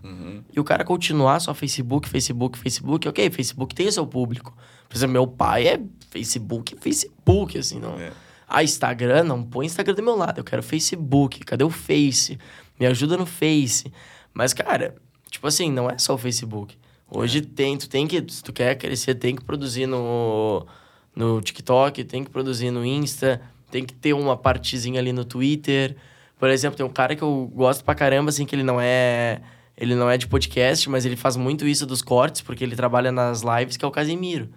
[0.54, 4.56] E o cara continuar só Facebook, Facebook, Facebook, ok, Facebook tem o seu público.
[4.88, 8.00] Por exemplo, meu pai é Facebook, Facebook, assim, não.
[8.00, 8.12] É.
[8.48, 11.42] Ah, Instagram, não põe Instagram do meu lado, eu quero Facebook.
[11.42, 12.40] Cadê o Face?
[12.80, 13.92] Me ajuda no Face.
[14.34, 14.96] Mas, cara,
[15.30, 16.78] tipo assim, não é só o Facebook.
[17.12, 20.66] Hoje tem, tu tem que, se tu quer crescer, tem que produzir no,
[21.14, 23.42] no TikTok, tem que produzir no Insta,
[23.72, 25.96] tem que ter uma partezinha ali no Twitter.
[26.40, 29.42] Por exemplo, tem um cara que eu gosto pra caramba, assim, que ele não é.
[29.76, 33.12] Ele não é de podcast, mas ele faz muito isso dos cortes, porque ele trabalha
[33.12, 34.50] nas lives, que é o Casimiro.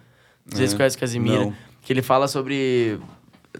[0.49, 1.45] Não sei se É, conhece o Casimiro.
[1.45, 1.53] não.
[1.81, 2.99] Que ele fala sobre.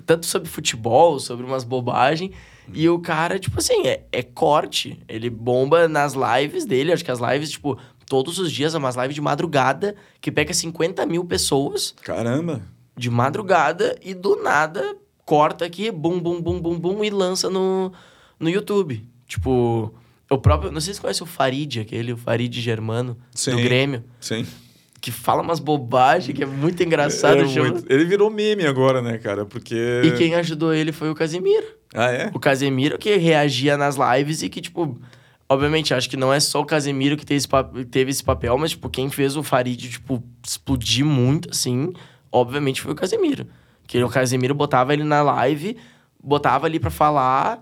[0.05, 2.31] Tanto sobre futebol, sobre umas bobagens.
[2.73, 4.99] E o cara, tipo assim, é, é corte.
[5.07, 6.93] Ele bomba nas lives dele.
[6.93, 7.77] Acho que as lives, tipo,
[8.07, 12.61] todos os dias, é umas lives de madrugada, que pega 50 mil pessoas Caramba!
[12.95, 14.95] de madrugada e do nada
[15.25, 17.91] corta aqui, bum, bum, bum, bum, bum, e lança no,
[18.39, 19.03] no YouTube.
[19.27, 19.93] Tipo,
[20.29, 20.71] o próprio.
[20.71, 23.51] Não sei se você conhece o Farid, aquele, o Farid Germano, Sim.
[23.51, 24.45] do Grêmio, Sim.
[24.99, 27.41] que fala umas bobagens, que é muito engraçado.
[27.41, 29.45] É chama- muito- Ele virou meme agora, né, cara?
[29.45, 30.01] Porque.
[30.03, 31.65] E quem ajudou ele foi o Casemiro.
[31.93, 32.31] Ah, é?
[32.33, 34.97] O Casemiro que reagia nas lives e que, tipo,
[35.49, 38.57] obviamente, acho que não é só o Casemiro que teve esse, pa- teve esse papel,
[38.57, 41.91] mas, tipo, quem fez o Farid, tipo, explodir muito, assim,
[42.31, 43.45] obviamente foi o Casemiro.
[43.91, 45.75] Que o Casemiro botava ele na live,
[46.23, 47.59] botava ali pra falar.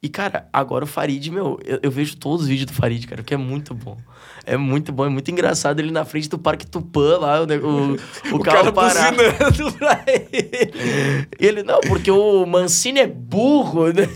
[0.00, 3.24] E, cara, agora o Farid, meu, eu, eu vejo todos os vídeos do Farid, cara,
[3.24, 3.96] que é muito bom.
[4.46, 7.94] É muito bom, é muito engraçado ele na frente do Parque Tupã lá, o, o,
[8.32, 8.72] o, O carro cara
[9.76, 11.26] pra ele.
[11.36, 14.08] Ele, não, porque o Mancini é burro, né?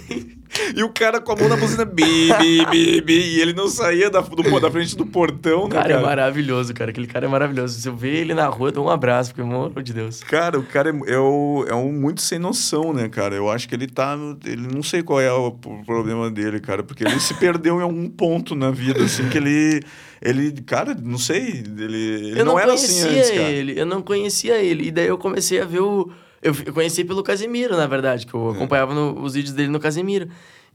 [0.74, 3.68] E o cara com a mão na buzina, bi, bi, bi, bi, e ele não
[3.68, 6.00] saía da, do- da frente do portão, né, cara, cara?
[6.00, 6.90] é maravilhoso, cara.
[6.90, 7.80] Aquele cara é maravilhoso.
[7.80, 10.22] Se eu ver ele na rua, eu dou um abraço, porque, amor de Deus.
[10.22, 13.34] Cara, o cara é, é, o- é um muito sem noção, né, cara?
[13.34, 14.16] Eu acho que ele tá.
[14.44, 15.50] Ele não sei qual é o,
[15.84, 19.82] problema dele, cara, porque ele se perdeu em algum ponto na vida, assim, que ele.
[20.22, 21.62] Ele, cara, não sei.
[21.78, 23.42] Ele, ele eu não, era assim antes, cara.
[23.50, 24.88] ele, eu não conhecia ele.
[24.88, 26.10] E daí eu comecei a ver o.
[26.46, 28.38] Eu, eu conheci pelo Casemiro, na verdade, que É.
[28.38, 30.28] eu acompanhava no- os vídeos dele no Casemiro.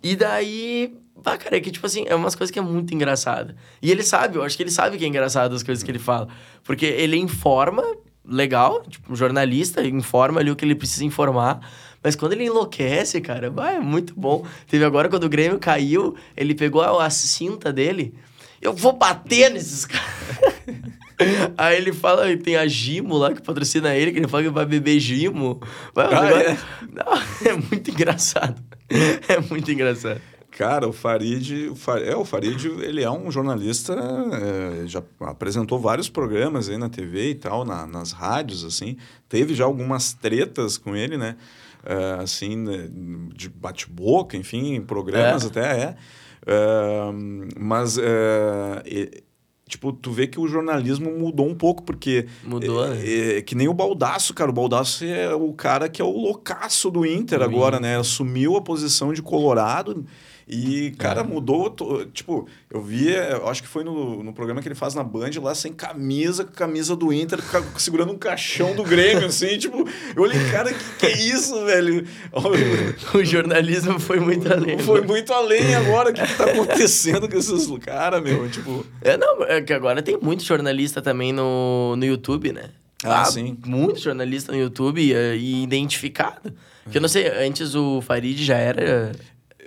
[0.04, 0.94] E daí.
[1.24, 3.56] Pá, cara, é que, tipo assim, é umas coisas que é muito engraçada.
[3.82, 6.00] E ele sabe, eu acho que ele sabe que é engraçado as coisas que ele
[6.00, 6.28] fala.
[6.64, 7.84] Porque ele informa,
[8.26, 11.60] legal, tipo, um jornalista, informa ali o que ele precisa informar.
[12.04, 14.44] Mas quando ele enlouquece, cara, vai, é muito bom.
[14.68, 18.16] Teve agora quando o Grêmio caiu, ele pegou a, a cinta dele.
[18.60, 20.10] Eu vou bater nesses caras.
[21.58, 24.66] Aí ele fala, tem a Gimo lá que patrocina ele, que ele fala que vai
[24.66, 25.60] beber Gimo.
[25.94, 26.58] Vai, Ah, negócio- é?
[26.92, 27.14] Não,
[27.52, 28.62] é muito engraçado.
[29.28, 30.20] É muito engraçado.
[30.52, 35.80] Cara, o Farid, o Fa- é, o Farid, ele é um jornalista, é, já apresentou
[35.80, 38.98] vários programas aí na TV e tal, na- nas rádios, assim.
[39.30, 41.38] Teve já algumas tretas com ele, né?
[41.86, 42.88] É, assim, né,
[43.34, 45.48] de bate-boca, enfim, em programas É.
[45.48, 45.96] até é.
[46.46, 47.12] É,
[47.58, 49.24] mas, é, e-
[49.72, 52.28] tipo, tu vê que o jornalismo mudou um pouco, porque...
[52.44, 53.38] Mudou, é, né?
[53.38, 54.52] é que nem o Baldaço, cara.
[54.52, 57.98] O Baldaço é o cara que é o loucaço do Inter agora, né?
[57.98, 60.06] Assumiu a posição de Colorado
[60.48, 61.24] e, cara, É.
[61.24, 61.76] mudou.
[62.14, 65.32] Tipo, eu vi, eu acho que foi no, no programa que ele faz na Band
[65.42, 67.40] lá, sem camisa, com camisa do Inter,
[67.78, 69.58] segurando um caixão do Grêmio, assim.
[69.62, 72.06] Tipo, eu olhei, cara, que, que é isso, velho?
[73.14, 74.78] O jornalismo foi muito além.
[74.80, 75.08] Foi mano.
[75.14, 76.10] muito além agora.
[76.10, 78.50] O que, que tá acontecendo com esses caras, meu?
[78.50, 78.86] Tipo.
[79.02, 82.70] É, não, é que agora tem muito jornalista também no, no YouTube, né?
[83.04, 83.58] Ah, sim.
[83.66, 86.54] Muito jornalista no YouTube eh, e identificado.
[86.84, 89.12] Porque eu não sei, antes o Farid já era.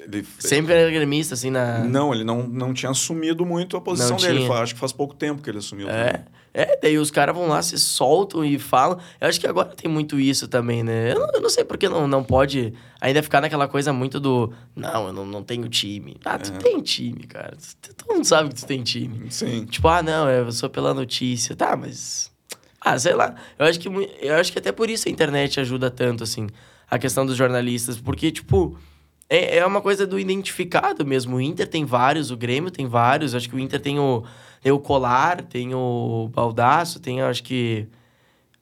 [0.05, 1.79] Ele, Sempre era gremista, assim, na.
[1.79, 4.47] Não, ele não, não tinha assumido muito a posição Não dele.
[4.53, 5.87] Acho que faz pouco tempo que ele assumiu.
[5.87, 6.03] também.
[6.03, 6.25] É.
[6.57, 8.97] É, daí os caras vão lá, se soltam e falam.
[9.21, 11.11] Eu acho que agora tem muito isso também, né?
[11.13, 14.53] Eu não, eu não sei porque não, não pode ainda ficar naquela coisa muito do.
[14.77, 16.17] Não, eu não, não tenho time.
[16.25, 16.57] Ah, tu É.
[16.59, 17.57] tem time, cara.
[17.83, 19.33] Tu- Todo mundo sabe que tu tem time.
[19.33, 19.65] Sim.
[19.65, 21.57] Tipo, ah, não, eu sou pela notícia.
[21.57, 22.31] Tá, mas.
[22.81, 23.35] Ah, sei lá.
[23.59, 23.89] Eu acho que,
[24.21, 26.47] eu acho que até por isso a internet ajuda tanto, assim,
[26.89, 27.99] a questão dos jornalistas.
[28.01, 28.79] Porque, tipo,
[29.29, 31.37] é, é uma coisa do identificado mesmo.
[31.37, 33.35] O Inter tem vários, o Grêmio tem vários.
[33.35, 34.23] Acho que o Inter tem o,
[34.61, 37.87] tem o Colar, tem o Baldaço, tem, acho que.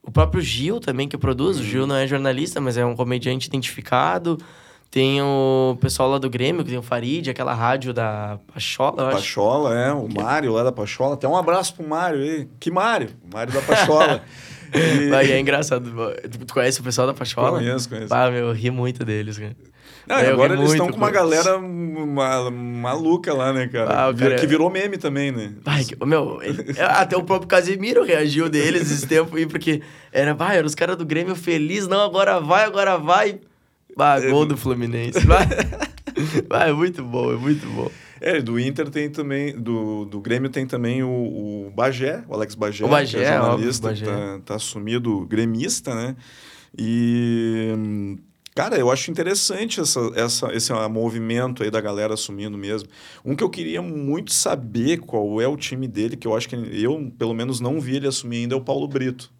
[0.04, 1.58] O próprio Gil também que produz.
[1.60, 4.36] O Gil não é jornalista, mas é um comediante identificado.
[4.90, 9.06] Tem o pessoal lá do Grêmio, que tem o Farid, aquela rádio da Pachola, eu
[9.06, 9.16] acho.
[9.16, 11.14] Pachola, é, o Mário lá da Pachola.
[11.14, 12.46] Até um abraço pro Mário aí.
[12.60, 13.08] Que Mário?
[13.24, 14.22] O Mário da Pachola.
[14.74, 15.90] E- Vai, é engraçado.
[16.30, 17.58] Tu- Tu conhece o pessoal da Pachola?
[17.58, 18.12] Conheço, conheço.
[18.12, 19.56] Ah, meu, eu ri muito deles, cara.
[20.06, 24.08] Não, Eu agora eles estão com uma galera ma- maluca lá, né, cara?
[24.08, 25.52] Ah, cara- Que virou meme também, né?
[25.86, 29.80] Que- meu, ele- até o próprio Casemiro reagiu deles esse tempo aí, porque
[30.12, 33.38] era, vai, eram os caras do Grêmio feliz, não, agora vai, agora vai.
[33.96, 35.20] Bah, gol do Fluminense.
[35.26, 35.46] Vai,
[36.48, 37.90] vai é muito bom, é muito bom.
[38.20, 41.08] É, do Inter tem também, do, do Grêmio tem também o,
[41.66, 44.06] o Bagé, o Alex Bagé, O Bagé, que é óbvio, jornalista, o Bagé.
[44.06, 46.14] tá, tá assumido gremista, né?
[46.78, 48.16] E, hum,
[48.54, 52.88] cara, eu acho interessante essa, essa, esse ah, movimento aí da galera assumindo mesmo.
[53.24, 56.54] Um que eu queria muito saber qual é o time dele, que eu acho que
[56.56, 59.30] eu, pelo menos, não vi ele assumir ainda, é o Paulo Brito.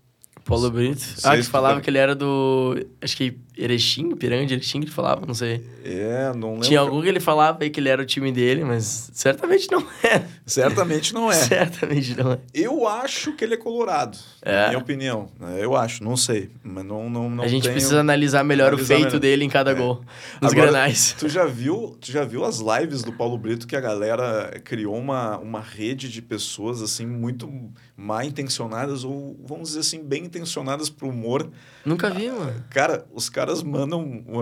[0.44, 1.00] Paulo Brito.
[1.00, 2.74] Sei Ah, que falava tá- que ele era do.
[3.00, 5.64] Acho que Erechim, Piranga de Erechim, que ele falava, não sei.
[5.84, 6.66] É, não lembro.
[6.68, 9.84] Tinha algum que ele falava aí que ele era o time dele, mas certamente não
[10.02, 10.22] é.
[10.46, 11.34] Certamente não é.
[11.42, 12.38] Certamente não é.
[12.54, 14.62] Eu acho que ele é colorado, É?
[14.62, 15.28] na minha opinião.
[15.58, 16.50] Eu acho, não sei.
[16.62, 19.20] Mas não, não, não a gente tenho- precisa analisar melhor analisar o feito melhor.
[19.20, 19.74] dele em cada É.
[19.74, 20.02] gol.
[20.40, 21.14] Nos Agora, granais.
[21.18, 24.96] Tu já viu, tu já viu as lives do Paulo Brito que a galera criou
[24.96, 27.50] uma, uma rede de pessoas assim muito
[27.96, 31.50] mal intencionadas ou vamos dizer assim bem intencionadas pro humor.
[31.84, 32.64] Nunca vi, mano.
[32.70, 34.38] Cara, os caras mandam uh,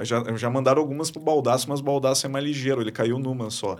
[0.00, 3.50] uh, já, já mandaram algumas pro Baldaço, mas Baldaço é mais ligeiro, ele caiu numa
[3.50, 3.76] só.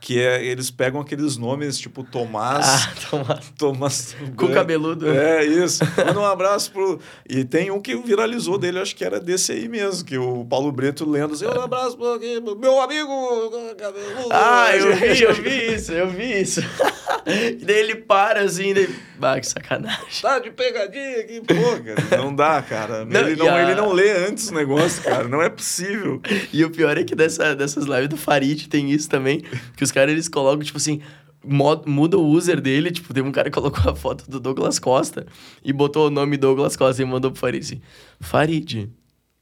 [0.00, 3.40] Que é eles pegam aqueles nomes tipo Tomás, Ah, toma.
[3.58, 5.10] Tomás Com cabeludo.
[5.10, 5.82] é, isso.
[5.96, 7.00] Manda um abraço pro.
[7.28, 10.70] E tem um que viralizou dele, acho que era desse aí mesmo, que o Paulo
[10.70, 14.28] Brito lendo assim: um abraço pro aqui, meu amigo cabeludo.
[14.30, 16.60] Ah, eu vi, eu vi isso, eu vi isso.
[17.26, 18.88] e daí ele para assim, daí...
[19.18, 20.04] Bah, que sacanagem.
[20.20, 22.22] Tá de pegadinha aqui, pô, cara.
[22.22, 23.04] Não dá, cara.
[23.04, 25.26] Não, ele, não, ele não lê antes o negócio, cara.
[25.28, 26.20] Não é possível.
[26.52, 29.42] E o pior é que dessa, dessas lives do Farid tem isso também,
[29.76, 31.00] que os caras eles colocam, tipo assim,
[31.44, 34.78] mo- muda o user dele, tipo, teve um cara que colocou a foto do Douglas
[34.78, 35.26] Costa
[35.64, 37.80] e botou o nome Douglas Costa e mandou pro Farid assim,
[38.20, 38.88] Farid,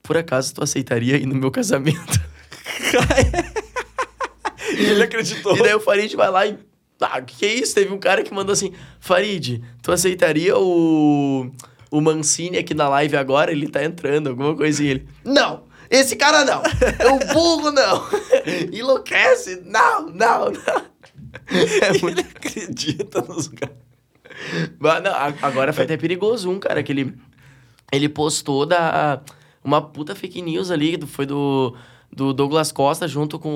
[0.03, 2.20] por acaso tu aceitaria ir no meu casamento?
[4.79, 5.57] E ele acreditou.
[5.57, 6.59] E daí o Farid vai lá e.
[7.01, 7.75] Ah, que que é isso?
[7.75, 11.51] Teve um cara que mandou assim: Farid, tu aceitaria o.
[11.93, 13.53] O Mancini aqui na live agora?
[13.53, 14.93] Ele tá entrando, alguma coisinha.
[14.93, 15.09] Ele.
[15.24, 15.64] Não!
[15.90, 16.62] Esse cara não!
[16.62, 18.03] O burro não!
[18.72, 19.62] Enlouquece!
[19.66, 20.82] Não, não, não!
[21.51, 22.18] É muito...
[22.20, 23.76] Ele acredita nos caras.
[24.78, 27.14] Mas, não, a- agora foi até perigoso um, cara, que ele,
[27.93, 29.20] ele postou da,
[29.62, 31.77] uma puta fake news ali, foi do,
[32.10, 33.51] do Douglas Costa junto com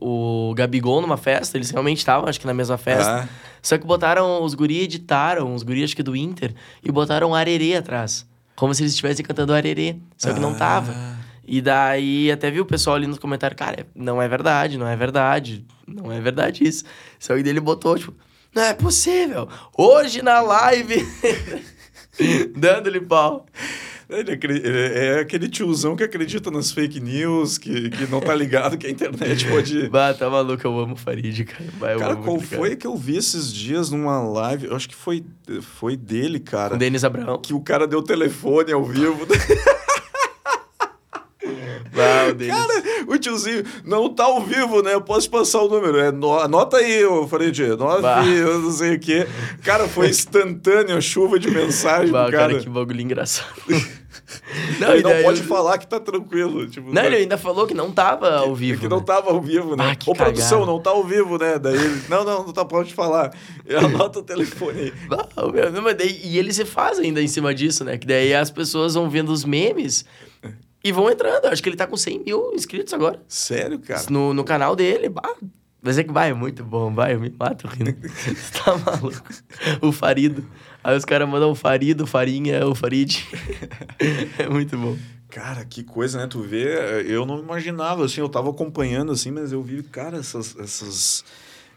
[0.00, 3.24] o, o Gabigol numa festa, eles realmente estavam, acho que na mesma festa.
[3.24, 3.28] Ah.
[3.66, 7.74] Só que botaram, os guri editaram, os guri acho que do Inter, e botaram arerê
[7.74, 8.24] atrás.
[8.54, 10.92] Como se eles estivessem cantando arerê, só que não tava.
[10.92, 11.16] Ah.
[11.44, 14.94] E daí até viu o pessoal ali nos comentários, cara, não é verdade, não é
[14.94, 16.84] verdade, não é verdade isso.
[17.18, 18.14] Só que daí ele botou, tipo,
[18.54, 19.48] Não é possível.
[19.76, 21.04] Hoje na live.
[22.54, 23.46] Dando-lhe pau.
[24.08, 28.78] Ele ele é aquele tiozão que acredita nas fake news, que, que não tá ligado
[28.78, 29.88] que a internet pode.
[29.88, 31.64] Bah, tá maluco, eu amo o Farid, cara.
[31.78, 32.56] Bah, eu Cara, amo qual cara.
[32.56, 34.66] foi que eu vi esses dias numa live?
[34.66, 35.24] Eu acho que foi,
[35.60, 36.70] foi dele, cara.
[36.70, 37.38] Com o Denis Abraão.
[37.40, 39.26] Que o cara deu telefone ao vivo.
[41.96, 44.94] Bah, o tiozinho, não tá ao vivo, né?
[44.94, 45.98] Eu posso passar o número.
[45.98, 47.58] É, no- anota aí, ô Farid.
[47.76, 48.24] Nove, Bah.
[48.26, 49.26] eu não sei o quê.
[49.64, 52.58] Cara, foi instantâneo a chuva de mensagem bah, cara, cara.
[52.60, 53.46] que bagulho engraçado.
[54.80, 56.66] não, Ele não daí pode eu- falar que tá tranquilo.
[56.68, 58.80] Tipo, Não, ele ainda falou que não tava ao vivo.
[58.80, 59.04] Que não né?
[59.06, 59.90] tava ao vivo, né?
[59.92, 60.66] Ah, que Ô, produção, cagada.
[60.72, 61.58] não tá ao vivo, né?
[61.58, 63.32] Daí ele, não, não, não tá, pode falar.
[63.84, 64.92] Anota o telefone aí.
[65.08, 67.96] Bah, meu, não, mas daí- e ele se faz ainda em cima disso, né?
[67.98, 70.04] Que daí as pessoas vão vendo os memes
[70.86, 71.46] e vão entrando.
[71.46, 73.20] Acho que ele tá com 100 mil inscritos agora.
[73.26, 74.04] Sério, cara?
[74.08, 75.08] No, no canal dele.
[75.08, 75.34] Bah,
[75.82, 77.96] mas é que vai, é muito bom, vai, eu me mato rindo.
[78.08, 79.28] Você tá maluco?
[79.82, 80.44] O Farido.
[80.82, 83.24] Aí os caras mandam o Farido, o Farinha, o Farid.
[84.38, 84.96] é muito bom.
[85.28, 86.28] Cara, que coisa, né?
[86.28, 90.56] Tu vê, eu não imaginava, assim, eu tava acompanhando, assim, mas eu vi, cara, essas...
[90.58, 91.24] essas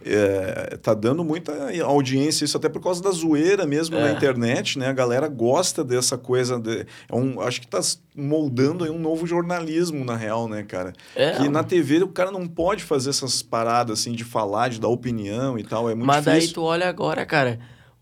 [0.06, 1.52] é, tá dando muita
[1.84, 4.12] audiência, isso até por causa da zoeira mesmo na É.
[4.12, 4.88] internet, né?
[4.88, 7.80] A galera gosta dessa coisa, de, é um, acho que tá
[8.16, 10.94] moldando aí um novo jornalismo, na real, né, cara?
[11.16, 14.80] É, que na TV o cara não pode fazer essas paradas, assim, de falar, de
[14.80, 16.56] dar opinião e tal, é muito Mas daí difícil.
[16.56, 17.60] tu olha agora, cara,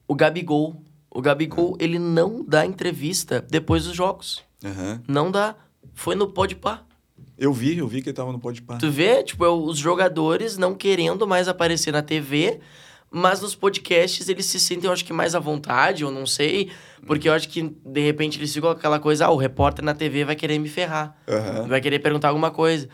[0.07, 0.81] o Gabigol.
[1.09, 4.43] O Gabigol, ele não dá entrevista depois dos jogos.
[4.63, 5.01] Aham.
[5.07, 5.55] Não dá.
[5.95, 6.81] Foi no Podpah.
[7.37, 8.77] Eu vi, eu vi que ele tava no Podpah.
[8.77, 12.59] Tu vê, tipo, é os jogadores não querendo mais aparecer na TV,
[13.11, 16.71] mas nos podcasts eles se sentem, eu acho que mais à vontade, eu não sei,
[17.05, 19.93] porque eu acho que de repente eles ficam com aquela coisa, ah, o repórter na
[19.93, 21.67] TV vai querer me ferrar, Aham.
[21.67, 22.89] vai querer perguntar alguma coisa.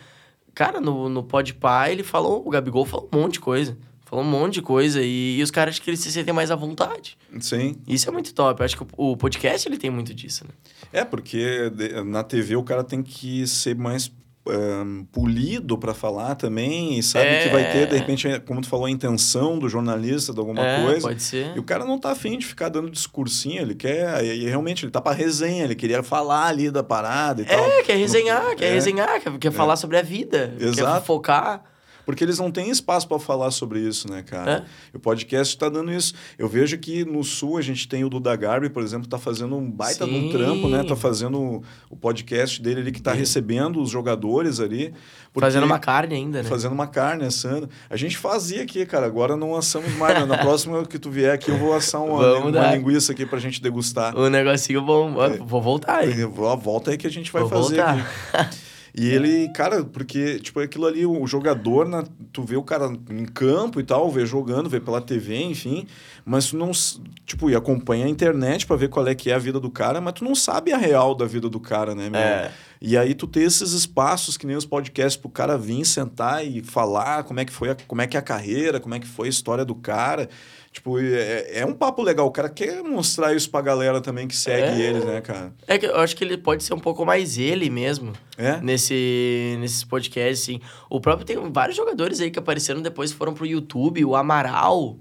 [0.53, 3.75] Cara, no, no Podpah ele falou, o Gabigol falou um monte de coisa,
[4.05, 6.51] falou um monte de coisa, e, e os caras acho que eles se sentem mais
[6.51, 7.17] à vontade.
[7.39, 7.77] Sim.
[7.87, 10.51] Isso é muito top, eu acho que o, o podcast ele tem muito disso, né?
[10.91, 11.71] É, porque
[12.05, 14.11] na TV o cara tem que ser mais
[14.47, 17.43] ahn, polido para falar também, e sabe É.
[17.43, 20.83] que vai ter, de repente, como tu falou, a intenção do jornalista de alguma é,
[20.83, 21.01] coisa.
[21.07, 21.55] pode ser.
[21.55, 24.91] E o cara não tá afim de ficar dando discursinho, ele quer, e realmente, ele
[24.91, 27.63] tá pra resenha, ele queria falar ali da parada e tal.
[27.63, 28.73] É, quer resenhar, quer É.
[28.73, 31.05] resenhar, quer, quer falar sobre a vida, quer Exato.
[31.05, 31.63] focar.
[32.05, 34.65] Porque eles não têm espaço para falar sobre isso, né, cara?
[34.93, 34.97] É.
[34.97, 36.13] O podcast está dando isso.
[36.37, 39.55] Eu vejo que no Sul a gente tem o Duda Garbi, por exemplo, tá fazendo
[39.55, 40.29] um baita de um Sim.
[40.31, 40.83] trampo, né?
[40.83, 43.15] Tá fazendo o- podcast dele ali que tá É.
[43.15, 44.93] recebendo os jogadores ali.
[45.39, 46.49] Fazendo uma carne ainda, né?
[46.49, 47.69] Fazendo uma carne, assando.
[47.89, 49.05] A gente fazia aqui, cara.
[49.05, 50.13] Agora não assamos mais.
[50.19, 50.25] né?
[50.25, 52.75] Na próxima que tu vier aqui, eu vou assar uma, uma dar.
[52.75, 54.15] linguiça aqui pra gente degustar.
[54.17, 55.13] O negocinho bom.
[55.15, 56.23] Ó, Vou voltar aí.
[56.25, 58.11] Volta aí que a gente vai Vou fazer voltar.
[58.33, 58.49] aqui.
[58.95, 63.25] E ele, cara, porque, tipo, aquilo ali, o jogador, na, tu vê o cara em
[63.25, 65.87] campo e tal, vê jogando, vê pela TV, enfim,
[66.23, 66.69] mas tu não,
[67.25, 69.99] tipo, e acompanha a internet pra ver qual é que é a vida do cara,
[69.99, 72.21] mas tu não sabe a real da vida do cara, né, meu?
[72.21, 72.51] É.
[72.79, 76.61] E aí tu ter esses espaços, que nem os podcasts, pro cara vir, sentar e
[76.61, 79.07] falar como é que foi, a, como é que é a carreira, como é que
[79.07, 80.29] foi a história do cara.
[80.73, 82.25] Tipo, é, é um papo legal.
[82.25, 84.85] O cara quer mostrar isso pra galera também que segue É.
[84.89, 85.53] eles, né, cara?
[85.67, 88.11] É que eu acho que ele pode ser um pouco mais ele mesmo.
[88.37, 88.59] É?
[88.59, 90.59] Nesse, nesses podcasts, assim.
[90.89, 94.03] O próprio tem vários jogadores aí que apareceram depois foram pro YouTube.
[94.03, 94.97] O Amaral.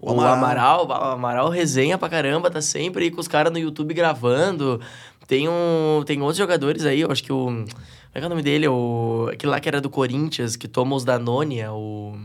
[0.00, 0.34] O O Amaral.
[0.34, 4.80] Amaral, o Amaral resenha pra caramba, tá sempre aí com os caras no YouTube gravando.
[5.26, 7.46] Tem, um, tem outros jogadores aí, eu acho que o.
[7.46, 7.66] Como
[8.14, 8.68] é que é o nome dele?
[8.68, 12.16] O, aquele lá que era do Corinthians, que toma os Danone, é o.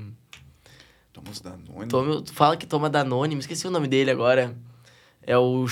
[1.41, 1.87] Thomas Danone.
[1.87, 4.55] Tome, fala que toma Danone, me esqueci o nome dele agora.
[5.25, 5.65] É o.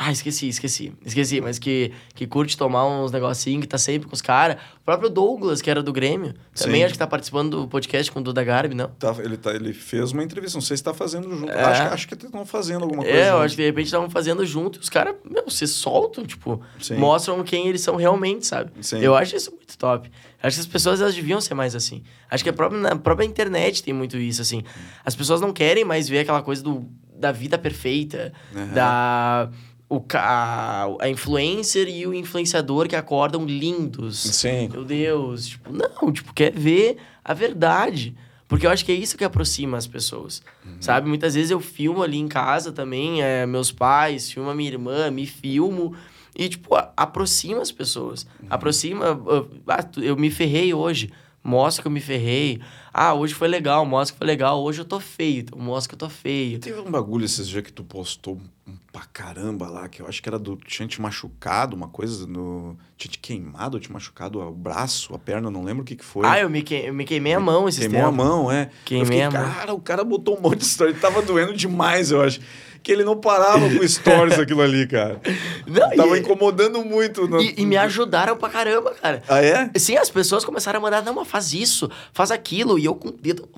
[0.00, 0.92] Ah, esqueci, esqueci.
[1.04, 4.56] Esqueci, mas que, que curte tomar uns negocinhos, que tá sempre com os caras.
[4.80, 6.84] O próprio Douglas, que era do Grêmio, também Sim.
[6.84, 8.90] acho que tá participando do podcast com o Duda Garbi, não?
[8.90, 11.50] Tá, ele, tá, ele fez uma entrevista, não sei se tá fazendo junto.
[11.50, 11.64] É.
[11.64, 13.18] Acho, que- acho que estão fazendo alguma coisa.
[13.18, 13.42] É, eu junto.
[13.42, 14.78] acho que de repente estavam fazendo junto.
[14.78, 16.94] Os caras, meu, se soltam, tipo, Sim.
[16.96, 18.70] mostram quem eles são realmente, sabe?
[18.80, 19.00] Sim.
[19.00, 20.08] Eu acho isso muito top.
[20.42, 22.02] Acho que as pessoas elas deviam ser mais assim.
[22.30, 24.62] Acho que a própria, na própria internet tem muito isso, assim.
[25.04, 28.74] As pessoas não querem mais ver aquela coisa do, da vida perfeita, Aham.
[28.74, 29.50] da.
[29.90, 34.18] O, a, a influencer e o influenciador que acordam lindos.
[34.18, 34.68] Sim.
[34.68, 38.14] Meu Deus, tipo, não, tipo, quer ver a verdade.
[38.46, 40.42] Porque eu acho que é isso que aproxima as pessoas,
[40.80, 41.06] sabe?
[41.06, 45.10] Muitas vezes eu filmo ali em casa também, é, meus pais, filmo a minha irmã,
[45.10, 45.94] me filmo
[46.38, 48.26] e, tipo, aproxima as pessoas.
[48.48, 49.20] Aproxima,
[49.66, 51.10] ah, tu- eu me ferrei hoje,
[51.42, 52.60] mostra que eu me ferrei.
[52.94, 54.62] Ah, hoje foi legal, mostra que foi legal.
[54.62, 56.58] Hoje eu tô feio, então mostra que eu tô feio.
[56.58, 60.20] Teve um bagulho esses dias que tu postou um pra caramba lá, que eu acho
[60.22, 60.56] que era do.
[60.56, 62.76] Tinha te machucado, uma coisa no.
[62.96, 66.26] Tinha te queimado, te machucado o braço, a perna, não lembro o que, que foi.
[66.26, 66.74] Ah, eu me, que...
[66.74, 68.14] eu me queimei a mão esses Queimou tempos.
[68.20, 68.70] a mão, é.
[68.84, 69.54] Queimei eu fiquei, a mão.
[69.54, 70.94] cara, o cara botou um monte de stories.
[70.94, 72.40] Ele tava doendo demais, eu acho.
[72.82, 75.20] Que ele não parava com stories aquilo ali, cara.
[75.66, 77.26] Não, Tava e, incomodando muito.
[77.28, 79.22] no- e, e me ajudaram pra caramba, cara.
[79.28, 79.70] Ah, é?
[79.76, 82.78] Sim, as pessoas começaram a mandar, não, mas faz isso, faz aquilo.
[82.78, 83.48] E eu com o dedo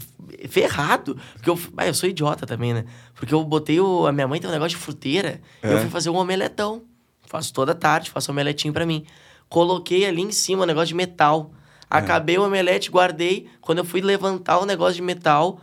[0.48, 1.16] ferrado.
[1.34, 2.84] Porque eu, ah, eu sou idiota também, né?
[3.14, 4.06] Porque eu botei o.
[4.06, 5.40] A minha mãe tem um negócio de fruteira.
[5.62, 5.80] E eu É.
[5.82, 6.82] fui fazer um omeletão.
[7.26, 9.04] Faço toda tarde, faço um omeletinho pra mim.
[9.48, 11.52] Coloquei ali em cima um negócio de metal.
[11.52, 11.96] É.
[11.98, 13.48] Acabei o omelete, guardei.
[13.60, 15.60] Quando eu fui levantar o negócio de metal,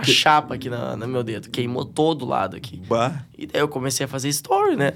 [0.00, 1.48] a chapa aqui na, no meu dedo.
[1.50, 2.82] Queimou todo lado aqui.
[2.88, 3.24] Bah.
[3.38, 4.92] E daí eu comecei a fazer story, né?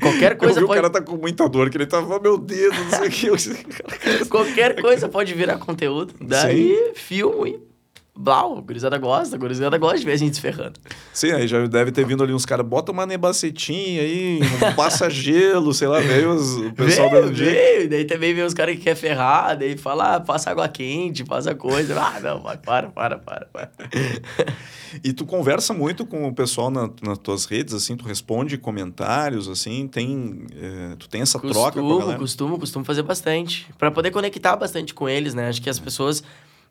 [0.00, 0.78] Qualquer Eu coisa vi pode.
[0.78, 3.26] o cara tá com muita dor, que ele tava, meu dedo, não sei o que.
[3.26, 6.14] Eu- Qualquer coisa pode virar conteúdo.
[6.20, 7.71] Daí, filmo e.
[8.14, 10.78] Blau, a gurizada gosta, a gurizada gosta de ver a gente se ferrando.
[11.14, 14.38] Sim, aí já deve ter vindo ali uns caras, bota uma nebacetinha aí,
[14.70, 17.88] um passa-gelo, sei lá, veio os- o pessoal veio, dando veio.
[17.88, 21.54] Daí também vem os caras que querem ferrar, daí fala, ah, passa água quente, passa
[21.54, 21.98] coisa.
[21.98, 23.70] Ah, não, para, para, para, para.
[25.02, 29.48] E tu conversa muito com o pessoal na, nas tuas redes, assim, tu responde comentários,
[29.48, 32.18] assim, tem, eh, tu tem essa troca com a Costumo, galera?
[32.18, 33.66] costumo, costumo fazer bastante.
[33.78, 35.48] Pra poder conectar bastante com eles, né?
[35.48, 36.22] Acho que as pessoas.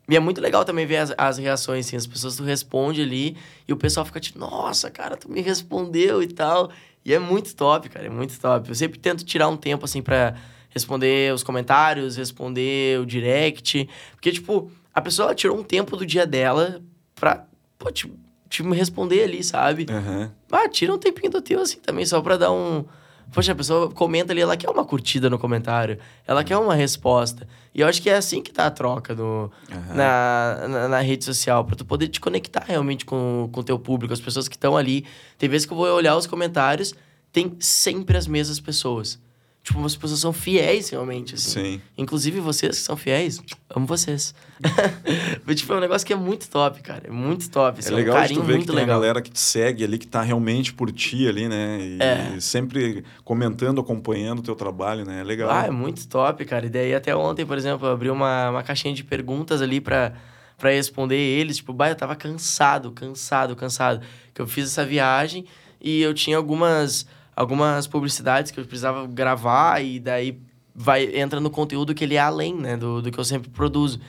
[0.09, 1.95] E é muito legal também ver as, as reações, assim.
[1.95, 3.37] As pessoas tu responde ali
[3.67, 6.71] e o pessoal fica tipo, nossa, cara, tu me respondeu e tal.
[7.03, 8.69] E é muito top, cara, é muito top.
[8.69, 10.35] Eu sempre tento tirar um tempo, assim, pra
[10.69, 13.89] responder os comentários, responder o direct.
[14.11, 16.81] Porque, tipo, a pessoa tirou um tempo do dia dela
[17.15, 17.45] pra,
[17.79, 18.11] pô, te,
[18.49, 19.85] te me responder ali, sabe?
[19.89, 20.31] Aham.
[20.51, 22.85] Ah, tira um tempinho do teu, assim, também, só pra dar um.
[23.31, 25.97] Poxa, a pessoa comenta ali, ela quer uma curtida no comentário,
[26.27, 27.47] ela quer uma resposta.
[27.73, 29.95] E eu acho que é assim que tá a troca no, Aham.
[29.95, 34.13] na, na, na rede social, pra tu poder te conectar realmente com o teu público,
[34.13, 35.05] as pessoas que estão ali.
[35.37, 36.93] Tem vezes que eu vou olhar os comentários,
[37.31, 39.17] tem sempre as mesmas pessoas.
[39.63, 41.49] Tipo, as pessoas são fiéis realmente, assim.
[41.75, 41.81] Sim.
[41.95, 43.39] Inclusive vocês que são fiéis,
[43.69, 44.33] amo vocês.
[45.55, 47.03] tipo, é um negócio que é muito top, cara.
[47.07, 47.77] É muito top.
[47.77, 48.99] É assim, legal um de carinho tu ver que tem a legal.
[48.99, 51.77] galera que te segue ali, que tá realmente por ti ali, né?
[51.79, 52.33] E, É.
[52.37, 55.21] e sempre comentando, acompanhando o teu trabalho, né?
[55.21, 55.49] É legal.
[55.51, 56.65] Ah, é muito top, cara.
[56.65, 60.13] E daí até ontem, por exemplo, eu abri uma, uma caixinha de perguntas ali pra,
[60.57, 61.57] pra responder eles.
[61.57, 64.01] Tipo, bah, eu tava cansado, cansado, cansado.
[64.33, 65.45] Que eu fiz essa viagem
[65.79, 67.05] e eu tinha algumas,
[67.35, 70.39] algumas publicidades que eu precisava gravar e daí
[70.73, 72.77] vai, entra no conteúdo que ele é além, né?
[72.77, 73.99] Do, do que eu sempre produzo.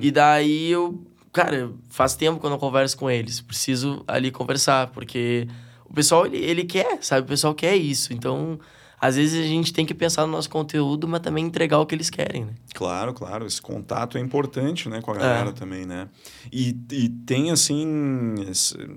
[0.00, 1.02] E daí eu...
[1.32, 3.40] Cara, faz tempo que eu não converso com eles.
[3.40, 5.48] Preciso ali conversar, porque
[5.84, 7.22] o pessoal, ele, ele quer, sabe?
[7.22, 8.12] O pessoal quer isso.
[8.12, 8.58] Então,
[9.06, 11.94] às vezes a gente tem que pensar no nosso conteúdo, mas também entregar o que
[11.94, 12.52] eles querem, né?
[12.74, 13.46] Claro, claro.
[13.46, 15.52] Esse contato é importante, né, com a galera É.
[15.52, 16.08] também, né?
[16.52, 18.34] E, e tem, assim...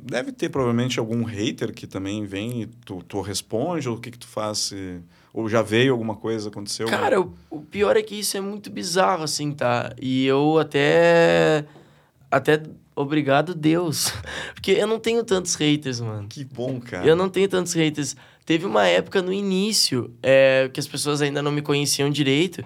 [0.04, 4.12] Deve ter, provavelmente, algum hater que também vem e tu, tu responde, ou o que
[4.12, 4.58] que tu faz?
[4.60, 5.02] se-
[5.34, 6.88] Ou já veio alguma coisa, aconteceu?
[6.88, 9.94] Cara, o, o pior é que isso é muito bizarro, assim, tá?
[10.02, 11.66] E eu até.
[12.32, 12.64] Até.
[13.00, 14.12] Obrigado, Deus.
[14.56, 16.28] Porque eu não tenho tantos haters, mano.
[16.28, 17.06] Que bom, cara.
[17.06, 18.16] Eu não tenho tantos haters.
[18.46, 22.64] Teve uma época no início é, que as pessoas ainda não me conheciam direito.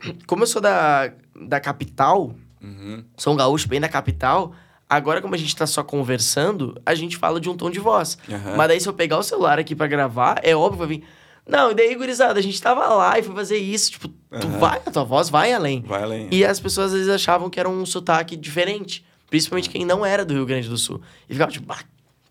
[0.28, 1.12] Como eu sou da,
[1.48, 3.04] da capital, Uhum.
[3.16, 4.52] sou um gaúcho bem da capital,
[4.90, 8.18] agora como a gente tá só conversando, a gente fala de um tom de voz.
[8.28, 8.56] Aham.
[8.56, 11.04] Mas daí se eu pegar o celular aqui pra gravar, é óbvio que vai vir...
[11.46, 13.92] Não, e daí, gurizada, a gente tava lá e foi fazer isso.
[13.92, 14.58] Tipo, tu Aham.
[14.58, 15.82] vai, a tua voz vai além.
[15.82, 16.28] Vai além.
[16.32, 19.04] E as pessoas às vezes achavam que era um sotaque diferente.
[19.28, 21.00] Principalmente quem não era do Rio Grande do Sul.
[21.28, 21.80] E ficava tipo, bah,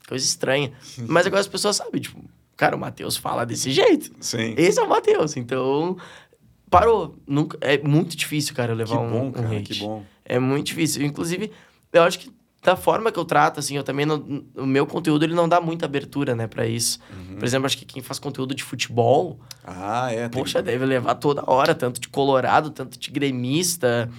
[0.08, 0.72] coisa estranha.
[1.08, 2.20] Mas agora as pessoas sabem, tipo,
[2.56, 4.12] cara, o Matheus fala desse jeito.
[4.20, 4.54] Sim.
[4.58, 5.38] Esse é o Matheus.
[5.38, 5.98] Então,
[6.70, 7.16] parou.
[7.28, 9.74] Nunca, é muito difícil, cara, Que levar um, bom, um cara, hate.
[9.74, 10.04] que bom.
[10.26, 11.04] É muito difícil.
[11.06, 11.52] Inclusive,
[11.94, 12.32] eu acho que
[12.64, 15.62] da forma que eu trato, assim, eu também não, o meu conteúdo ele não dá
[15.62, 17.00] muita abertura, né, para isso.
[17.16, 17.36] Uhum.
[17.38, 20.28] Por exemplo, acho que quem faz conteúdo de futebol, Ah, é.
[20.28, 24.10] poxa, deve levar toda hora, tanto de colorado, tanto de gremista.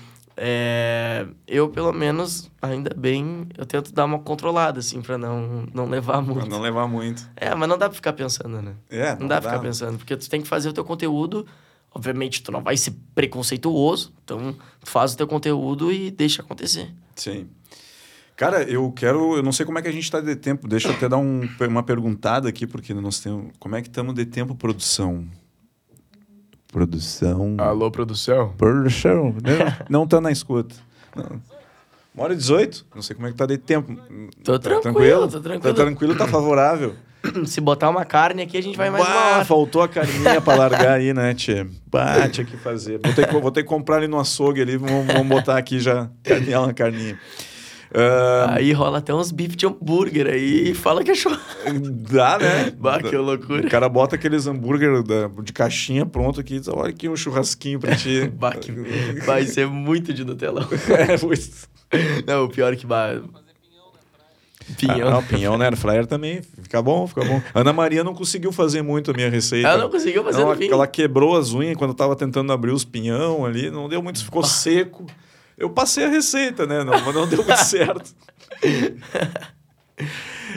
[0.41, 5.87] É, eu, pelo menos, ainda bem, eu tento dar uma controlada, assim, pra não, não
[5.87, 6.49] levar Pra muito.
[6.49, 7.29] não levar muito.
[7.37, 8.75] É, mas não dá pra ficar pensando, né?
[8.89, 11.45] É, Não, dá pra ficar pensando, porque tu tem que fazer o teu conteúdo.
[11.93, 16.93] Obviamente, tu não vai ser preconceituoso, então tu faz o teu conteúdo e deixa acontecer.
[17.17, 17.49] Sim.
[18.37, 19.37] Cara, eu quero.
[19.37, 20.69] Eu não sei como é que a gente está de tempo.
[20.69, 23.51] Deixa eu até dar um- uma perguntada aqui, porque nós temos.
[23.59, 25.27] Como é que estamos de tempo, produção?
[26.73, 27.57] Produção.
[27.59, 28.53] Alô, produção?
[28.57, 29.35] Produção.
[29.89, 30.75] Não, não tá na escuta.
[31.17, 31.41] Não.
[32.15, 32.87] Uma hora e 18.
[32.95, 33.97] Não sei como é que tá de tempo.
[34.45, 35.75] Tô Tá tranquilo, tô tranquilo.
[35.75, 36.95] Tá tranquilo, tá favorável.
[37.47, 39.45] Se botar uma carne aqui, a gente vai mais uma Bah, hora.
[39.45, 41.67] faltou a carninha pra largar aí, né, Tchê?
[41.87, 43.01] Bah, tinha que fazer.
[43.03, 45.79] Vou ter que, vou ter que comprar ali no açougue ali, vamos, vamos botar aqui
[45.81, 46.09] já
[46.61, 47.19] uma carninha.
[47.95, 51.45] Ah, Aí rola até uns bife de hambúrguer aí e fala que é churrasco.
[52.11, 52.71] dá, né?
[52.79, 53.69] Bah, que O loucura.
[53.69, 55.03] cara bota aqueles hambúrguer
[55.43, 58.29] de caixinha pronto aqui e diz, olha aqui um churrasquinho pra ti.
[58.39, 58.71] Bah, que...
[59.25, 60.69] Vai ser muito de Nutella.
[61.09, 61.69] é, pois.
[62.27, 62.87] Não, o pior é que...
[62.87, 63.21] Bah...
[64.71, 65.11] Ah, Pinhão.
[65.11, 66.43] não, pinhão na fryer também.
[66.63, 67.41] Fica bom, fica bom.
[67.55, 69.67] Ana Maria não conseguiu fazer muito a minha receita.
[69.67, 72.85] Ela não conseguiu fazer Não, ela quebrou as unhas quando eu tava tentando abrir os
[72.85, 73.71] pinhão ali.
[73.71, 75.07] Não deu muito, ficou seco.
[75.59, 76.85] Eu passei a receita, né?
[76.85, 78.15] Não, mas não deu muito certo.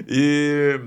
[0.08, 0.80] E...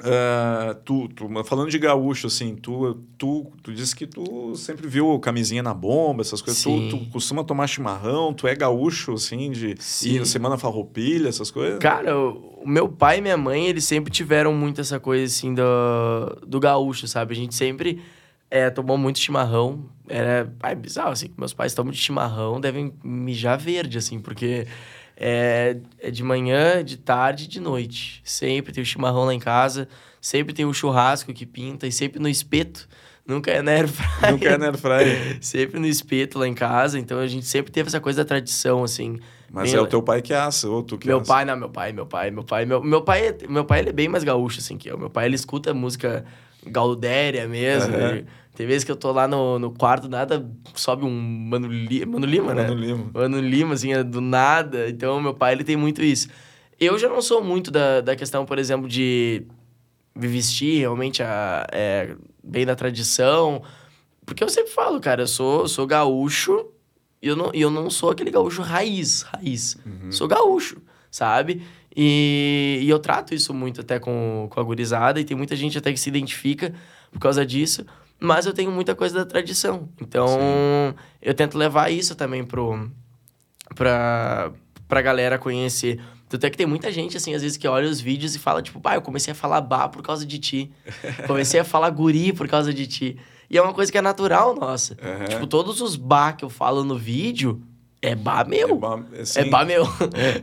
[0.00, 5.18] ah, tu, tu, falando de gaúcho, assim, tu, tu, tu disse que tu sempre viu
[5.18, 6.62] camisinha na bomba, essas coisas.
[6.62, 8.32] Tu, tu costuma tomar chimarrão?
[8.32, 10.10] Tu é gaúcho, assim, de Sim.
[10.10, 11.80] ir na semana farroupilha, essas coisas?
[11.80, 15.54] Cara, o o meu pai e minha mãe, eles sempre tiveram muito essa coisa, assim,
[15.54, 15.62] do,
[16.44, 17.32] do gaúcho, sabe?
[17.32, 18.02] A gente sempre
[18.50, 19.84] é, tomou muito chimarrão.
[20.08, 24.66] Era ai, bizarro, assim, meus pais tomam de chimarrão, devem mijar verde, assim, porque
[25.16, 28.20] é, é de manhã, de tarde e de noite.
[28.24, 29.88] Sempre tem o chimarrão lá em casa,
[30.20, 32.88] sempre tem o churrasco que pinta, e sempre no espeto.
[33.26, 34.30] Nunca é na air fryer.
[34.30, 35.38] Não quer, né, air fryer?
[35.42, 38.84] Sempre no espeto lá em casa, então a gente sempre teve essa coisa da tradição,
[38.84, 39.18] assim.
[39.50, 41.32] Mas Bem é o teu pai que assa, ou tu que meu assa.
[41.32, 42.64] pai, não, meu pai, meu pai, meu pai.
[42.64, 44.96] Meu, meu pai, é- meu pai ele é bem mais gaúcho, assim, que eu.
[44.96, 46.24] Meu pai, ele escuta música
[46.66, 47.94] gaudéria mesmo.
[47.94, 48.08] Aham.
[48.10, 52.06] ele- tem vezes que eu tô lá no, no quarto, nada, sobe um Mano, Li,
[52.06, 52.62] Mano Lima, né?
[52.68, 53.10] Mano Lima.
[53.12, 54.88] Mano Lima, assim, é do nada.
[54.88, 56.28] Então, meu pai, ele tem muito isso.
[56.80, 59.46] Eu já não sou muito da, da questão, por exemplo, de
[60.14, 63.62] me vestir realmente a, é, bem da tradição.
[64.24, 66.66] Porque eu sempre falo, cara, eu sou, sou gaúcho
[67.20, 69.76] e eu não, e eu não sou aquele gaúcho raiz, raiz.
[70.10, 70.78] Sou gaúcho,
[71.10, 71.62] sabe?
[71.96, 75.78] E, e eu trato isso muito até com, com a gurizada, e tem muita gente
[75.78, 76.74] até que se identifica
[77.10, 77.86] por causa disso,
[78.20, 79.88] mas eu tenho muita coisa da tradição.
[80.00, 82.90] Então, eu tento levar isso também pro,
[83.74, 84.52] pra,
[84.86, 85.98] pra galera conhecer.
[86.28, 88.60] Tanto é que tem muita gente, assim, às vezes que olha os vídeos e fala,
[88.60, 90.72] tipo, pá, eu comecei a falar bah por causa de ti.
[91.26, 93.16] Comecei a falar guri por causa de ti.
[93.48, 94.96] E é uma coisa que é natural nossa.
[95.00, 95.24] Aham.
[95.26, 97.62] Tipo, todos os bah que eu falo no vídeo
[98.10, 98.70] é bah meu.
[98.70, 99.84] É ba- é É bah meu.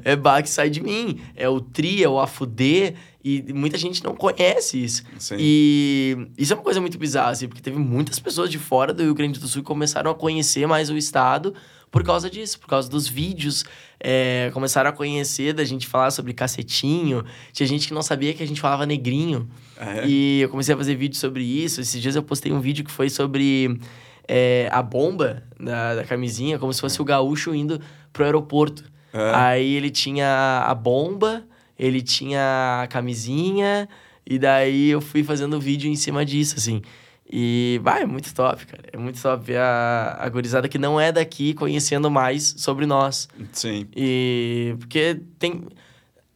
[0.03, 1.19] É bah que sai de mim.
[1.35, 2.93] É o tri, é o afudê.
[3.23, 5.03] E muita gente não conhece isso.
[5.17, 5.35] Sim.
[5.39, 9.01] E isso é uma coisa muito bizarra, assim, porque teve muitas pessoas de fora do
[9.01, 11.53] Rio Grande do Sul que começaram a conhecer mais o estado
[11.89, 13.63] por causa disso, por causa dos vídeos.
[14.05, 17.23] É, começaram a conhecer da gente falar sobre cacetinho.
[17.53, 19.47] Tinha gente que não sabia que a gente falava negrinho.
[19.77, 20.07] Ah, é?
[20.07, 21.79] E eu comecei a fazer vídeo sobre isso.
[21.79, 23.79] Esses dias eu postei um vídeo que foi sobre
[24.27, 27.79] é, a bomba da, da camisinha, como se fosse o gaúcho indo
[28.11, 28.83] pro aeroporto.
[29.13, 29.31] É.
[29.35, 31.43] Aí ele tinha a bomba,
[31.77, 33.87] ele tinha a camisinha,
[34.25, 36.81] e daí eu fui fazendo vídeo em cima disso, assim.
[37.35, 38.83] E, vai, é muito top, cara.
[38.91, 43.27] É muito top ver a, a gurizada que não é daqui conhecendo mais sobre nós.
[43.51, 43.87] Sim.
[43.95, 45.63] E porque tem.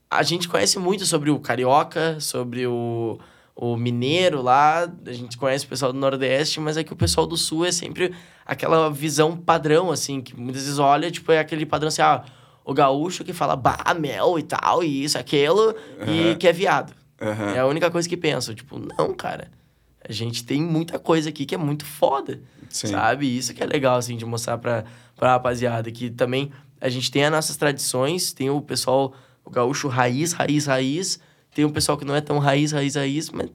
[0.10, 3.20] A gente conhece muito sobre o carioca, sobre o,
[3.60, 7.26] o mineiro lá, a gente conhece o pessoal do Nordeste, mas é que o pessoal
[7.26, 8.14] do Sul é sempre
[8.46, 12.24] aquela visão padrão, assim, que muitas vezes olha, tipo, é aquele padrão assim, ah,
[12.64, 15.74] o gaúcho que fala bah, mel e tal, e isso, aquilo,
[16.08, 16.36] e Aham.
[16.36, 16.94] que é viado.
[17.20, 17.54] Aham.
[17.56, 18.54] É a única coisa que penso.
[18.54, 19.50] Tipo, não, cara.
[20.08, 22.40] A gente tem muita coisa aqui que é muito foda.
[22.70, 22.88] Sim.
[22.88, 23.36] Sabe?
[23.36, 24.86] Isso que é legal, assim, de mostrar pra,
[25.16, 25.92] pra rapaziada.
[25.92, 29.14] Que também a gente tem as nossas tradições, tem o pessoal,
[29.44, 31.20] o gaúcho raiz, raiz, raiz.
[31.58, 33.50] Tem o pessoal que não é tão raiz, raiz, raiz, mas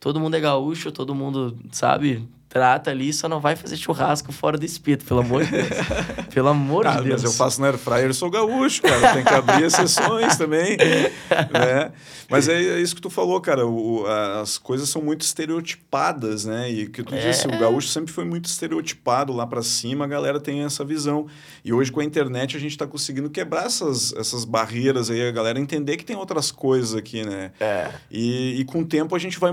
[0.00, 2.28] todo mundo é gaúcho, todo mundo, sabe?
[2.56, 5.68] Trata ali, só não vai fazer churrasco fora do espeto, pelo amor de Deus.
[6.32, 7.22] pelo amor Ah, de Deus.
[7.22, 9.12] mas eu faço na Air Fryer, eu sou gaúcho, cara.
[9.12, 10.76] Tem que abrir exceções também.
[10.78, 11.92] né?
[12.30, 13.66] Mas é, é isso que tu falou, cara.
[13.66, 14.04] o-
[14.40, 16.70] as coisas são muito estereotipadas, né?
[16.70, 17.28] E que tu É.
[17.30, 21.26] disse, o gaúcho sempre foi muito estereotipado lá pra cima, a galera tem essa visão.
[21.64, 25.30] E hoje com a internet a gente tá conseguindo quebrar essas, essas barreiras aí, a
[25.30, 27.52] galera entender que tem outras coisas aqui, né?
[27.60, 27.90] É.
[28.10, 29.52] E, e com o tempo a gente vai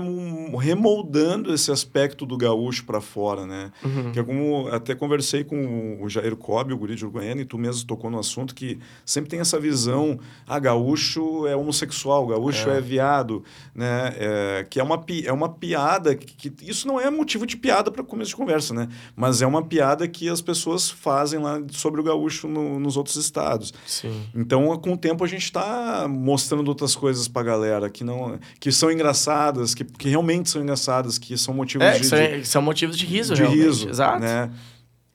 [0.58, 3.72] remoldando esse aspecto do gaúcho para fora, né?
[3.84, 4.12] Uhum.
[4.12, 7.58] Que é como até conversei com o Jair Cobb, o guri de Uruguaiana, e tu
[7.58, 12.80] mesmo tocou no assunto que sempre tem essa visão, ah, gaúcho é homossexual, gaúcho é,
[12.80, 13.42] viado,
[13.74, 14.14] né?
[14.16, 17.90] É, que é uma, é uma piada, que, que isso não é motivo de piada
[17.90, 18.88] para começo de conversa, né?
[19.16, 23.16] Mas é uma piada que as pessoas fazem lá sobre o gaúcho no- nos outros
[23.16, 23.72] estados.
[23.86, 24.22] Sim.
[24.34, 28.70] Então, com o tempo, a gente está mostrando outras coisas pra galera que, não, que
[28.70, 32.83] são engraçadas, que, que realmente são engraçadas, que são motivos É, de, de, são motivos
[32.92, 33.64] de riso, de realmente.
[33.64, 33.88] riso.
[33.88, 34.20] Exato.
[34.20, 34.50] Né?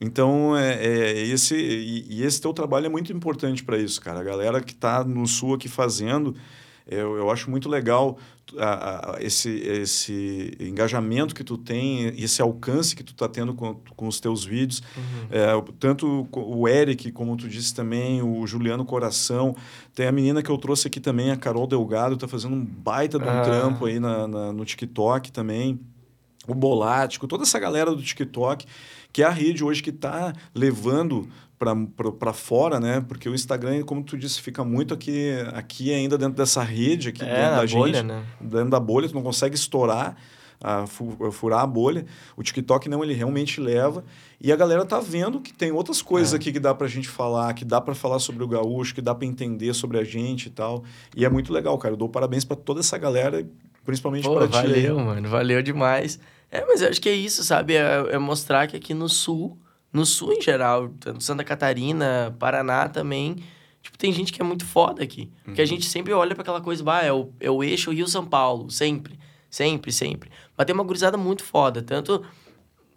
[0.02, 4.20] Então, é, é, esse, e, e esse teu trabalho é muito importante para isso, cara.
[4.22, 6.36] A galera que está no Sul aqui fazendo,
[6.88, 8.18] eu, eu acho muito legal
[8.58, 13.76] a, a, esse, esse engajamento que tu tem, esse alcance que tu tá tendo com,
[13.96, 14.82] com os teus vídeos.
[14.96, 15.28] Uhum.
[15.30, 19.54] É, tanto o Eric, como tu disse também, o Juliano Coração.
[19.94, 23.20] Tem a menina que eu trouxe aqui também, a Carol Delgado, tá fazendo um baita
[23.20, 23.42] de um ah.
[23.42, 25.80] trampo aí na, na, no TikTok também.
[26.52, 28.66] O Bolático, toda essa galera do TikTok,
[29.12, 31.28] que é a rede hoje que está levando
[32.18, 33.04] para fora, né?
[33.06, 37.24] Porque o Instagram, como tu disse, fica muito aqui, aqui ainda dentro dessa rede, aqui
[37.24, 38.06] é, dentro da bolha, gente.
[38.06, 38.24] Né?
[38.40, 40.16] Dentro da bolha, tu não consegue estourar,
[40.64, 42.06] a, furar a bolha.
[42.38, 44.06] O TikTok não, ele realmente leva.
[44.40, 46.38] E a galera tá vendo que tem outras coisas é.
[46.38, 49.14] aqui que dá pra gente falar, que dá para falar sobre o gaúcho, que dá
[49.14, 50.84] para entender sobre a gente e tal.
[51.16, 51.94] E é muito legal, cara.
[51.94, 53.46] Eu dou parabéns para toda essa galera,
[53.86, 54.54] principalmente para ti.
[54.54, 55.28] Valeu, mano.
[55.28, 56.20] Valeu demais.
[56.52, 57.76] É, mas eu acho que é isso, sabe?
[57.76, 59.58] É, é mostrar que aqui no Sul
[59.92, 63.38] no sul em geral, tanto Santa Catarina, Paraná também.
[63.82, 65.32] Tipo, tem gente que é muito foda aqui.
[65.48, 65.54] Uhum.
[65.54, 68.26] Que a gente sempre olha para aquela coisa, bah, é o, é o eixo Rio-São
[68.26, 69.18] Paulo, sempre.
[69.50, 70.30] Sempre, sempre.
[70.56, 72.24] Mas tem uma gurizada muito foda, tanto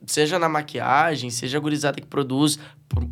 [0.05, 2.59] seja na maquiagem, seja a gurizada que produz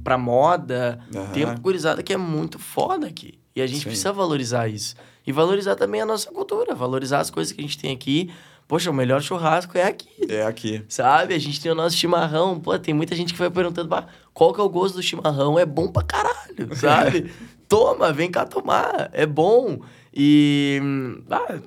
[0.04, 1.00] pra moda.
[1.14, 1.26] Uhum.
[1.28, 3.38] Tem uma gurizada que é muito foda aqui.
[3.54, 3.84] E a gente Sim.
[3.84, 4.94] precisa valorizar isso.
[5.26, 8.30] E valorizar também a nossa cultura, valorizar as coisas que a gente tem aqui,
[8.70, 10.08] Poxa, o melhor churrasco é aqui.
[10.28, 10.84] É aqui.
[10.88, 11.34] Sabe?
[11.34, 12.60] A gente tem o nosso chimarrão.
[12.60, 13.90] Pô, tem muita gente que vai perguntando,
[14.32, 15.58] qual que é o gosto do chimarrão?
[15.58, 17.32] É bom pra caralho, sabe?
[17.68, 19.10] Toma, vem cá tomar.
[19.12, 19.80] É bom.
[20.14, 20.80] E.
[21.28, 21.58] Ah,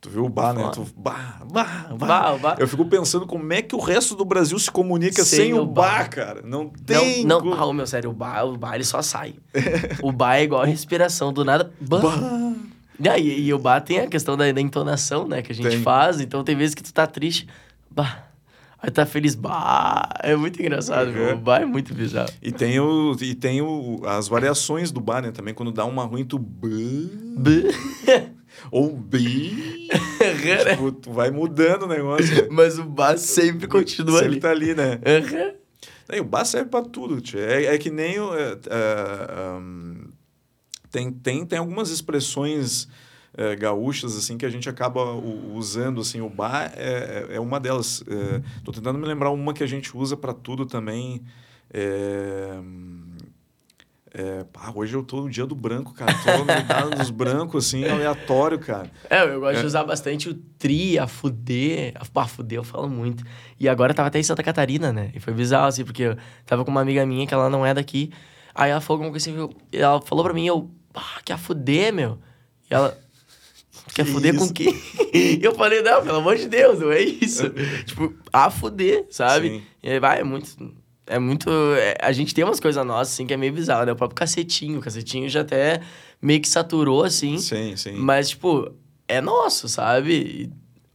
[0.00, 0.68] Tu viu o bar, né?
[0.74, 2.38] Tu, bar, bar, bar.
[2.38, 5.54] bar, Eu fico pensando como é que o resto do Brasil se comunica sem, sem
[5.54, 6.42] o bar, bar, cara.
[6.42, 7.24] Não tem.
[7.24, 7.52] Não, não.
[7.52, 9.36] Ah, meu, sério, o bar, o bar ele só sai.
[10.02, 11.70] o bar é igual a respiração, do nada.
[11.80, 12.00] Bar.
[13.08, 13.18] bar.
[13.18, 15.42] E, e o bar tem a questão da, da entonação, né?
[15.42, 15.82] Que a gente tem.
[15.82, 16.20] faz.
[16.20, 17.46] Então tem vezes que tu tá triste.
[17.90, 18.26] Bah.
[18.82, 21.34] Aí tá feliz, bah, é muito engraçado, uhum.
[21.34, 22.30] O bar é muito bizarro.
[22.40, 25.30] E tem, o, e tem o, as variações do bar, né?
[25.30, 26.38] Também quando dá uma ruim, tu.
[26.38, 27.68] B.
[28.70, 29.88] Ou bi.
[30.70, 32.48] tipo, tu vai mudando o negócio.
[32.50, 34.74] Mas o bar sempre continua sempre ali.
[34.74, 35.52] Sempre tá ali, né?
[35.52, 36.16] Uhum.
[36.16, 37.38] E o bar serve pra tudo, tio.
[37.38, 38.34] É, é que nem o.
[38.34, 40.09] É, é, um,
[40.90, 42.88] tem, tem, tem algumas expressões
[43.36, 45.12] é, gaúchas assim que a gente acaba
[45.54, 48.02] usando assim o bar é, é, é uma delas
[48.56, 51.22] estou é, tentando me lembrar uma que a gente usa para tudo também
[54.12, 56.12] é, pá, hoje eu tô no dia do branco, cara.
[56.12, 58.90] Tô no dos brancos, assim, aleatório, cara.
[59.08, 59.60] É, eu gosto é.
[59.60, 61.94] de usar bastante o tri, a fuder.
[61.94, 63.22] A fuder eu falo muito.
[63.58, 65.12] E agora eu tava até em Santa Catarina, né?
[65.14, 67.72] E foi bizarro, assim, porque eu tava com uma amiga minha que ela não é
[67.72, 68.10] daqui.
[68.52, 72.18] Aí ela falou alguma coisa assim, ela falou pra mim, eu, ah, quer fuder, meu?
[72.70, 72.98] E ela,
[73.94, 74.46] quer que fuder isso?
[74.46, 74.74] com quem?
[75.40, 77.50] eu falei, não, pelo amor de Deus, não é isso.
[77.86, 79.48] tipo, a fuder, sabe?
[79.48, 79.62] Sim.
[79.82, 80.74] E aí vai, é muito.
[81.06, 81.50] É muito.
[81.76, 83.92] É, a gente tem umas coisas nossas, assim, que é meio bizarro, né?
[83.92, 84.78] O próprio cacetinho.
[84.78, 85.80] O cacetinho já até
[86.22, 87.38] meio que saturou, assim.
[87.38, 87.92] Sim, sim.
[87.92, 88.72] Mas, tipo,
[89.08, 90.12] é nosso, sabe?
[90.12, 90.50] E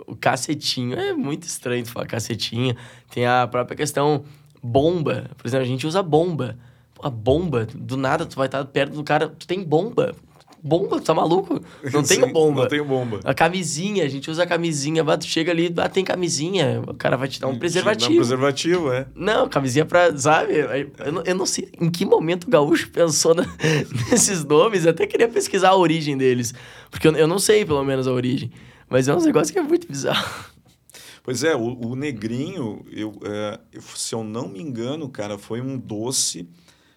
[0.07, 2.75] o cacetinho é muito estranho tu falar cacetinho.
[3.11, 4.23] Tem a própria questão
[4.63, 5.29] bomba.
[5.37, 6.57] Por exemplo, a gente usa bomba
[7.01, 10.15] a bomba, do nada tu vai estar perto do cara, tu tem bomba.
[10.63, 11.61] Bomba, tu tá maluco?
[11.93, 12.61] Não tem bomba.
[12.61, 13.19] Não tem bomba.
[13.23, 17.15] A camisinha, a gente usa a camisinha, tu chega ali, ah, tem camisinha, o cara
[17.15, 18.13] vai te dar um preservativo.
[18.13, 19.05] um preservativo, é.
[19.13, 20.53] Não, camisinha pra, sabe?
[20.97, 23.45] Eu não, eu não sei em que momento o gaúcho pensou na,
[24.09, 26.51] nesses nomes, eu até queria pesquisar a origem deles.
[26.89, 28.49] Porque eu, eu não sei, pelo menos, a origem.
[28.89, 30.45] Mas é um negócio que é muito bizarro.
[31.23, 35.77] Pois é, o, o negrinho, eu, é, se eu não me engano, cara, foi um
[35.77, 36.47] doce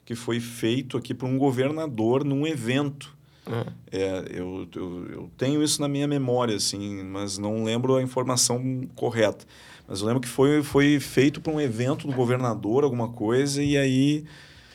[0.09, 3.15] que foi feito aqui por um governador num evento.
[3.47, 3.65] Uhum.
[3.93, 8.89] É, eu, eu, eu, tenho isso na minha memória, assim, mas não lembro a informação
[8.95, 9.45] correta.
[9.87, 13.77] Mas eu lembro que foi, foi feito para um evento do governador, alguma coisa, e
[13.77, 14.25] aí.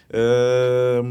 [0.07, 1.01] É,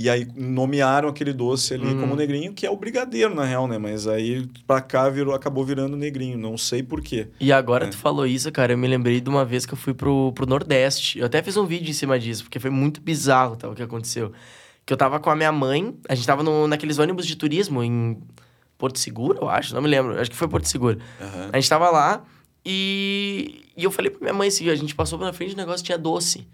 [0.00, 2.00] e aí nomearam aquele doce ali uhum.
[2.00, 3.78] como negrinho, que é o brigadeiro, na real, né?
[3.78, 7.26] Mas aí pra cá virou, acabou virando negrinho, não sei porquê.
[7.40, 7.88] E agora é.
[7.88, 10.46] tu falou isso, cara, eu me lembrei de uma vez que eu fui pro, pro
[10.46, 11.18] Nordeste.
[11.18, 13.82] Eu até fiz um vídeo em cima disso, porque foi muito bizarro tá, o que
[13.82, 14.30] aconteceu.
[14.86, 17.82] Que eu tava com a minha mãe, a gente tava no, naqueles ônibus de turismo
[17.82, 18.22] em
[18.78, 20.98] Porto Seguro, eu acho, não me lembro, acho que foi Porto Seguro.
[21.20, 21.48] Uhum.
[21.52, 22.22] A gente tava lá
[22.64, 25.84] e, e eu falei pra minha mãe assim, a gente passou pela frente do negócio
[25.84, 26.46] tinha doce.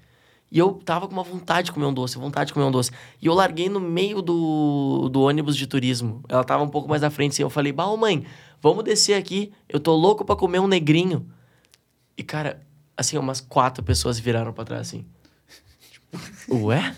[0.55, 2.93] E eu tava com uma vontade de comer um doce, vontade de comer um doce.
[3.21, 6.23] E eu larguei no meio do, do ônibus de turismo.
[6.29, 7.43] Ela tava um pouco mais à frente, assim.
[7.43, 8.25] Eu falei, bah, mãe,
[8.63, 9.53] vamos descer aqui.
[9.69, 11.29] Eu tô louco para comer um negrinho.
[12.17, 12.65] E, cara,
[12.97, 15.05] assim, umas quatro pessoas viraram para trás, assim.
[15.91, 16.95] Tipo, ué?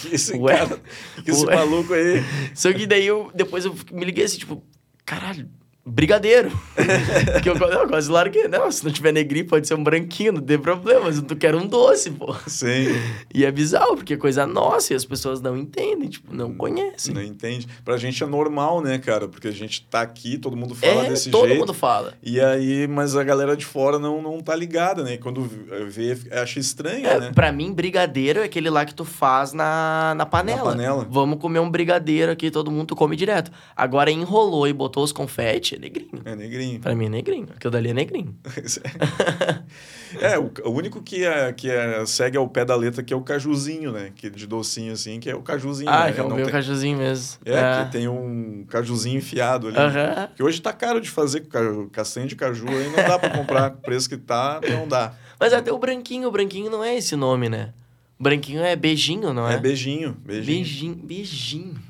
[0.00, 0.56] Que, esse Ué?
[0.56, 0.80] cara,
[1.22, 1.54] que esse Ué?
[1.54, 2.24] maluco aí.
[2.54, 4.64] Só que daí eu, depois eu me liguei assim, tipo,
[5.04, 5.46] caralho,
[5.88, 6.50] brigadeiro.
[7.32, 8.46] Porque eu, eu quase larguei.
[8.48, 11.02] Não, se não tiver negrinho, pode ser um branquinho, não tem problema.
[11.04, 12.34] Mas eu quero um doce, pô.
[12.46, 12.86] Sim.
[13.34, 17.14] E é bizarro, porque é coisa nossa e as pessoas não entendem, tipo, não conhecem.
[17.14, 17.66] Não entende.
[17.84, 19.28] Pra gente é normal, né, cara?
[19.28, 21.60] Porque a gente tá aqui, todo mundo fala é, desse todo jeito.
[21.60, 22.14] mundo fala.
[22.22, 25.14] E aí, mas a galera de fora não, não tá ligada, né?
[25.14, 25.42] E quando
[25.88, 27.32] vê, acha estranho, É, né?
[27.34, 30.70] Pra mim, brigadeiro é aquele lá que tu faz na, na panela.
[30.70, 31.06] Na panela.
[31.08, 33.50] Vamos comer um brigadeiro aqui, todo mundo tu come direto.
[33.76, 36.22] Agora enrolou e botou os confete, é negrinho.
[36.24, 36.80] É negrinho.
[36.80, 37.46] Pra mim é negrinho.
[37.54, 38.36] Aquilo dali é negrinho.
[40.20, 43.16] é, o, o único que, é, que é, segue ao pé da letra que é
[43.16, 44.10] o cajuzinho, né?
[44.14, 45.90] Que de docinho assim, que é o cajuzinho.
[45.90, 46.12] Ah, né?
[46.12, 47.38] que é o meu tem- cajuzinho mesmo.
[47.44, 49.76] É, que tem um cajuzinho enfiado ali.
[49.76, 50.28] Aham.
[50.34, 53.30] Que hoje tá caro de fazer com caju- castanha de caju aí, não dá pra
[53.30, 53.72] comprar.
[53.72, 55.14] O preço que tá, não dá.
[55.38, 57.72] Mas até o branquinho, o branquinho não é esse nome, né?
[58.20, 59.54] Branquinho é beijinho, não é?
[59.54, 60.44] É beijinho, beijinho.
[60.56, 61.87] Beijinho, beijinho.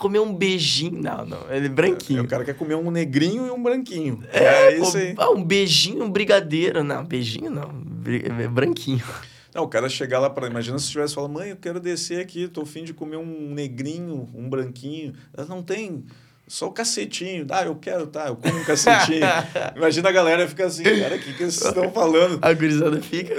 [0.00, 1.00] Comer um beijinho.
[1.02, 2.22] Não, não, ele é branquinho.
[2.22, 4.24] O cara quer comer um negrinho e um branquinho.
[4.32, 5.14] É, É, isso aí.
[5.18, 6.82] Ah, um beijinho, um brigadeiro.
[6.82, 7.70] Não, beijinho não.
[8.42, 9.04] É branquinho.
[9.54, 10.46] Não, o cara chegar lá para.
[10.46, 14.26] Imagina se tivesse falado, mãe, eu quero descer aqui, tô afim de comer um negrinho,
[14.34, 15.12] um branquinho.
[15.36, 16.04] Ela não tem.
[16.50, 17.46] Só o cacetinho.
[17.48, 19.20] Ah, eu quero, tá, eu como um cacetinho.
[19.76, 22.40] Imagina a galera ficar assim, cara, o que, que vocês estão falando?
[22.42, 23.32] A gurizada fica.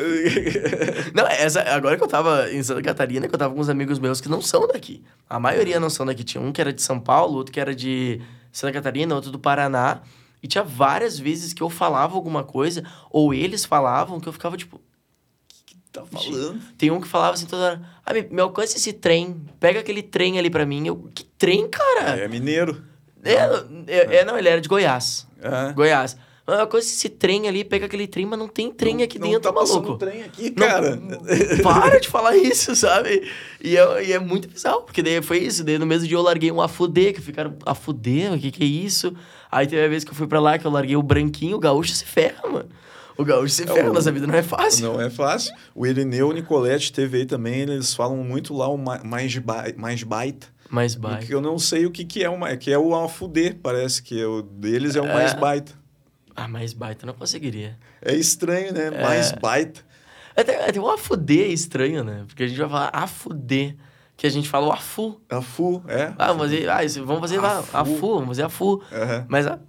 [1.14, 4.00] Não, essa, agora que eu tava em Santa Catarina, que eu tava com uns amigos
[4.00, 5.04] meus que não são daqui.
[5.30, 6.24] A maioria não são daqui.
[6.24, 9.38] Tinha um que era de São Paulo, outro que era de Santa Catarina, outro do
[9.38, 10.04] Paraná.
[10.42, 14.56] E tinha várias vezes que eu falava alguma coisa, ou eles falavam, que eu ficava
[14.56, 14.80] tipo.
[15.92, 16.62] tá falando?
[16.78, 20.02] Tem um que falava assim toda hora: Ah, me, me alcança esse trem, pega aquele
[20.02, 20.88] trem ali pra mim.
[20.88, 22.16] Eu, que trem, cara?
[22.18, 22.90] É mineiro.
[23.23, 23.34] É,
[23.88, 25.27] é, é, não, ele era de Goiás.
[25.41, 25.73] É.
[25.73, 26.18] Goiás.
[26.48, 29.19] Ah, Me alcança esse trem ali, pega aquele trem, mas não tem trem Não- aqui
[29.19, 29.99] não dentro, tá passando maluco.
[29.99, 30.99] trem aqui, Não, cara.
[31.64, 33.30] para de falar isso, sabe?
[33.64, 35.64] E é, e é muito bizarro, porque daí foi isso.
[35.64, 38.65] Daí no mesmo dia eu larguei um afudê, que ficaram, afudê, o que que é
[38.68, 39.14] isso?
[39.52, 41.60] Aí teve a vez que eu fui pra lá, que eu larguei o branquinho, o
[41.60, 42.69] gaúcho se ferra, mano.
[43.18, 44.93] O gaúcho se ferra, o- nossa vida não é fácil.
[44.93, 45.53] Não é fácil.
[45.76, 49.65] O Irineu o Nicolete teve aí também, eles falam muito lá o ma- mais, ba-
[49.77, 50.48] mais baita.
[50.72, 51.22] Mas vai.
[51.22, 52.57] Que eu não sei o que, que é o mais.
[52.57, 55.38] Que é o afudê, parece que é o deles é o mais É.
[55.38, 55.73] baita.
[56.35, 57.77] Ah, mais baita, não conseguiria.
[58.02, 58.88] É estranho, né?
[58.88, 59.02] É.
[59.02, 59.81] Mais baita.
[60.35, 62.23] Até, até o afudê é estranho, né?
[62.26, 63.76] Porque a gente vai falar afudê,
[64.15, 65.19] que a gente fala o afu.
[65.30, 66.14] Afu, é.
[66.18, 67.77] Ah, vamos fazer, ah, isso- vamos fazer Afu.
[67.77, 68.81] afu, vamos fazer afu.
[68.93, 69.26] Aham.
[69.27, 69.60] Mas a,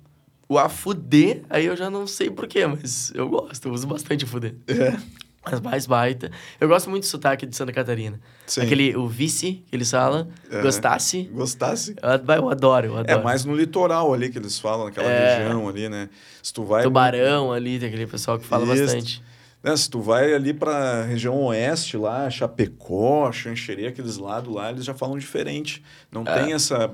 [0.48, 4.54] o afudê, aí eu já não sei porquê, mas eu gosto, eu uso bastante afudê.
[4.68, 4.96] É.
[5.44, 6.30] Mas mais baita.
[6.60, 8.20] Eu gosto muito do sotaque de Santa Catarina.
[8.46, 8.60] Sim.
[8.62, 10.62] Aquele, o vice, que eles falam, Aham.
[10.62, 11.22] gostasse.
[11.32, 11.96] Gostasse?
[12.00, 13.24] Eu, eu adoro, eu É adoro.
[13.24, 15.38] mais no litoral ali que eles falam, naquela É.
[15.38, 16.08] região ali, né?
[16.42, 16.84] Se tu vai.
[16.84, 18.84] Tubarão ali, tem aquele pessoal que fala Isso.
[18.84, 19.22] bastante.
[19.64, 24.84] né, se tu vai ali pra região oeste lá, Chapecó, Xanxerê, aqueles lados lá, eles
[24.84, 25.82] já falam diferente.
[26.10, 26.34] Não É.
[26.42, 26.90] tem essa.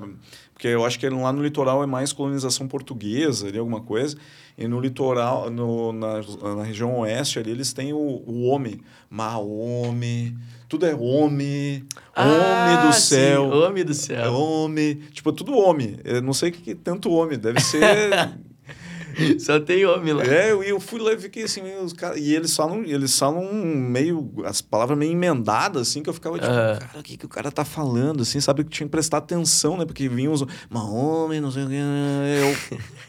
[0.53, 4.17] Porque eu acho que lá no litoral é mais colonização portuguesa, ali, alguma coisa.
[4.59, 6.19] E no litoral, no, na,
[6.55, 8.81] na região oeste ali, eles têm o, o homem.
[9.09, 10.37] Maome.
[10.67, 11.85] Tudo é homem.
[12.15, 13.49] homem do Ah, sim, céu.
[13.49, 14.33] Homem do É céu.
[14.33, 14.95] homem.
[15.13, 15.97] Tipo, é tudo homem.
[16.03, 17.39] Eu não sei o que, que é tanto homem.
[17.39, 17.79] Deve ser.
[19.39, 20.23] Só tem homem lá.
[20.23, 23.51] é, eu, eu fui lá e fiquei assim, os cara, e eles falam, eles falam
[23.53, 24.31] meio.
[24.45, 26.77] As palavras meio emendadas, assim, que eu ficava tipo, Aham.
[26.79, 28.63] cara, o que, que o cara tá falando, assim, sabe?
[28.63, 29.85] Que tinha que prestar atenção, né?
[29.85, 30.43] Porque vinham os.
[30.69, 31.73] Mas homem, não sei o que.
[31.75, 32.79] Eu.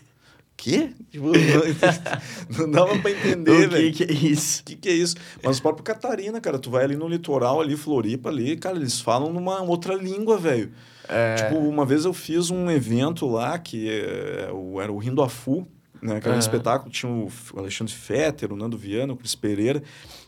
[0.63, 0.91] Quê?
[1.11, 1.29] Tipo,
[2.51, 3.93] não, não dava pra entender, o que, velho.
[3.95, 4.61] que é isso?
[4.61, 5.17] O que, que é isso?
[5.43, 9.01] Mas o próprio Catarina, cara, tu vai ali no litoral, ali, Floripa, ali, cara, eles
[9.01, 10.71] falam numa outra língua, velho.
[11.09, 11.35] É.
[11.37, 15.31] Tipo, uma vez eu fiz um evento lá, que é, o- era o Rindo a
[15.31, 15.67] Fu,
[16.03, 16.21] né?
[16.21, 16.39] Que era um Aham.
[16.39, 19.83] espetáculo, tinha o Alexandre Fetter, o Nando Viana, o Cris Pereira.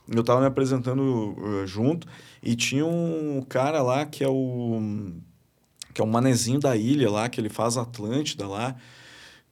[0.09, 2.07] Eu tava me apresentando uh, junto,
[2.43, 5.13] e tinha um cara lá que é o...
[5.93, 8.75] Que é o manezinho da ilha lá, que ele faz Atlântida lá.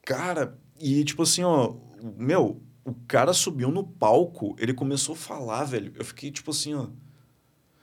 [0.05, 1.75] Cara, e tipo assim, ó...
[2.17, 5.93] Meu, o cara subiu no palco, ele começou a falar, velho.
[5.97, 6.89] Eu fiquei tipo assim, ó...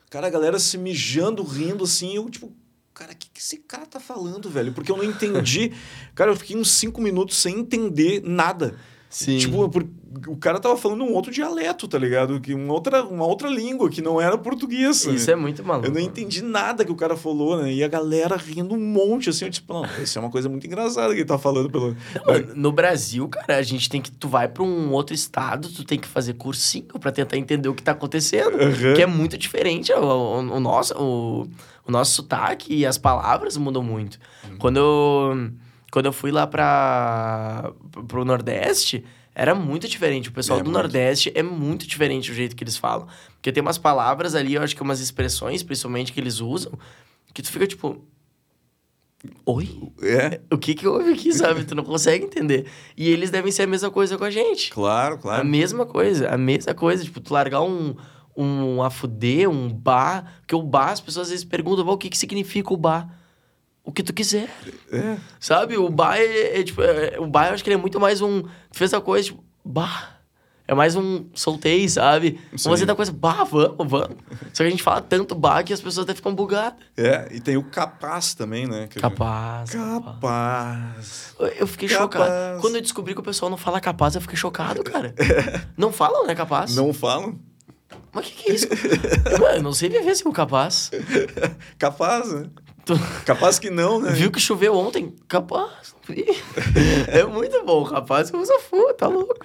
[0.10, 2.56] Cara, a galera se mijando, rindo, assim, eu, tipo,
[2.94, 4.74] cara, o que, que esse cara tá falando, velho?
[4.74, 5.74] Porque eu não entendi.
[6.15, 8.80] cara, eu fiquei uns cinco minutos sem entender nada.
[9.09, 9.38] Sim.
[9.38, 9.88] Tipo, por-
[10.27, 12.41] o cara tava falando um outro dialeto, tá ligado?
[12.41, 15.05] Que uma outra, uma outra língua que não era português.
[15.05, 15.13] né?
[15.13, 15.88] Isso é muito maluco.
[15.88, 17.71] Eu não entendi nada que o cara falou, né?
[17.71, 19.45] E a galera rindo um monte, assim.
[19.45, 21.95] Eu, tipo, não, isso é uma coisa muito engraçada que ele tá falando pelo...
[22.25, 24.11] Não, No Brasil, cara, a gente tem que.
[24.11, 27.73] Tu vai pra um outro estado, tu tem que fazer cursinho pra tentar entender o
[27.75, 28.55] que tá acontecendo.
[28.61, 28.93] Aham.
[28.95, 29.93] Que é muito diferente.
[29.93, 31.47] O, o, o nosso, o,
[31.88, 34.19] o nosso sotaque e as palavras mudam muito.
[34.57, 35.51] Quando, eu,
[35.91, 37.72] quando eu fui lá pra,
[38.07, 39.03] pro Nordeste,
[39.34, 40.30] era muito diferente.
[40.30, 40.77] O pessoal É, do muito.
[40.81, 43.07] Nordeste é muito diferente o jeito que eles falam.
[43.35, 46.73] Porque tem umas palavras ali, eu acho que umas expressões, principalmente, que eles usam,
[47.34, 48.03] que tu fica tipo.
[49.45, 49.91] Oi?
[50.03, 51.64] É, O que que houve aqui, sabe?
[51.64, 52.68] Tu não consegue entender.
[52.95, 54.72] E eles devem ser a mesma coisa com a gente.
[54.72, 55.45] claro, A claro.
[55.45, 57.03] mesma coisa, a mesma coisa.
[57.03, 57.95] Tipo, tu largar um,
[58.35, 60.38] um afudê, um bar.
[60.41, 63.09] Porque o bar, as pessoas às vezes perguntam, "Val, o que que significa o bar?
[63.88, 64.49] O que tu quiser.
[64.91, 65.15] É.
[65.39, 65.77] Sabe?
[65.77, 66.81] O bar é, é, tipo...
[66.81, 68.41] é- o bar, eu acho que ele é muito mais um...
[68.41, 69.41] Tu fez a coisa, tipo...
[69.64, 70.19] Bar.
[70.68, 72.38] É mais um soltei, sabe?
[72.57, 72.69] Sim.
[72.69, 73.14] Fazer da coisa...
[73.14, 74.18] Bah, vamos, vamos.
[74.53, 76.77] Só que a gente fala tanto bar que as pessoas até ficam bugadas.
[76.97, 78.88] É, e tem o capaz também, né?
[78.88, 79.69] Capaz.
[79.72, 81.34] capaz.
[81.55, 82.03] Eu- fiquei Capaz.
[82.03, 82.59] chocado.
[82.61, 85.15] Quando eu descobri que o pessoal não fala capaz, eu fiquei chocado, cara.
[85.77, 86.76] Não falam, né, capaz?
[86.76, 87.39] Não falam?
[88.11, 88.68] Mas o que, que é isso?
[89.39, 90.91] mano, eu não sei viver sem o capaz.
[91.80, 92.49] Capaz, né?
[92.88, 92.93] Tu
[93.26, 94.11] Capaz que não, né?
[94.14, 95.14] viu que choveu ontem?
[95.27, 95.93] Capaz.
[97.09, 98.31] É muito bom, capaz.
[98.31, 99.35] Eu uso full, tá louco.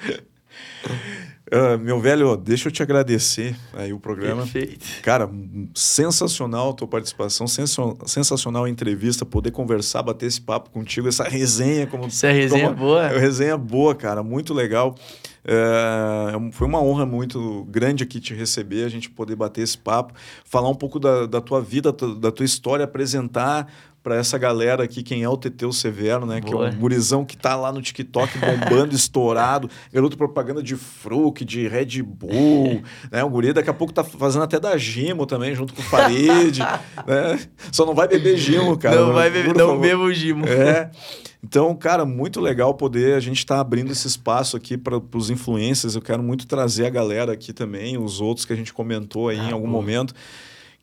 [1.50, 4.42] Ah, meu velho, deixa eu te agradecer aí o programa.
[4.42, 4.86] Perfeito.
[5.02, 5.28] Cara,
[5.74, 11.24] sensacional a tua participação, sensa- sensacional a entrevista, poder conversar, bater esse papo contigo, essa
[11.24, 11.86] resenha.
[11.86, 13.06] Como, é resenha como- boa.
[13.06, 14.94] É resenha boa, cara, muito legal.
[15.44, 20.14] É, foi uma honra muito grande aqui te receber, a gente poder bater esse papo,
[20.44, 23.68] falar um pouco da, da tua vida, da tua história, apresentar
[24.02, 26.40] para essa galera aqui quem é o Teteu Severo, né?
[26.40, 26.68] Que é Boa.
[26.68, 32.02] um gurizão que tá lá no TikTok bombando, estourado, garoto propaganda de Fruc, de Red
[32.02, 33.22] Bull, né?
[33.22, 36.58] O guri daqui a pouco tá fazendo até da Gimo também, junto com o Farid,
[37.06, 37.38] né?
[37.70, 38.96] Só não vai beber Gimo, cara.
[38.96, 39.80] não vai beber, não favor.
[39.80, 40.48] beba o Gimo.
[40.48, 40.90] É.
[41.44, 45.96] Então, cara, muito legal poder a gente estar abrindo esse espaço aqui para os influencers.
[45.96, 49.40] Eu quero muito trazer a galera aqui também, os outros que a gente comentou aí
[49.40, 49.80] Ah, em algum boa.
[49.82, 50.14] momento.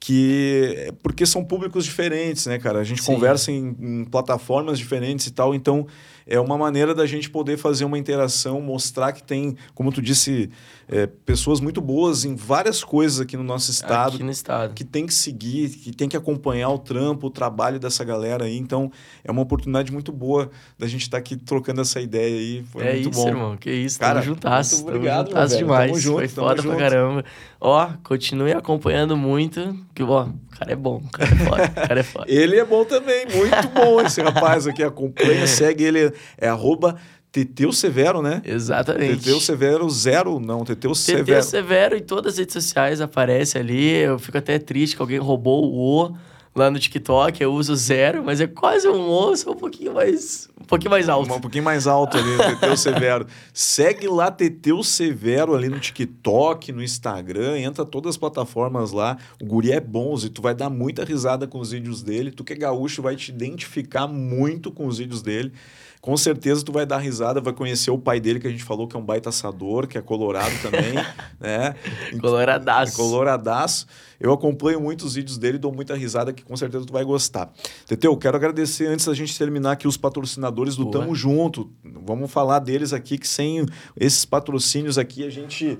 [0.02, 2.80] Que porque são públicos diferentes, né, cara?
[2.80, 3.14] A gente Sim.
[3.14, 5.86] conversa em, em plataformas diferentes e tal, então
[6.26, 10.50] é uma maneira da gente poder fazer uma interação, mostrar que tem, como tu disse,
[10.92, 14.74] é, pessoas muito boas em várias coisas aqui no nosso estado Aqui no estado.
[14.74, 18.58] que tem que seguir, que tem que acompanhar o trampo, o trabalho dessa galera aí.
[18.58, 18.92] Então,
[19.24, 20.50] é uma oportunidade muito boa
[20.80, 22.64] da gente estar aqui trocando essa ideia aí.
[22.72, 23.28] Foi é muito isso, bom.
[23.28, 23.58] irmão.
[23.58, 24.00] Que isso.
[24.00, 24.76] Cara, tamo juntasso.
[24.76, 25.92] muito tamo obrigado, meu juntasso demais.
[25.92, 26.76] Tamo junto, Foi tamo foda junto.
[26.76, 27.26] pra caramba.
[27.62, 29.78] Ó, continue acompanhando muito.
[29.94, 30.98] Que, ó, o cara é bom.
[31.06, 31.64] O cara é foda.
[31.66, 32.26] O cara é foda.
[32.32, 34.82] Ele é bom também, muito bom esse rapaz aqui.
[34.82, 36.12] Acompanha, segue ele.
[36.38, 36.96] É arroba
[37.32, 38.42] Teteu Severo, né?
[38.44, 39.18] Exatamente.
[39.18, 41.44] Teteu Severo zero, não, Teteu TT Severo.
[41.44, 43.98] Severo em todas as redes sociais aparece ali.
[43.98, 46.16] Eu fico até triste que alguém roubou o O
[46.56, 47.42] lá no TikTok.
[47.42, 51.08] Eu uso zero, mas é quase um O, só um pouquinho mais, um pouquinho mais
[51.08, 51.32] alto.
[51.32, 53.28] Um pouquinho mais alto ali, Teteu Severo.
[53.54, 59.18] Segue lá Teteu Severo ali no TikTok, no Instagram, entra todas as plataformas lá.
[59.40, 62.32] O guri é bom, e tu vai dar muita risada com os vídeos dele.
[62.32, 65.54] Tu que é gaúcho vai te identificar muito com os vídeos dele.
[66.02, 68.88] Com certeza tu vai dar risada, vai conhecer o pai dele que a gente falou
[68.88, 70.94] que é um baita assador, que é colorado também,
[71.40, 71.76] né?
[72.22, 72.96] Coloradaço.
[72.96, 73.86] Coloradaço.
[74.18, 77.52] Eu acompanho muitos vídeos dele, dou muita risada que com certeza tu vai gostar.
[77.86, 81.00] Teteu, quero agradecer antes da gente terminar aqui os patrocinadores do Boa.
[81.00, 81.70] Tamo Junto.
[81.84, 83.66] Vamos falar deles aqui, que sem
[83.98, 85.78] esses patrocínios aqui a gente.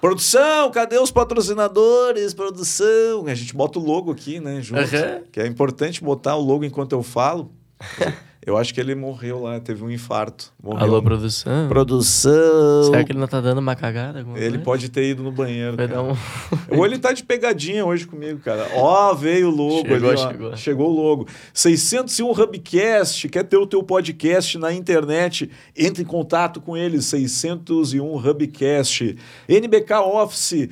[0.00, 2.32] Produção, cadê os patrocinadores?
[2.32, 3.26] Produção.
[3.26, 4.62] A gente bota o logo aqui, né?
[4.62, 4.80] Junto.
[4.80, 5.22] Aham.
[5.30, 7.52] Que é importante botar o logo enquanto eu falo.
[8.44, 10.50] Eu acho que ele morreu lá, teve um infarto.
[10.62, 10.82] Morreu.
[10.82, 11.68] Alô, produção.
[11.68, 12.84] Produção.
[12.84, 14.20] Será que ele não tá dando uma cagada?
[14.20, 14.58] Ele coisa?
[14.60, 15.76] pode ter ido no banheiro.
[15.76, 16.02] Vai cara.
[16.02, 16.16] dar um...
[16.78, 18.66] Ou ele tá de pegadinha hoje comigo, cara.
[18.76, 20.30] Ó, veio o logo Chegou, ali, ó.
[20.30, 20.56] chegou.
[20.56, 21.28] Chegou o logo.
[21.52, 25.50] 601 Hubcast, quer ter o teu podcast na internet?
[25.76, 29.18] Entre em contato com eles, 601 Hubcast.
[29.46, 30.70] NBK Office,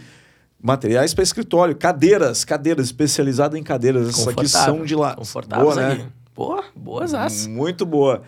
[0.58, 4.08] materiais para escritório, cadeiras, cadeiras especializadas em cadeiras.
[4.08, 5.14] Essas aqui são de lá.
[5.16, 5.92] Confortáveis Boa, né?
[5.92, 6.17] aqui.
[6.38, 7.50] Boa, boas aço.
[7.50, 8.22] Muito boa.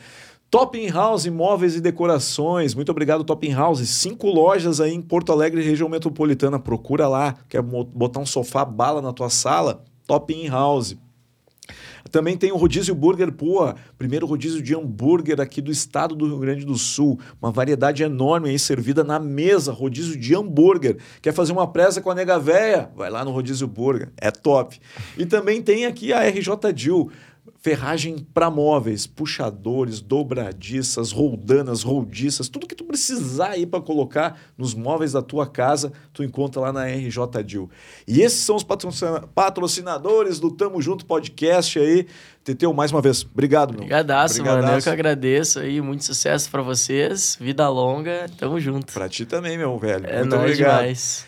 [0.50, 2.74] Top in House Imóveis e Decorações.
[2.74, 3.88] Muito obrigado, Top in House.
[3.88, 6.58] Cinco lojas aí em Porto Alegre, região metropolitana.
[6.58, 7.36] Procura lá.
[7.48, 9.84] Quer botar um sofá bala na tua sala?
[10.08, 10.98] Top in House.
[12.10, 16.38] Também tem o Rodízio Burger Poa, primeiro rodízio de hambúrguer aqui do estado do Rio
[16.38, 17.20] Grande do Sul.
[17.40, 20.98] Uma variedade enorme aí servida na mesa, rodízio de hambúrguer.
[21.22, 22.90] Quer fazer uma presa com a nega véia?
[22.96, 24.80] Vai lá no Rodízio Burger, é top.
[25.16, 27.10] E também tem aqui a RJ Dil,
[27.62, 34.72] ferragem para móveis, puxadores, dobradiças, roldanas, roldiças, tudo que tu precisar aí para colocar nos
[34.74, 37.68] móveis da tua casa, tu encontra lá na RJ Dil.
[38.08, 42.06] E esses são os patrocina- patrocinadores do Tamo Junto Podcast aí.
[42.42, 43.80] Teteu, mais uma vez, obrigado, meu.
[43.80, 44.66] Brigadaço, mano.
[44.72, 45.80] Eu que agradeço aí.
[45.82, 47.36] Muito sucesso pra vocês.
[47.38, 48.26] Vida longa.
[48.38, 48.90] Tamo junto.
[48.92, 50.06] Pra ti também, meu velho.
[50.06, 50.78] É Muito nóis obrigado.
[50.80, 51.26] demais.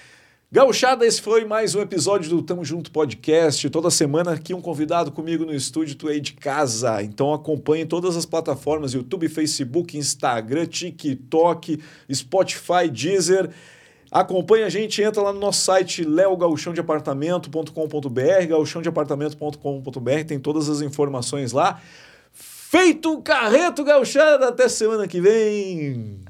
[0.54, 3.70] Gauchada, esse foi mais um episódio do Tamo Junto Podcast.
[3.70, 7.02] Toda semana aqui um convidado comigo no estúdio, tu aí de casa.
[7.02, 13.48] Então acompanhe todas as plataformas, YouTube, Facebook, Instagram, TikTok, Spotify, Deezer.
[14.10, 21.80] Acompanhe a gente, entra lá no nosso site leogauchãodeapartamento.com.br, gauchãodeapartamento.com.br, tem todas as informações lá.
[22.30, 26.21] Feito o carreto gauchada, até semana que vem.